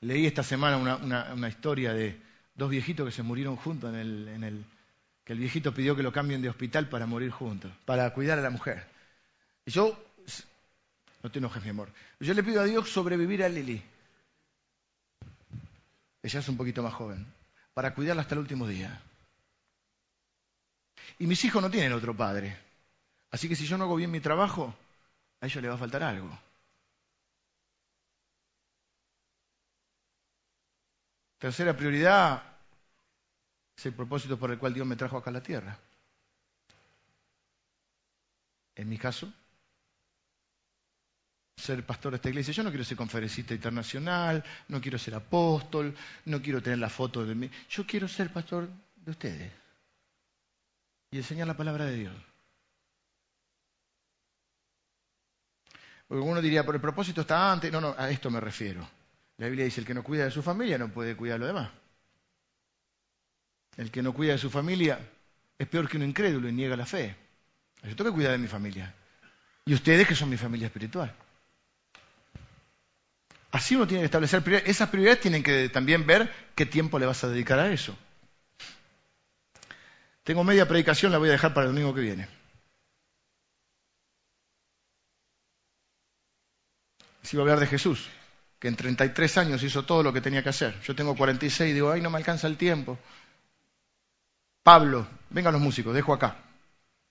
Leí 0.00 0.24
esta 0.24 0.42
semana 0.42 0.78
una, 1.34 1.48
historia 1.50 1.92
de 1.92 2.18
dos 2.54 2.70
viejitos 2.70 3.04
que 3.04 3.12
se 3.12 3.22
murieron 3.22 3.56
juntos 3.56 3.92
en 3.92 4.42
el 4.44 4.64
el 5.30 5.38
viejito 5.38 5.72
pidió 5.72 5.94
que 5.94 6.02
lo 6.02 6.12
cambien 6.12 6.42
de 6.42 6.48
hospital 6.48 6.88
para 6.88 7.06
morir 7.06 7.30
juntos, 7.30 7.70
para 7.84 8.12
cuidar 8.12 8.40
a 8.40 8.42
la 8.42 8.50
mujer. 8.50 8.84
Y 9.64 9.70
yo, 9.70 9.96
no 11.22 11.30
te 11.30 11.38
enojes 11.38 11.62
mi 11.62 11.70
amor, 11.70 11.88
yo 12.18 12.34
le 12.34 12.42
pido 12.42 12.60
a 12.60 12.64
Dios 12.64 12.90
sobrevivir 12.90 13.44
a 13.44 13.48
Lili. 13.48 13.80
Ella 16.20 16.40
es 16.40 16.48
un 16.48 16.56
poquito 16.56 16.82
más 16.82 16.94
joven, 16.94 17.24
para 17.74 17.94
cuidarla 17.94 18.22
hasta 18.22 18.34
el 18.34 18.40
último 18.40 18.66
día. 18.66 19.00
Y 21.20 21.28
mis 21.28 21.44
hijos 21.44 21.62
no 21.62 21.70
tienen 21.70 21.92
otro 21.92 22.16
padre. 22.16 22.56
Así 23.30 23.48
que 23.48 23.54
si 23.54 23.66
yo 23.66 23.78
no 23.78 23.84
hago 23.84 23.94
bien 23.94 24.10
mi 24.10 24.18
trabajo, 24.18 24.74
a 25.40 25.46
ellos 25.46 25.62
les 25.62 25.70
va 25.70 25.76
a 25.76 25.78
faltar 25.78 26.02
algo. 26.02 26.36
Tercera 31.38 31.76
prioridad 31.76 32.49
es 33.80 33.86
el 33.86 33.94
propósito 33.94 34.38
por 34.38 34.50
el 34.50 34.58
cual 34.58 34.74
Dios 34.74 34.86
me 34.86 34.94
trajo 34.94 35.16
acá 35.16 35.30
a 35.30 35.32
la 35.32 35.42
tierra. 35.42 35.78
En 38.74 38.88
mi 38.88 38.98
caso, 38.98 39.32
ser 41.56 41.84
pastor 41.84 42.12
de 42.12 42.16
esta 42.16 42.28
iglesia. 42.28 42.52
Yo 42.52 42.62
no 42.62 42.68
quiero 42.70 42.84
ser 42.84 42.98
conferencista 42.98 43.54
internacional, 43.54 44.44
no 44.68 44.82
quiero 44.82 44.98
ser 44.98 45.14
apóstol, 45.14 45.96
no 46.26 46.42
quiero 46.42 46.62
tener 46.62 46.78
la 46.78 46.90
foto 46.90 47.24
de 47.24 47.34
mí. 47.34 47.50
Yo 47.70 47.86
quiero 47.86 48.06
ser 48.06 48.30
pastor 48.30 48.68
de 48.96 49.10
ustedes 49.10 49.52
y 51.10 51.16
enseñar 51.16 51.46
la 51.46 51.56
palabra 51.56 51.86
de 51.86 51.96
Dios. 51.96 52.14
Porque 56.06 56.22
uno 56.22 56.42
diría, 56.42 56.66
por 56.66 56.74
el 56.74 56.82
propósito 56.82 57.22
está 57.22 57.50
antes. 57.50 57.72
No, 57.72 57.80
no, 57.80 57.94
a 57.96 58.10
esto 58.10 58.30
me 58.30 58.40
refiero. 58.40 58.86
La 59.38 59.46
Biblia 59.46 59.64
dice, 59.64 59.80
el 59.80 59.86
que 59.86 59.94
no 59.94 60.02
cuida 60.02 60.24
de 60.24 60.30
su 60.30 60.42
familia 60.42 60.76
no 60.76 60.88
puede 60.92 61.16
cuidar 61.16 61.38
de 61.38 61.40
lo 61.40 61.46
demás. 61.46 61.79
El 63.80 63.90
que 63.90 64.02
no 64.02 64.12
cuida 64.12 64.32
de 64.32 64.38
su 64.38 64.50
familia 64.50 65.00
es 65.58 65.66
peor 65.66 65.88
que 65.88 65.96
un 65.96 66.02
incrédulo 66.02 66.46
y 66.50 66.52
niega 66.52 66.76
la 66.76 66.84
fe. 66.84 67.16
Yo 67.82 67.96
tengo 67.96 68.10
que 68.10 68.14
cuidar 68.14 68.32
de 68.32 68.36
mi 68.36 68.46
familia. 68.46 68.94
Y 69.64 69.72
ustedes 69.72 70.06
que 70.06 70.14
son 70.14 70.28
mi 70.28 70.36
familia 70.36 70.66
espiritual. 70.66 71.10
Así 73.50 73.76
uno 73.76 73.86
tiene 73.86 74.02
que 74.02 74.04
establecer 74.04 74.42
prioridades. 74.42 74.76
Esas 74.76 74.90
prioridades 74.90 75.22
tienen 75.22 75.42
que 75.42 75.70
también 75.70 76.06
ver 76.06 76.30
qué 76.54 76.66
tiempo 76.66 76.98
le 76.98 77.06
vas 77.06 77.24
a 77.24 77.28
dedicar 77.28 77.58
a 77.58 77.72
eso. 77.72 77.96
Tengo 80.24 80.44
media 80.44 80.68
predicación, 80.68 81.10
la 81.10 81.16
voy 81.16 81.30
a 81.30 81.32
dejar 81.32 81.54
para 81.54 81.66
el 81.66 81.72
domingo 81.72 81.94
que 81.94 82.02
viene. 82.02 82.28
Si 87.22 87.34
voy 87.34 87.44
a 87.48 87.52
hablar 87.52 87.60
de 87.60 87.66
Jesús, 87.66 88.10
que 88.58 88.68
en 88.68 88.76
33 88.76 89.38
años 89.38 89.62
hizo 89.62 89.86
todo 89.86 90.02
lo 90.02 90.12
que 90.12 90.20
tenía 90.20 90.42
que 90.42 90.50
hacer. 90.50 90.78
Yo 90.82 90.94
tengo 90.94 91.16
46 91.16 91.70
y 91.70 91.72
digo, 91.72 91.90
ay, 91.90 92.02
no 92.02 92.10
me 92.10 92.18
alcanza 92.18 92.46
el 92.46 92.58
tiempo. 92.58 92.98
Pablo, 94.62 95.06
vengan 95.30 95.52
los 95.52 95.62
músicos, 95.62 95.94
dejo 95.94 96.12
acá. 96.12 96.36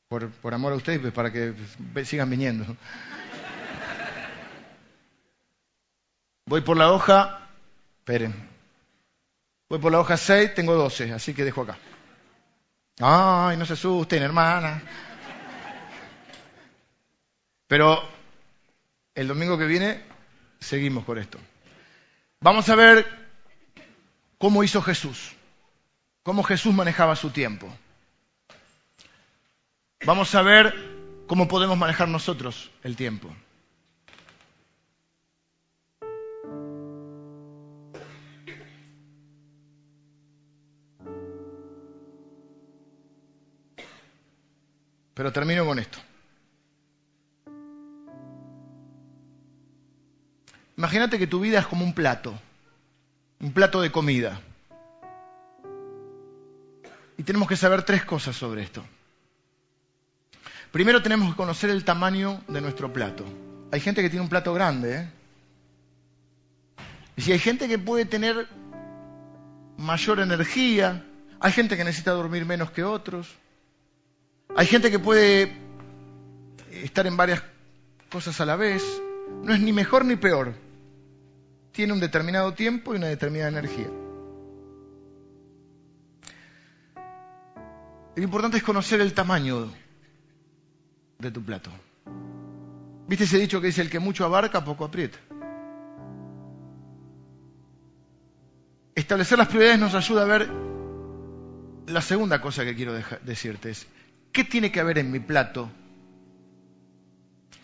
Por, 0.07 0.53
amor 0.53 0.73
a 0.73 0.75
ustedes, 0.75 0.99
pues, 0.99 1.13
para 1.13 1.31
que 1.31 1.53
sigan 2.03 2.29
viniendo. 2.29 2.65
Voy 6.45 6.61
por 6.61 6.77
la 6.77 6.91
hoja, 6.91 7.47
esperen. 7.99 8.33
Voy 9.69 9.77
por 9.77 9.91
la 9.91 9.99
hoja 9.99 10.17
6, 10.17 10.55
tengo 10.55 10.73
12, 10.73 11.13
así 11.13 11.35
que 11.35 11.43
dejo 11.43 11.61
acá. 11.61 11.77
Ay, 12.99 13.55
no 13.55 13.65
se 13.65 13.73
asusten, 13.73 14.23
hermana. 14.23 14.81
Pero 17.67 18.01
el 19.13 19.27
domingo 19.27 19.59
que 19.59 19.67
viene 19.67 20.01
seguimos 20.59 21.05
con 21.05 21.19
esto. 21.19 21.37
Vamos 22.41 22.67
a 22.69 22.75
ver 22.75 23.05
cómo 24.39 24.63
hizo 24.63 24.81
Jesús, 24.81 25.35
cómo 26.24 26.43
Jesús 26.43 26.74
manejaba 26.74 27.15
su 27.15 27.30
tiempo. 27.30 27.70
Vamos 30.05 30.34
a 30.36 30.41
ver 30.41 30.74
cómo 31.28 31.47
podemos 31.47 31.78
manejar 31.78 32.07
nosotros 32.07 32.72
el 32.84 32.95
tiempo. 32.95 33.30
Pero 45.13 45.34
termino 45.34 45.65
con 45.65 45.80
esto. 45.80 45.99
Imagínate 50.78 51.20
que 51.20 51.28
tu 51.28 51.41
vida 51.41 51.59
es 51.59 51.67
como 51.67 51.84
un 51.84 51.93
plato, 51.93 52.39
un 53.41 53.51
plato 53.51 53.82
de 53.82 53.91
comida. 53.91 54.39
Y 57.20 57.24
tenemos 57.24 57.49
que 57.49 57.57
saber 57.57 57.84
tres 57.84 58.05
cosas 58.05 58.34
sobre 58.34 58.63
esto. 58.63 58.82
Primero 60.72 61.03
tenemos 61.03 61.32
que 61.32 61.36
conocer 61.36 61.70
el 61.70 61.84
tamaño 61.84 62.41
de 62.47 62.61
nuestro 62.61 62.93
plato. 62.93 63.26
Hay 63.74 63.82
gente 63.82 64.01
que 64.01 64.09
tiene 64.09 64.24
un 64.24 64.30
plato 64.30 64.53
grande. 64.53 64.95
¿eh? 64.95 65.09
Y 67.17 67.22
si 67.22 67.34
hay 67.34 67.39
gente 67.39 67.67
que 67.67 67.78
puede 67.78 68.05
tener 68.05 68.47
mayor 69.76 70.22
energía, 70.22 71.03
hay 71.41 71.51
gente 71.51 71.76
que 71.76 71.84
necesita 71.84 72.11
dormir 72.11 72.45
menos 72.45 72.72
que 72.72 72.86
otros. 72.86 73.28
Hay 74.55 74.67
gente 74.67 74.89
que 74.89 74.97
puede 74.99 75.51
estar 76.72 77.05
en 77.05 77.17
varias 77.17 77.43
cosas 78.09 78.39
a 78.39 78.45
la 78.45 78.55
vez. 78.55 78.82
No 79.43 79.53
es 79.53 79.59
ni 79.59 79.74
mejor 79.74 80.05
ni 80.05 80.15
peor. 80.15 80.53
Tiene 81.74 81.91
un 81.91 81.99
determinado 81.99 82.53
tiempo 82.53 82.93
y 82.93 82.97
una 82.97 83.07
determinada 83.07 83.49
energía. 83.49 83.88
Lo 88.20 88.26
importante 88.26 88.57
es 88.57 88.63
conocer 88.63 88.99
el 88.99 89.13
tamaño 89.13 89.72
de 91.20 91.32
tu 91.32 91.41
plato. 91.41 91.72
¿Viste 93.07 93.24
ese 93.24 93.38
dicho 93.38 93.61
que 93.61 93.67
dice 93.67 93.82
el 93.82 93.89
que 93.89 93.99
mucho 93.99 94.26
abarca, 94.26 94.65
poco 94.65 94.84
aprieta? 94.84 95.17
Establecer 98.93 99.38
las 99.38 99.47
prioridades 99.47 99.80
nos 99.80 99.95
ayuda 99.95 100.24
a 100.24 100.26
ver 100.26 100.49
la 101.88 102.01
segunda 102.01 102.41
cosa 102.41 102.65
que 102.65 102.76
quiero 102.76 102.91
decirte 103.24 103.70
es, 103.70 103.88
¿Qué 104.34 104.43
tiene 104.43 104.70
que 104.70 104.82
haber 104.82 104.97
en 104.97 105.11
mi 105.11 105.22
plato? 105.22 105.70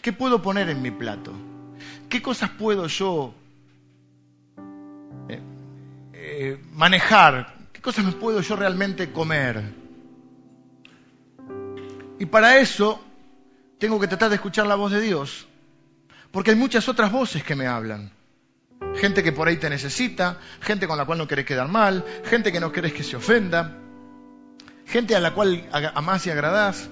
¿Qué 0.01 0.13
puedo 0.13 0.41
poner 0.41 0.69
en 0.69 0.81
mi 0.81 0.91
plato? 0.91 1.33
¿Qué 2.07 2.21
cosas 2.21 2.49
puedo 2.51 2.87
yo 2.87 3.35
eh, 5.27 5.41
eh, 6.13 6.63
manejar? 6.71 7.57
¿Qué 7.73 7.81
cosas 7.81 8.05
me 8.05 8.13
puedo 8.13 8.39
yo 8.39 8.55
realmente 8.55 9.11
comer? 9.11 9.83
Y 12.19 12.25
para 12.25 12.59
eso 12.59 13.03
tengo 13.77 13.99
que 13.99 14.07
tratar 14.07 14.29
de 14.29 14.35
escuchar 14.35 14.67
la 14.67 14.75
voz 14.75 14.91
de 14.91 15.01
Dios, 15.01 15.47
porque 16.31 16.51
hay 16.51 16.57
muchas 16.57 16.87
otras 16.87 17.11
voces 17.11 17.43
que 17.43 17.55
me 17.55 17.67
hablan. 17.67 18.11
Gente 18.95 19.23
que 19.23 19.31
por 19.31 19.47
ahí 19.47 19.57
te 19.57 19.69
necesita, 19.69 20.37
gente 20.61 20.87
con 20.87 20.97
la 20.97 21.05
cual 21.05 21.17
no 21.17 21.27
querés 21.27 21.45
quedar 21.45 21.67
mal, 21.67 22.03
gente 22.25 22.51
que 22.51 22.59
no 22.59 22.71
querés 22.71 22.93
que 22.93 23.03
se 23.03 23.15
ofenda 23.15 23.81
gente 24.85 25.15
a 25.15 25.19
la 25.19 25.33
cual 25.33 25.67
amás 25.93 26.25
y 26.27 26.29
agradás. 26.29 26.89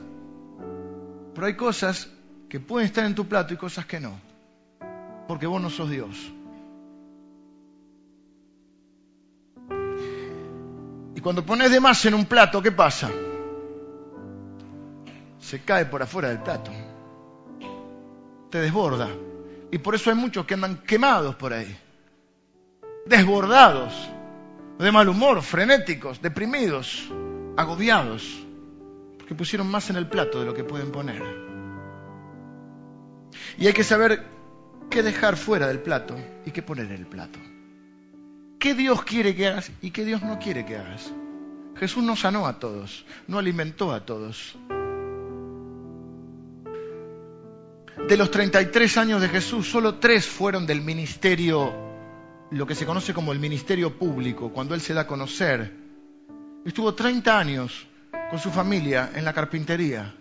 Pero 1.33 1.47
hay 1.47 1.55
cosas 1.55 2.09
que 2.49 2.59
pueden 2.59 2.87
estar 2.87 3.05
en 3.05 3.15
tu 3.15 3.27
plato 3.27 3.53
y 3.53 3.57
cosas 3.57 3.85
que 3.85 3.99
no. 3.99 4.19
Porque 5.27 5.47
vos 5.47 5.61
no 5.61 5.69
sos 5.69 5.89
Dios. 5.89 6.31
Y 11.15 11.21
cuando 11.21 11.45
pones 11.45 11.71
de 11.71 11.79
más 11.79 12.03
en 12.05 12.13
un 12.13 12.25
plato, 12.25 12.61
¿qué 12.61 12.71
pasa? 12.71 13.09
Se 15.43 15.61
cae 15.61 15.85
por 15.85 16.01
afuera 16.01 16.29
del 16.29 16.39
plato. 16.39 16.71
Te 18.49 18.59
desborda. 18.59 19.09
Y 19.71 19.77
por 19.79 19.95
eso 19.95 20.09
hay 20.09 20.15
muchos 20.15 20.45
que 20.45 20.53
andan 20.53 20.77
quemados 20.77 21.35
por 21.35 21.53
ahí. 21.53 21.77
Desbordados. 23.05 23.93
De 24.79 24.91
mal 24.91 25.09
humor, 25.09 25.41
frenéticos, 25.41 26.21
deprimidos 26.21 27.09
agobiados, 27.55 28.45
porque 29.17 29.35
pusieron 29.35 29.69
más 29.69 29.89
en 29.89 29.95
el 29.95 30.07
plato 30.07 30.39
de 30.39 30.45
lo 30.45 30.53
que 30.53 30.63
pueden 30.63 30.91
poner. 30.91 31.21
Y 33.57 33.67
hay 33.67 33.73
que 33.73 33.83
saber 33.83 34.23
qué 34.89 35.03
dejar 35.03 35.37
fuera 35.37 35.67
del 35.67 35.79
plato 35.79 36.15
y 36.45 36.51
qué 36.51 36.61
poner 36.61 36.87
en 36.87 36.93
el 36.93 37.07
plato. 37.07 37.39
¿Qué 38.59 38.73
Dios 38.73 39.03
quiere 39.03 39.35
que 39.35 39.47
hagas 39.47 39.71
y 39.81 39.91
qué 39.91 40.05
Dios 40.05 40.23
no 40.23 40.39
quiere 40.39 40.65
que 40.65 40.77
hagas? 40.77 41.11
Jesús 41.75 42.03
no 42.03 42.15
sanó 42.15 42.47
a 42.47 42.59
todos, 42.59 43.05
no 43.27 43.37
alimentó 43.37 43.91
a 43.93 44.05
todos. 44.05 44.57
De 48.07 48.17
los 48.17 48.31
33 48.31 48.97
años 48.97 49.21
de 49.21 49.29
Jesús, 49.29 49.69
solo 49.69 49.95
tres 49.95 50.25
fueron 50.25 50.65
del 50.65 50.81
ministerio, 50.81 51.73
lo 52.51 52.65
que 52.65 52.75
se 52.75 52.85
conoce 52.85 53.13
como 53.13 53.31
el 53.31 53.39
ministerio 53.39 53.97
público, 53.97 54.51
cuando 54.51 54.75
Él 54.75 54.81
se 54.81 54.93
da 54.93 55.01
a 55.01 55.07
conocer 55.07 55.83
Estuvo 56.65 56.93
30 56.93 57.37
años 57.37 57.87
con 58.29 58.39
su 58.39 58.49
familia 58.49 59.11
en 59.13 59.25
la 59.25 59.33
carpintería. 59.33 60.15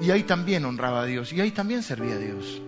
Y 0.00 0.10
ahí 0.12 0.22
también 0.22 0.64
honraba 0.64 1.02
a 1.02 1.04
Dios. 1.04 1.32
Y 1.32 1.40
ahí 1.40 1.50
también 1.50 1.82
servía 1.82 2.14
a 2.14 2.18
Dios. 2.18 2.62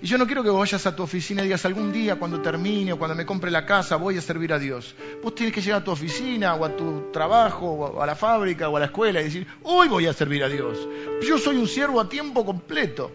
Y 0.00 0.06
yo 0.06 0.18
no 0.18 0.26
quiero 0.26 0.44
que 0.44 0.50
vayas 0.50 0.86
a 0.86 0.94
tu 0.94 1.02
oficina 1.02 1.42
y 1.42 1.46
digas 1.46 1.64
algún 1.64 1.92
día 1.92 2.14
cuando 2.14 2.40
termine 2.40 2.92
o 2.92 2.98
cuando 2.98 3.16
me 3.16 3.26
compre 3.26 3.50
la 3.50 3.66
casa 3.66 3.96
voy 3.96 4.16
a 4.18 4.20
servir 4.20 4.52
a 4.52 4.60
Dios. 4.60 4.94
Vos 5.20 5.34
tienes 5.34 5.52
que 5.52 5.60
llegar 5.60 5.80
a 5.80 5.84
tu 5.84 5.90
oficina 5.90 6.54
o 6.54 6.64
a 6.64 6.76
tu 6.76 7.10
trabajo 7.12 7.66
o 7.72 8.00
a 8.00 8.06
la 8.06 8.14
fábrica 8.14 8.68
o 8.68 8.76
a 8.76 8.80
la 8.80 8.86
escuela 8.86 9.20
y 9.20 9.24
decir, 9.24 9.46
hoy 9.64 9.88
voy 9.88 10.06
a 10.06 10.12
servir 10.12 10.44
a 10.44 10.48
Dios. 10.48 10.78
Yo 11.26 11.38
soy 11.38 11.56
un 11.56 11.66
siervo 11.66 12.00
a 12.00 12.08
tiempo 12.08 12.46
completo. 12.46 13.10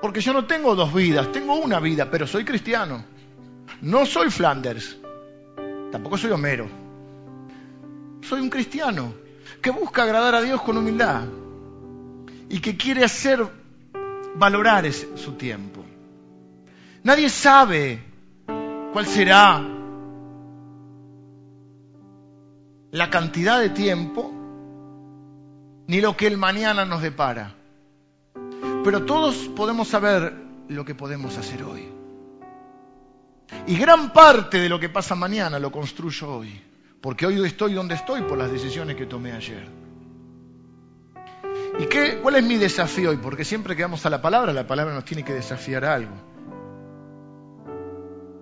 Porque 0.00 0.20
yo 0.20 0.32
no 0.32 0.46
tengo 0.46 0.74
dos 0.74 0.92
vidas, 0.94 1.30
tengo 1.32 1.56
una 1.56 1.78
vida, 1.80 2.10
pero 2.10 2.26
soy 2.26 2.44
cristiano. 2.44 3.04
No 3.82 4.06
soy 4.06 4.30
Flanders, 4.30 4.96
tampoco 5.92 6.16
soy 6.16 6.30
Homero. 6.30 6.68
Soy 8.22 8.40
un 8.40 8.50
cristiano 8.50 9.14
que 9.60 9.70
busca 9.70 10.02
agradar 10.02 10.34
a 10.34 10.42
Dios 10.42 10.60
con 10.62 10.76
humildad 10.76 11.24
y 12.48 12.60
que 12.60 12.76
quiere 12.76 13.04
hacer 13.04 13.46
valorar 14.34 14.90
su 14.92 15.32
tiempo. 15.32 15.84
Nadie 17.02 17.28
sabe 17.28 18.02
cuál 18.92 19.06
será 19.06 19.62
la 22.90 23.10
cantidad 23.10 23.60
de 23.60 23.70
tiempo 23.70 24.32
ni 25.86 26.00
lo 26.00 26.16
que 26.16 26.26
el 26.26 26.36
mañana 26.36 26.84
nos 26.84 27.02
depara. 27.02 27.54
Pero 28.82 29.04
todos 29.04 29.36
podemos 29.56 29.88
saber 29.88 30.32
lo 30.68 30.84
que 30.84 30.94
podemos 30.94 31.36
hacer 31.36 31.62
hoy. 31.62 31.88
Y 33.66 33.76
gran 33.76 34.12
parte 34.12 34.58
de 34.58 34.68
lo 34.68 34.80
que 34.80 34.88
pasa 34.88 35.14
mañana 35.14 35.58
lo 35.58 35.70
construyo 35.70 36.36
hoy. 36.36 36.60
Porque 37.00 37.26
hoy 37.26 37.44
estoy 37.44 37.74
donde 37.74 37.94
estoy 37.94 38.22
por 38.22 38.38
las 38.38 38.50
decisiones 38.50 38.96
que 38.96 39.06
tomé 39.06 39.32
ayer. 39.32 39.66
¿Y 41.78 41.86
qué, 41.86 42.18
cuál 42.22 42.36
es 42.36 42.44
mi 42.44 42.56
desafío 42.56 43.10
hoy? 43.10 43.16
Porque 43.16 43.44
siempre 43.44 43.76
que 43.76 43.82
vamos 43.82 44.04
a 44.06 44.10
la 44.10 44.20
palabra, 44.20 44.52
la 44.52 44.66
palabra 44.66 44.94
nos 44.94 45.04
tiene 45.04 45.24
que 45.24 45.32
desafiar 45.32 45.84
a 45.84 45.94
algo. 45.94 46.14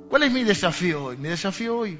¿Cuál 0.09 0.23
es 0.23 0.33
mi 0.33 0.45
desafío 0.45 1.05
hoy? 1.05 1.17
Mi 1.17 1.29
desafío 1.29 1.79
hoy 1.79 1.99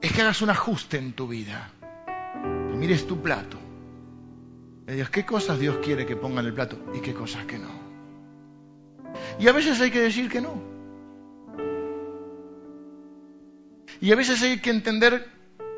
es 0.00 0.12
que 0.12 0.22
hagas 0.22 0.42
un 0.42 0.50
ajuste 0.50 0.98
en 0.98 1.12
tu 1.12 1.26
vida. 1.26 1.70
Mires 2.74 3.06
tu 3.06 3.20
plato. 3.20 3.67
¿Qué 5.10 5.26
cosas 5.26 5.58
Dios 5.58 5.76
quiere 5.84 6.06
que 6.06 6.16
ponga 6.16 6.40
en 6.40 6.46
el 6.46 6.54
plato 6.54 6.78
y 6.94 7.00
qué 7.00 7.12
cosas 7.12 7.44
que 7.44 7.58
no? 7.58 7.68
Y 9.38 9.46
a 9.46 9.52
veces 9.52 9.80
hay 9.80 9.90
que 9.90 10.00
decir 10.00 10.30
que 10.30 10.40
no. 10.40 10.62
Y 14.00 14.12
a 14.12 14.16
veces 14.16 14.42
hay 14.42 14.60
que 14.60 14.70
entender 14.70 15.28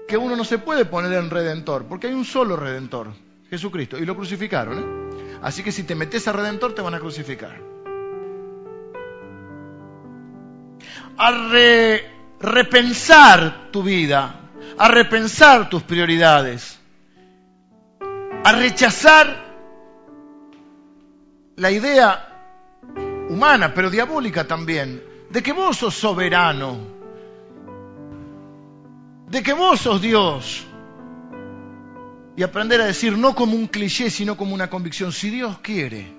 que 0.06 0.16
uno 0.16 0.36
no 0.36 0.44
se 0.44 0.58
puede 0.58 0.84
poner 0.84 1.12
en 1.12 1.30
redentor, 1.30 1.86
porque 1.86 2.08
hay 2.08 2.12
un 2.12 2.24
solo 2.24 2.56
redentor, 2.56 3.08
Jesucristo, 3.48 3.98
y 3.98 4.04
lo 4.04 4.14
crucificaron. 4.14 4.78
¿eh? 4.78 5.38
Así 5.42 5.62
que 5.62 5.72
si 5.72 5.84
te 5.84 5.94
metes 5.94 6.28
a 6.28 6.32
redentor 6.32 6.74
te 6.74 6.82
van 6.82 6.94
a 6.94 7.00
crucificar. 7.00 7.58
A 11.16 11.30
repensar 12.40 13.70
tu 13.70 13.82
vida, 13.82 14.50
a 14.78 14.88
repensar 14.88 15.68
tus 15.68 15.82
prioridades, 15.82 16.79
a 18.44 18.52
rechazar 18.52 19.50
la 21.56 21.70
idea 21.70 22.26
humana, 23.28 23.74
pero 23.74 23.90
diabólica 23.90 24.46
también, 24.46 25.02
de 25.30 25.42
que 25.42 25.52
vos 25.52 25.76
sos 25.76 25.94
soberano 25.94 27.00
de 29.30 29.42
que 29.42 29.52
vos 29.52 29.80
sos 29.80 30.02
Dios. 30.02 30.66
Y 32.36 32.42
aprender 32.42 32.80
a 32.80 32.86
decir 32.86 33.16
no 33.16 33.34
como 33.34 33.54
un 33.54 33.66
cliché, 33.66 34.10
sino 34.10 34.36
como 34.36 34.54
una 34.54 34.68
convicción. 34.68 35.12
Si 35.12 35.30
Dios 35.30 35.58
quiere, 35.60 36.12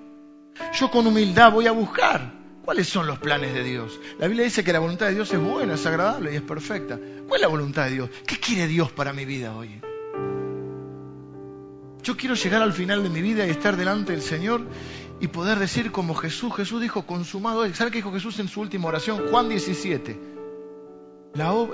yo 0.78 0.90
con 0.90 1.06
humildad 1.06 1.52
voy 1.52 1.66
a 1.66 1.72
buscar 1.72 2.32
cuáles 2.64 2.88
son 2.88 3.06
los 3.06 3.18
planes 3.18 3.54
de 3.54 3.62
Dios. 3.62 3.98
La 4.18 4.28
Biblia 4.28 4.44
dice 4.44 4.64
que 4.64 4.72
la 4.72 4.78
voluntad 4.78 5.06
de 5.06 5.14
Dios 5.14 5.32
es 5.32 5.40
buena, 5.40 5.74
es 5.74 5.84
agradable 5.84 6.32
y 6.32 6.36
es 6.36 6.42
perfecta. 6.42 6.98
¿Cuál 7.26 7.40
es 7.40 7.42
la 7.42 7.48
voluntad 7.48 7.84
de 7.84 7.90
Dios? 7.90 8.10
¿Qué 8.26 8.38
quiere 8.38 8.66
Dios 8.66 8.92
para 8.92 9.12
mi 9.12 9.24
vida 9.24 9.54
hoy? 9.54 9.80
Yo 12.02 12.16
quiero 12.16 12.34
llegar 12.34 12.62
al 12.62 12.72
final 12.72 13.02
de 13.02 13.10
mi 13.10 13.22
vida 13.22 13.46
y 13.46 13.50
estar 13.50 13.76
delante 13.76 14.12
del 14.12 14.22
Señor 14.22 14.62
y 15.20 15.28
poder 15.28 15.58
decir 15.58 15.92
como 15.92 16.14
Jesús. 16.14 16.54
Jesús 16.54 16.80
dijo 16.80 17.06
consumado. 17.06 17.66
¿Sabe 17.74 17.90
qué 17.90 17.98
dijo 17.98 18.12
Jesús 18.12 18.38
en 18.40 18.48
su 18.48 18.60
última 18.60 18.88
oración? 18.88 19.28
Juan 19.30 19.48
17 19.48 20.32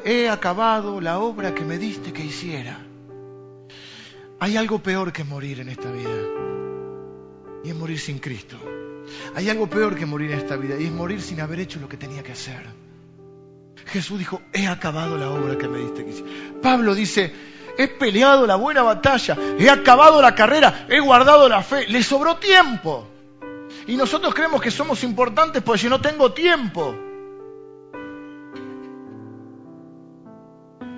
he 0.05 0.29
acabado 0.29 1.01
la 1.01 1.19
obra 1.19 1.55
que 1.55 1.65
me 1.65 1.79
diste 1.79 2.13
que 2.13 2.25
hiciera. 2.25 2.79
Hay 4.41 4.57
algo 4.57 4.81
peor 4.81 5.13
que 5.13 5.25
morir 5.25 5.61
en 5.61 5.69
esta 5.69 5.91
vida. 5.91 6.11
Y 7.65 7.71
es 7.71 7.75
morir 7.75 7.99
sin 7.99 8.19
Cristo. 8.19 8.57
Hay 9.35 9.51
algo 9.51 9.69
peor 9.69 9.97
que 9.97 10.07
morir 10.07 10.31
en 10.31 10.39
esta 10.39 10.57
vida. 10.57 10.79
Y 10.79 10.85
es 10.85 10.93
morir 10.93 11.21
sin 11.21 11.41
haber 11.41 11.61
hecho 11.61 11.81
lo 11.81 11.89
que 11.89 11.97
tenía 11.97 12.23
que 12.23 12.33
hacer. 12.33 12.67
Jesús 13.87 14.19
dijo, 14.19 14.43
he 14.53 14.67
acabado 14.67 15.17
la 15.17 15.31
obra 15.31 15.59
que 15.59 15.67
me 15.67 15.79
diste 15.79 16.05
que 16.05 16.11
hiciera. 16.11 16.31
Pablo 16.63 16.95
dice, 16.95 17.33
he 17.79 17.87
peleado 17.87 18.45
la 18.47 18.57
buena 18.57 18.83
batalla. 18.83 19.37
He 19.57 19.71
acabado 19.71 20.21
la 20.21 20.35
carrera. 20.35 20.87
He 20.89 20.99
guardado 20.99 21.49
la 21.49 21.63
fe. 21.63 21.87
Le 21.87 22.03
sobró 22.03 22.37
tiempo. 22.37 23.07
Y 23.87 23.97
nosotros 23.97 24.35
creemos 24.35 24.61
que 24.61 24.71
somos 24.71 25.03
importantes 25.05 25.63
porque 25.63 25.83
si 25.83 25.89
no 25.89 26.01
tengo 26.01 26.33
tiempo. 26.33 26.95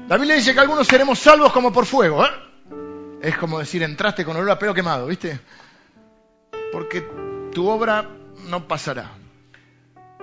La 0.08 0.16
Biblia 0.16 0.34
dice 0.34 0.54
que 0.54 0.60
algunos 0.60 0.88
seremos 0.88 1.18
salvos 1.18 1.52
como 1.52 1.70
por 1.70 1.84
fuego. 1.84 2.24
¿eh? 2.24 2.30
Es 3.20 3.36
como 3.36 3.58
decir, 3.58 3.82
entraste 3.82 4.24
con 4.24 4.36
olor 4.36 4.50
a 4.50 4.58
pelo 4.58 4.72
quemado, 4.72 5.06
¿viste? 5.06 5.38
Porque 6.72 7.06
tu 7.52 7.68
obra 7.68 8.08
no 8.48 8.66
pasará. 8.66 9.10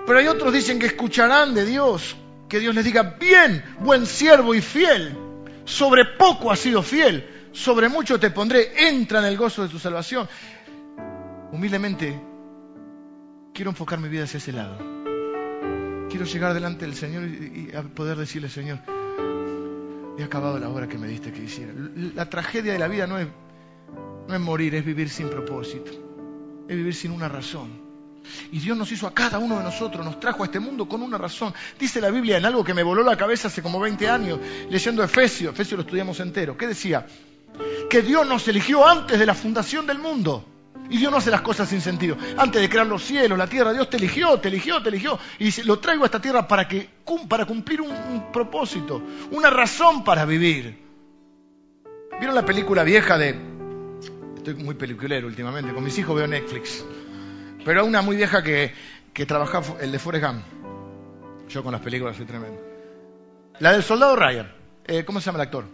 Pero 0.08 0.18
hay 0.18 0.28
otros 0.28 0.52
dicen 0.52 0.80
que 0.80 0.88
escucharán 0.88 1.54
de 1.54 1.66
Dios, 1.66 2.16
que 2.50 2.60
Dios 2.60 2.74
les 2.74 2.84
diga, 2.84 3.16
bien, 3.20 3.64
buen 3.80 4.06
siervo 4.06 4.56
y 4.56 4.62
fiel, 4.62 5.27
sobre 5.68 6.06
poco 6.06 6.50
has 6.50 6.60
sido 6.60 6.82
fiel, 6.82 7.50
sobre 7.52 7.90
mucho 7.90 8.20
te 8.20 8.32
pondré, 8.32 8.88
entra 8.88 9.20
en 9.20 9.26
el 9.26 9.38
gozo 9.38 9.64
de 9.64 9.70
tu 9.70 9.78
salvación. 9.78 10.28
Humildemente, 11.52 12.20
quiero 13.54 13.72
enfocar 13.72 14.00
mi 14.00 14.08
vida 14.08 14.24
hacia 14.24 14.38
ese 14.38 14.54
lado. 14.54 14.78
Quiero 16.10 16.26
llegar 16.26 16.54
delante 16.54 16.86
del 16.86 16.96
Señor 16.96 17.26
y, 17.26 17.70
poder 17.94 18.18
decirle, 18.18 18.48
Señor, 18.48 18.80
he 20.18 20.24
acabado 20.24 20.58
la 20.58 20.70
obra 20.70 20.88
que 20.88 20.98
me 20.98 21.08
diste 21.08 21.34
que 21.34 21.44
hiciera. 21.44 21.74
La 22.16 22.30
tragedia 22.30 22.72
de 22.72 22.80
la 22.80 22.88
vida 22.88 23.06
no 23.06 23.20
es, 23.20 23.28
no 24.28 24.34
es 24.34 24.40
morir, 24.40 24.74
es 24.74 24.86
vivir 24.86 25.10
sin 25.10 25.30
propósito, 25.30 25.92
es 26.70 26.78
vivir 26.78 26.96
sin 26.96 27.12
una 27.12 27.28
razón. 27.28 27.87
Y 28.52 28.60
Dios 28.60 28.78
nos 28.78 28.92
hizo 28.92 29.08
a 29.08 29.14
cada 29.14 29.40
uno 29.40 29.58
de 29.58 29.64
nosotros, 29.64 30.06
nos 30.06 30.20
trajo 30.20 30.44
a 30.44 30.46
este 30.46 30.60
mundo 30.60 30.88
con 30.88 31.02
una 31.02 31.18
razón. 31.18 31.54
Dice 31.80 32.02
la 32.02 32.10
Biblia 32.10 32.38
en 32.38 32.46
algo 32.46 32.64
que 32.64 32.74
me 32.74 32.84
voló 32.84 33.04
la 33.04 33.18
cabeza 33.18 33.48
hace 33.48 33.62
como 33.62 33.80
20 33.80 34.10
años, 34.10 34.40
leyendo 34.70 35.04
Efesios, 35.04 35.54
Efesios 35.54 35.78
lo 35.78 35.82
estudiamos 35.84 36.20
entero. 36.20 36.58
¿Qué 36.58 36.68
decía? 36.68 37.06
Que 37.90 38.02
Dios 38.02 38.28
nos 38.28 38.48
eligió 38.48 38.88
antes 38.88 39.18
de 39.18 39.26
la 39.26 39.34
fundación 39.34 39.86
del 39.86 40.00
mundo. 40.00 40.46
Y 40.90 40.98
Dios 40.98 41.12
no 41.12 41.18
hace 41.18 41.32
las 41.32 41.42
cosas 41.42 41.68
sin 41.68 41.82
sentido. 41.82 42.18
Antes 42.38 42.62
de 42.62 42.70
crear 42.70 42.88
los 42.88 43.04
cielos, 43.04 43.38
la 43.38 43.48
tierra, 43.48 43.74
Dios 43.74 43.90
te 43.90 43.98
eligió, 43.98 44.40
te 44.40 44.48
eligió, 44.48 44.82
te 44.82 44.90
eligió. 44.90 45.20
Y 45.40 45.46
dice, 45.46 45.64
lo 45.66 45.80
traigo 45.80 46.04
a 46.04 46.06
esta 46.06 46.22
tierra 46.22 46.48
para, 46.48 46.68
que, 46.68 46.90
para 47.28 47.46
cumplir 47.46 47.82
un, 47.82 48.32
propósito, 48.32 49.02
una 49.32 49.50
razón 49.50 50.04
para 50.04 50.26
vivir. 50.26 50.86
¿Vieron 52.20 52.36
la 52.36 52.46
película 52.46 52.84
vieja 52.84 53.18
de... 53.18 53.36
Estoy 54.38 54.56
muy 54.56 54.76
peliculero 54.76 55.28
últimamente, 55.28 55.74
con 55.74 55.84
mis 55.84 55.98
hijos 55.98 56.16
veo 56.16 56.28
Netflix. 56.28 56.86
Pero 57.68 57.84
una 57.84 58.02
muy 58.02 58.16
vieja 58.16 58.42
que, 58.42 58.74
que 59.14 59.26
trabajaba, 59.26 59.76
el 59.82 59.92
de 59.92 60.00
Forrest 60.00 60.26
Gump. 60.26 60.42
Yo 61.50 61.62
con 61.62 61.74
las 61.74 61.82
películas 61.82 62.16
soy 62.16 62.26
tremendo. 62.26 62.62
La 63.60 63.74
del 63.74 63.84
soldado 63.84 64.16
Ryan. 64.16 64.50
Eh, 64.86 65.04
¿Cómo 65.04 65.20
se 65.20 65.26
llama 65.26 65.40
el 65.40 65.48
actor? 65.48 65.66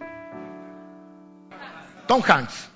Tom 2.07 2.23
Hanks. 2.27 2.71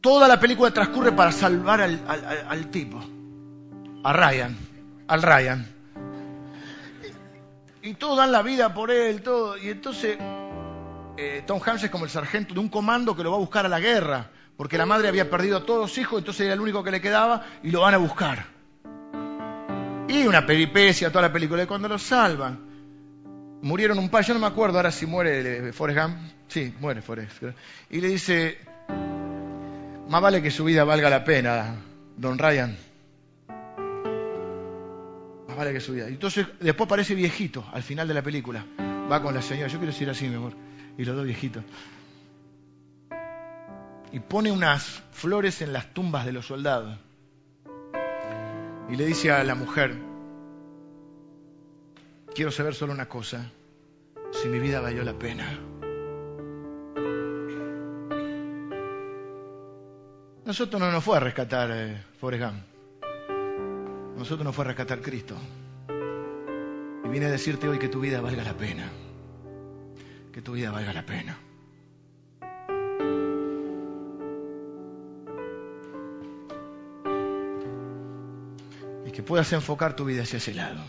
Toda 0.00 0.28
la 0.28 0.38
película 0.38 0.70
transcurre 0.70 1.10
para 1.10 1.32
salvar 1.32 1.80
al, 1.80 2.70
tipo, 2.70 3.00
a 4.04 4.12
Ryan, 4.12 4.56
al 5.08 5.20
Ryan. 5.20 5.66
Y, 7.82 7.94
todos 7.94 8.18
dan 8.18 8.30
la 8.30 8.42
vida 8.42 8.72
por 8.72 8.92
él, 8.92 9.20
todo. 9.20 9.58
Y 9.58 9.68
entonces 9.70 10.16
eh, 11.16 11.42
Tom 11.44 11.60
Hanks 11.60 11.82
es 11.82 11.90
como 11.90 12.04
el 12.04 12.10
sargento 12.10 12.54
de 12.54 12.60
un 12.60 12.68
comando 12.68 13.16
que 13.16 13.24
lo 13.24 13.32
va 13.32 13.36
a 13.36 13.40
buscar 13.40 13.66
a 13.66 13.68
la 13.68 13.80
guerra, 13.80 14.30
porque 14.58 14.76
la 14.76 14.86
madre 14.86 15.06
había 15.06 15.30
perdido 15.30 15.58
a 15.58 15.64
todos 15.64 15.80
los 15.80 15.98
hijos, 15.98 16.18
entonces 16.18 16.44
era 16.44 16.54
el 16.54 16.60
único 16.60 16.82
que 16.82 16.90
le 16.90 17.00
quedaba 17.00 17.46
y 17.62 17.70
lo 17.70 17.82
van 17.82 17.94
a 17.94 17.98
buscar. 17.98 18.44
Y 20.08 20.26
una 20.26 20.44
peripecia, 20.44 21.10
toda 21.10 21.22
la 21.22 21.32
película, 21.32 21.62
y 21.62 21.66
cuando 21.66 21.88
lo 21.88 21.96
salvan, 21.96 22.58
murieron 23.62 24.00
un 24.00 24.08
par, 24.08 24.24
yo 24.24 24.34
no 24.34 24.40
me 24.40 24.48
acuerdo 24.48 24.78
ahora 24.78 24.90
si 24.90 25.06
muere 25.06 25.72
Forrest 25.72 26.00
Gump, 26.00 26.16
sí, 26.48 26.74
muere 26.80 27.02
Forrest, 27.02 27.40
y 27.88 28.00
le 28.00 28.08
dice, 28.08 28.58
más 30.08 30.20
vale 30.20 30.42
que 30.42 30.50
su 30.50 30.64
vida 30.64 30.82
valga 30.82 31.08
la 31.08 31.22
pena, 31.22 31.76
don 32.16 32.36
Ryan. 32.36 32.76
Más 35.46 35.56
vale 35.56 35.72
que 35.72 35.80
su 35.80 35.92
vida. 35.92 36.08
Entonces, 36.08 36.48
después 36.58 36.88
parece 36.88 37.14
viejito 37.14 37.64
al 37.72 37.84
final 37.84 38.08
de 38.08 38.14
la 38.14 38.22
película. 38.22 38.66
Va 39.10 39.22
con 39.22 39.34
la 39.34 39.40
señora. 39.40 39.68
Yo 39.68 39.78
quiero 39.78 39.92
decir 39.92 40.10
así, 40.10 40.26
mi 40.26 40.34
amor. 40.34 40.52
Y 40.98 41.04
los 41.04 41.14
dos 41.14 41.24
viejitos. 41.24 41.62
Y 44.12 44.20
pone 44.20 44.50
unas 44.50 45.02
flores 45.12 45.62
en 45.62 45.72
las 45.72 45.92
tumbas 45.92 46.24
de 46.24 46.32
los 46.32 46.46
soldados. 46.46 46.98
Y 48.88 48.96
le 48.96 49.04
dice 49.04 49.30
a 49.30 49.44
la 49.44 49.54
mujer, 49.54 49.94
quiero 52.34 52.50
saber 52.50 52.74
solo 52.74 52.92
una 52.92 53.08
cosa, 53.08 53.50
si 54.32 54.48
mi 54.48 54.58
vida 54.58 54.80
valió 54.80 55.02
la 55.04 55.12
pena. 55.12 55.46
Nosotros 60.44 60.80
no 60.80 60.90
nos 60.90 61.04
fue 61.04 61.18
a 61.18 61.20
rescatar 61.20 61.70
eh, 61.70 62.02
Forrest 62.18 62.44
Gump. 62.44 62.78
Nosotros 64.16 64.44
nos 64.44 64.56
fue 64.56 64.64
a 64.64 64.68
rescatar 64.68 65.02
Cristo. 65.02 65.36
Y 67.04 67.08
viene 67.08 67.26
a 67.26 67.30
decirte 67.30 67.68
hoy 67.68 67.78
que 67.78 67.88
tu 67.88 68.00
vida 68.00 68.22
valga 68.22 68.42
la 68.42 68.54
pena. 68.54 68.88
Que 70.32 70.40
tu 70.40 70.52
vida 70.52 70.70
valga 70.70 70.94
la 70.94 71.04
pena. 71.04 71.38
Que 79.18 79.24
puedas 79.24 79.52
enfocar 79.52 79.96
tu 79.96 80.04
vida 80.04 80.22
hacia 80.22 80.36
ese 80.36 80.54
lado. 80.54 80.80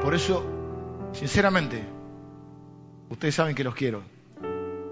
Por 0.00 0.14
eso, 0.14 1.10
sinceramente, 1.12 1.82
ustedes 3.10 3.34
saben 3.34 3.56
que 3.56 3.64
los 3.64 3.74
quiero. 3.74 4.04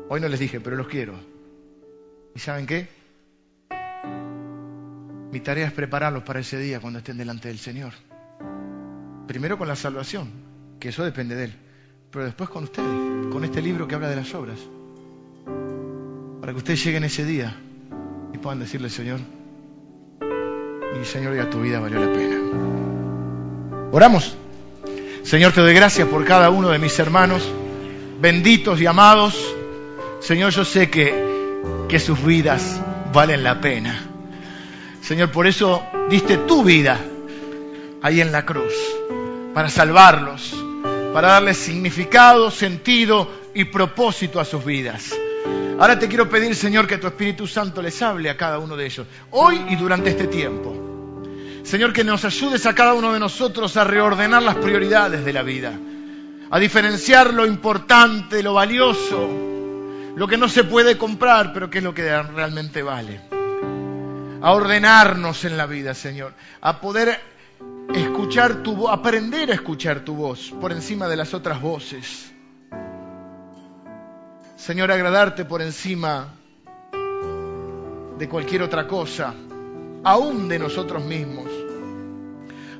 Hoy 0.08 0.20
no 0.20 0.26
les 0.26 0.40
dije, 0.40 0.58
pero 0.58 0.74
los 0.74 0.88
quiero. 0.88 1.14
¿Y 2.34 2.40
saben 2.40 2.66
qué? 2.66 2.88
Mi 5.30 5.38
tarea 5.38 5.68
es 5.68 5.72
prepararlos 5.72 6.24
para 6.24 6.40
ese 6.40 6.58
día 6.58 6.80
cuando 6.80 6.98
estén 6.98 7.16
delante 7.16 7.46
del 7.46 7.60
Señor. 7.60 7.92
Primero 9.28 9.56
con 9.56 9.68
la 9.68 9.76
salvación, 9.76 10.32
que 10.80 10.88
eso 10.88 11.04
depende 11.04 11.36
de 11.36 11.44
Él. 11.44 11.54
Pero 12.10 12.24
después 12.24 12.50
con 12.50 12.64
ustedes, 12.64 12.88
con 13.30 13.44
este 13.44 13.62
libro 13.62 13.86
que 13.86 13.94
habla 13.94 14.08
de 14.08 14.16
las 14.16 14.34
obras. 14.34 14.58
Para 16.44 16.52
que 16.52 16.58
ustedes 16.58 16.84
lleguen 16.84 17.04
ese 17.04 17.24
día 17.24 17.56
y 18.34 18.36
puedan 18.36 18.58
decirle, 18.60 18.90
Señor, 18.90 19.18
mi 20.20 21.02
Señor, 21.06 21.34
ya 21.34 21.48
tu 21.48 21.62
vida 21.62 21.80
valió 21.80 21.98
la 21.98 22.12
pena. 22.12 22.36
Oramos. 23.90 24.36
Señor, 25.22 25.52
te 25.52 25.62
doy 25.62 25.72
gracias 25.72 26.06
por 26.06 26.22
cada 26.26 26.50
uno 26.50 26.68
de 26.68 26.78
mis 26.78 26.98
hermanos, 26.98 27.50
benditos 28.20 28.78
y 28.78 28.84
amados. 28.84 29.54
Señor, 30.20 30.52
yo 30.52 30.66
sé 30.66 30.90
que, 30.90 31.14
que 31.88 31.98
sus 31.98 32.22
vidas 32.22 32.78
valen 33.10 33.42
la 33.42 33.62
pena. 33.62 33.98
Señor, 35.00 35.30
por 35.30 35.46
eso 35.46 35.82
diste 36.10 36.36
tu 36.36 36.62
vida 36.62 37.00
ahí 38.02 38.20
en 38.20 38.32
la 38.32 38.44
cruz, 38.44 38.74
para 39.54 39.70
salvarlos, 39.70 40.54
para 41.14 41.28
darles 41.28 41.56
significado, 41.56 42.50
sentido 42.50 43.30
y 43.54 43.64
propósito 43.64 44.40
a 44.40 44.44
sus 44.44 44.62
vidas. 44.62 45.14
Ahora 45.78 45.98
te 45.98 46.08
quiero 46.08 46.28
pedir, 46.28 46.54
Señor, 46.54 46.86
que 46.86 46.98
tu 46.98 47.08
Espíritu 47.08 47.46
Santo 47.46 47.82
les 47.82 48.00
hable 48.00 48.30
a 48.30 48.36
cada 48.36 48.58
uno 48.58 48.76
de 48.76 48.86
ellos, 48.86 49.06
hoy 49.30 49.60
y 49.68 49.76
durante 49.76 50.10
este 50.10 50.28
tiempo. 50.28 50.84
Señor, 51.64 51.92
que 51.92 52.04
nos 52.04 52.24
ayudes 52.24 52.66
a 52.66 52.74
cada 52.74 52.94
uno 52.94 53.12
de 53.12 53.18
nosotros 53.18 53.76
a 53.76 53.84
reordenar 53.84 54.42
las 54.42 54.56
prioridades 54.56 55.24
de 55.24 55.32
la 55.32 55.42
vida, 55.42 55.72
a 56.50 56.58
diferenciar 56.58 57.34
lo 57.34 57.46
importante, 57.46 58.42
lo 58.42 58.54
valioso, 58.54 59.28
lo 60.14 60.28
que 60.28 60.36
no 60.36 60.48
se 60.48 60.64
puede 60.64 60.96
comprar, 60.96 61.52
pero 61.52 61.70
que 61.70 61.78
es 61.78 61.84
lo 61.84 61.94
que 61.94 62.22
realmente 62.22 62.82
vale. 62.82 63.20
A 64.42 64.52
ordenarnos 64.52 65.44
en 65.44 65.56
la 65.56 65.66
vida, 65.66 65.94
Señor, 65.94 66.34
a 66.60 66.80
poder 66.80 67.18
escuchar 67.94 68.62
tu 68.62 68.76
voz, 68.76 68.92
aprender 68.92 69.50
a 69.50 69.54
escuchar 69.54 70.00
tu 70.00 70.14
voz 70.14 70.52
por 70.60 70.70
encima 70.70 71.08
de 71.08 71.16
las 71.16 71.34
otras 71.34 71.60
voces. 71.60 72.33
Señor, 74.64 74.90
agradarte 74.90 75.44
por 75.44 75.60
encima 75.60 76.26
de 78.16 78.28
cualquier 78.30 78.62
otra 78.62 78.86
cosa 78.86 79.34
aún 80.02 80.48
de 80.48 80.58
nosotros 80.58 81.04
mismos, 81.04 81.50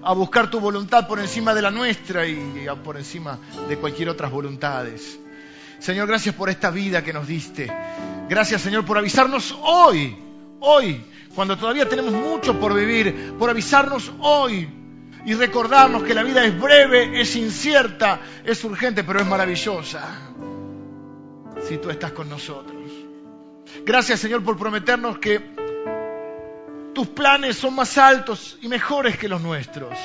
a 0.03 0.15
buscar 0.15 0.49
tu 0.49 0.61
voluntad 0.61 1.07
por 1.07 1.19
encima 1.19 1.53
de 1.53 1.61
la 1.61 1.71
nuestra 1.71 2.27
y 2.27 2.67
por 2.83 2.97
encima 2.97 3.39
de 3.69 3.77
cualquier 3.77 4.09
otras 4.09 4.31
voluntades. 4.31 5.21
Señor, 5.79 6.09
gracias 6.09 6.35
por 6.35 6.49
esta 6.49 6.71
vida 6.71 7.05
que 7.05 7.13
nos 7.13 7.27
diste. 7.27 7.71
Gracias, 8.31 8.63
Señor, 8.63 8.87
por 8.87 8.97
avisarnos 8.97 9.55
hoy, 9.61 10.17
hoy, 10.61 11.05
cuando 11.35 11.59
todavía 11.59 11.87
tenemos 11.87 12.15
mucho 12.15 12.59
por 12.59 12.73
vivir, 12.73 13.35
por 13.39 13.51
avisarnos 13.51 14.11
hoy 14.21 14.67
y 15.27 15.35
recordarnos 15.35 16.03
que 16.03 16.15
la 16.15 16.23
vida 16.23 16.47
es 16.47 16.59
breve, 16.59 17.21
es 17.21 17.37
incierta, 17.37 18.21
es 18.43 18.65
urgente, 18.65 19.05
pero 19.05 19.21
es 19.21 19.27
maravillosa 19.27 20.33
si 21.69 21.79
tú 21.79 21.91
estás 21.91 22.13
con 22.13 22.29
nosotros. 22.29 22.83
Gracias, 23.85 24.21
Señor, 24.21 24.43
por 24.43 24.57
prometernos 24.57 25.19
que 25.19 25.55
tus 26.95 27.09
planes 27.09 27.57
son 27.57 27.75
más 27.75 27.99
altos 27.99 28.59
y 28.63 28.69
mejores 28.69 29.19
que 29.19 29.29
los 29.29 29.41
nuestros. 29.41 29.99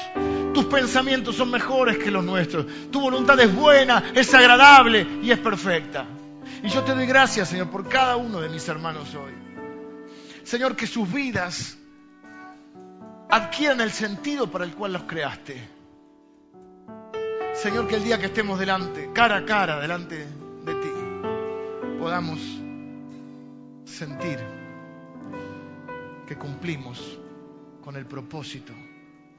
Tus 0.54 0.66
pensamientos 0.66 1.36
son 1.36 1.52
mejores 1.52 1.98
que 1.98 2.10
los 2.10 2.24
nuestros. 2.24 2.66
Tu 2.92 3.00
voluntad 3.00 3.40
es 3.40 3.54
buena, 3.54 4.12
es 4.16 4.34
agradable 4.34 5.06
y 5.22 5.32
es 5.32 5.38
perfecta. 5.38 6.06
Y 6.64 6.70
yo 6.70 6.84
te 6.84 6.94
doy 6.94 7.06
gracias, 7.06 7.50
Señor, 7.50 7.70
por 7.70 7.88
cada 7.88 8.18
uno 8.18 8.42
de 8.42 8.50
mis 8.50 8.68
hermanos 8.68 9.14
hoy. 9.16 9.32
Señor, 10.44 10.76
que 10.76 10.88
sus 10.88 11.12
vidas 11.12 11.78
adquieran 13.30 13.82
el 13.82 13.92
sentido 13.92 14.50
para 14.50 14.66
el 14.66 14.74
cual 14.74 14.94
los 14.94 15.04
creaste. 15.04 15.70
Señor, 17.54 17.88
que 17.88 17.96
el 17.96 18.04
día 18.04 18.18
que 18.18 18.28
estemos 18.28 18.58
delante, 18.58 19.12
cara 19.14 19.38
a 19.38 19.46
cara, 19.46 19.80
delante 19.80 20.26
podamos 22.00 22.40
sentir 23.84 24.40
que 26.26 26.38
cumplimos 26.38 27.20
con 27.84 27.98
el 27.98 28.06
propósito 28.06 28.72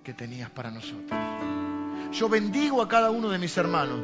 que 0.04 0.12
tenías 0.12 0.50
para 0.50 0.70
nosotros. 0.70 1.18
Yo 2.12 2.28
bendigo 2.28 2.82
a 2.82 2.88
cada 2.88 3.10
uno 3.10 3.30
de 3.30 3.38
mis 3.38 3.56
hermanos. 3.56 4.00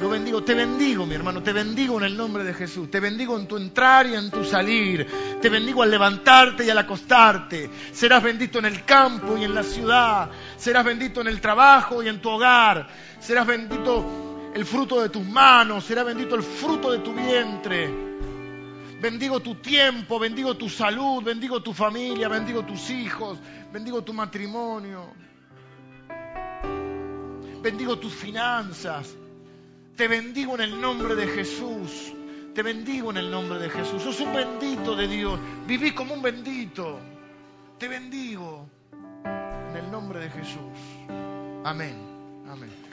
Lo 0.00 0.08
bendigo, 0.08 0.42
te 0.42 0.54
bendigo, 0.54 1.06
mi 1.06 1.14
hermano, 1.14 1.40
te 1.40 1.52
bendigo 1.52 1.98
en 1.98 2.06
el 2.06 2.16
nombre 2.16 2.42
de 2.42 2.52
Jesús. 2.52 2.90
Te 2.90 2.98
bendigo 2.98 3.38
en 3.38 3.46
tu 3.46 3.56
entrar 3.56 4.08
y 4.08 4.14
en 4.14 4.28
tu 4.28 4.44
salir. 4.44 5.06
Te 5.40 5.48
bendigo 5.48 5.84
al 5.84 5.90
levantarte 5.92 6.64
y 6.64 6.70
al 6.70 6.78
acostarte. 6.78 7.70
Serás 7.92 8.24
bendito 8.24 8.58
en 8.58 8.64
el 8.64 8.84
campo 8.84 9.38
y 9.38 9.44
en 9.44 9.54
la 9.54 9.62
ciudad. 9.62 10.30
Serás 10.56 10.84
bendito 10.84 11.20
en 11.20 11.28
el 11.28 11.40
trabajo 11.40 12.02
y 12.02 12.08
en 12.08 12.20
tu 12.20 12.28
hogar. 12.28 12.88
Serás 13.20 13.46
bendito 13.46 14.33
el 14.54 14.64
fruto 14.64 15.02
de 15.02 15.08
tus 15.08 15.26
manos. 15.26 15.84
Será 15.84 16.02
bendito 16.02 16.34
el 16.34 16.42
fruto 16.42 16.90
de 16.90 16.98
tu 16.98 17.12
vientre 17.12 18.04
bendigo 19.04 19.40
tu 19.40 19.56
tiempo, 19.56 20.18
bendigo 20.18 20.56
tu 20.56 20.70
salud, 20.70 21.22
bendigo 21.22 21.62
tu 21.62 21.74
familia, 21.74 22.26
bendigo 22.26 22.64
tus 22.64 22.88
hijos, 22.88 23.38
bendigo 23.70 24.02
tu 24.02 24.14
matrimonio, 24.14 25.12
bendigo 27.62 27.98
tus 27.98 28.14
finanzas. 28.14 29.14
Te 29.94 30.08
bendigo 30.08 30.54
en 30.54 30.62
el 30.62 30.80
nombre 30.80 31.14
de 31.14 31.26
Jesús. 31.26 32.14
Te 32.54 32.62
bendigo 32.62 33.10
en 33.10 33.18
el 33.18 33.30
nombre 33.30 33.58
de 33.58 33.68
Jesús. 33.68 34.02
Sos 34.02 34.18
un 34.20 34.32
bendito 34.32 34.96
de 34.96 35.06
Dios. 35.06 35.38
Viví 35.66 35.92
como 35.92 36.14
un 36.14 36.22
bendito. 36.22 36.98
Te 37.78 37.86
bendigo 37.86 38.66
en 38.92 39.76
el 39.76 39.90
nombre 39.90 40.20
de 40.20 40.30
Jesús. 40.30 40.78
Amén. 41.64 41.94
Amén. 42.48 42.83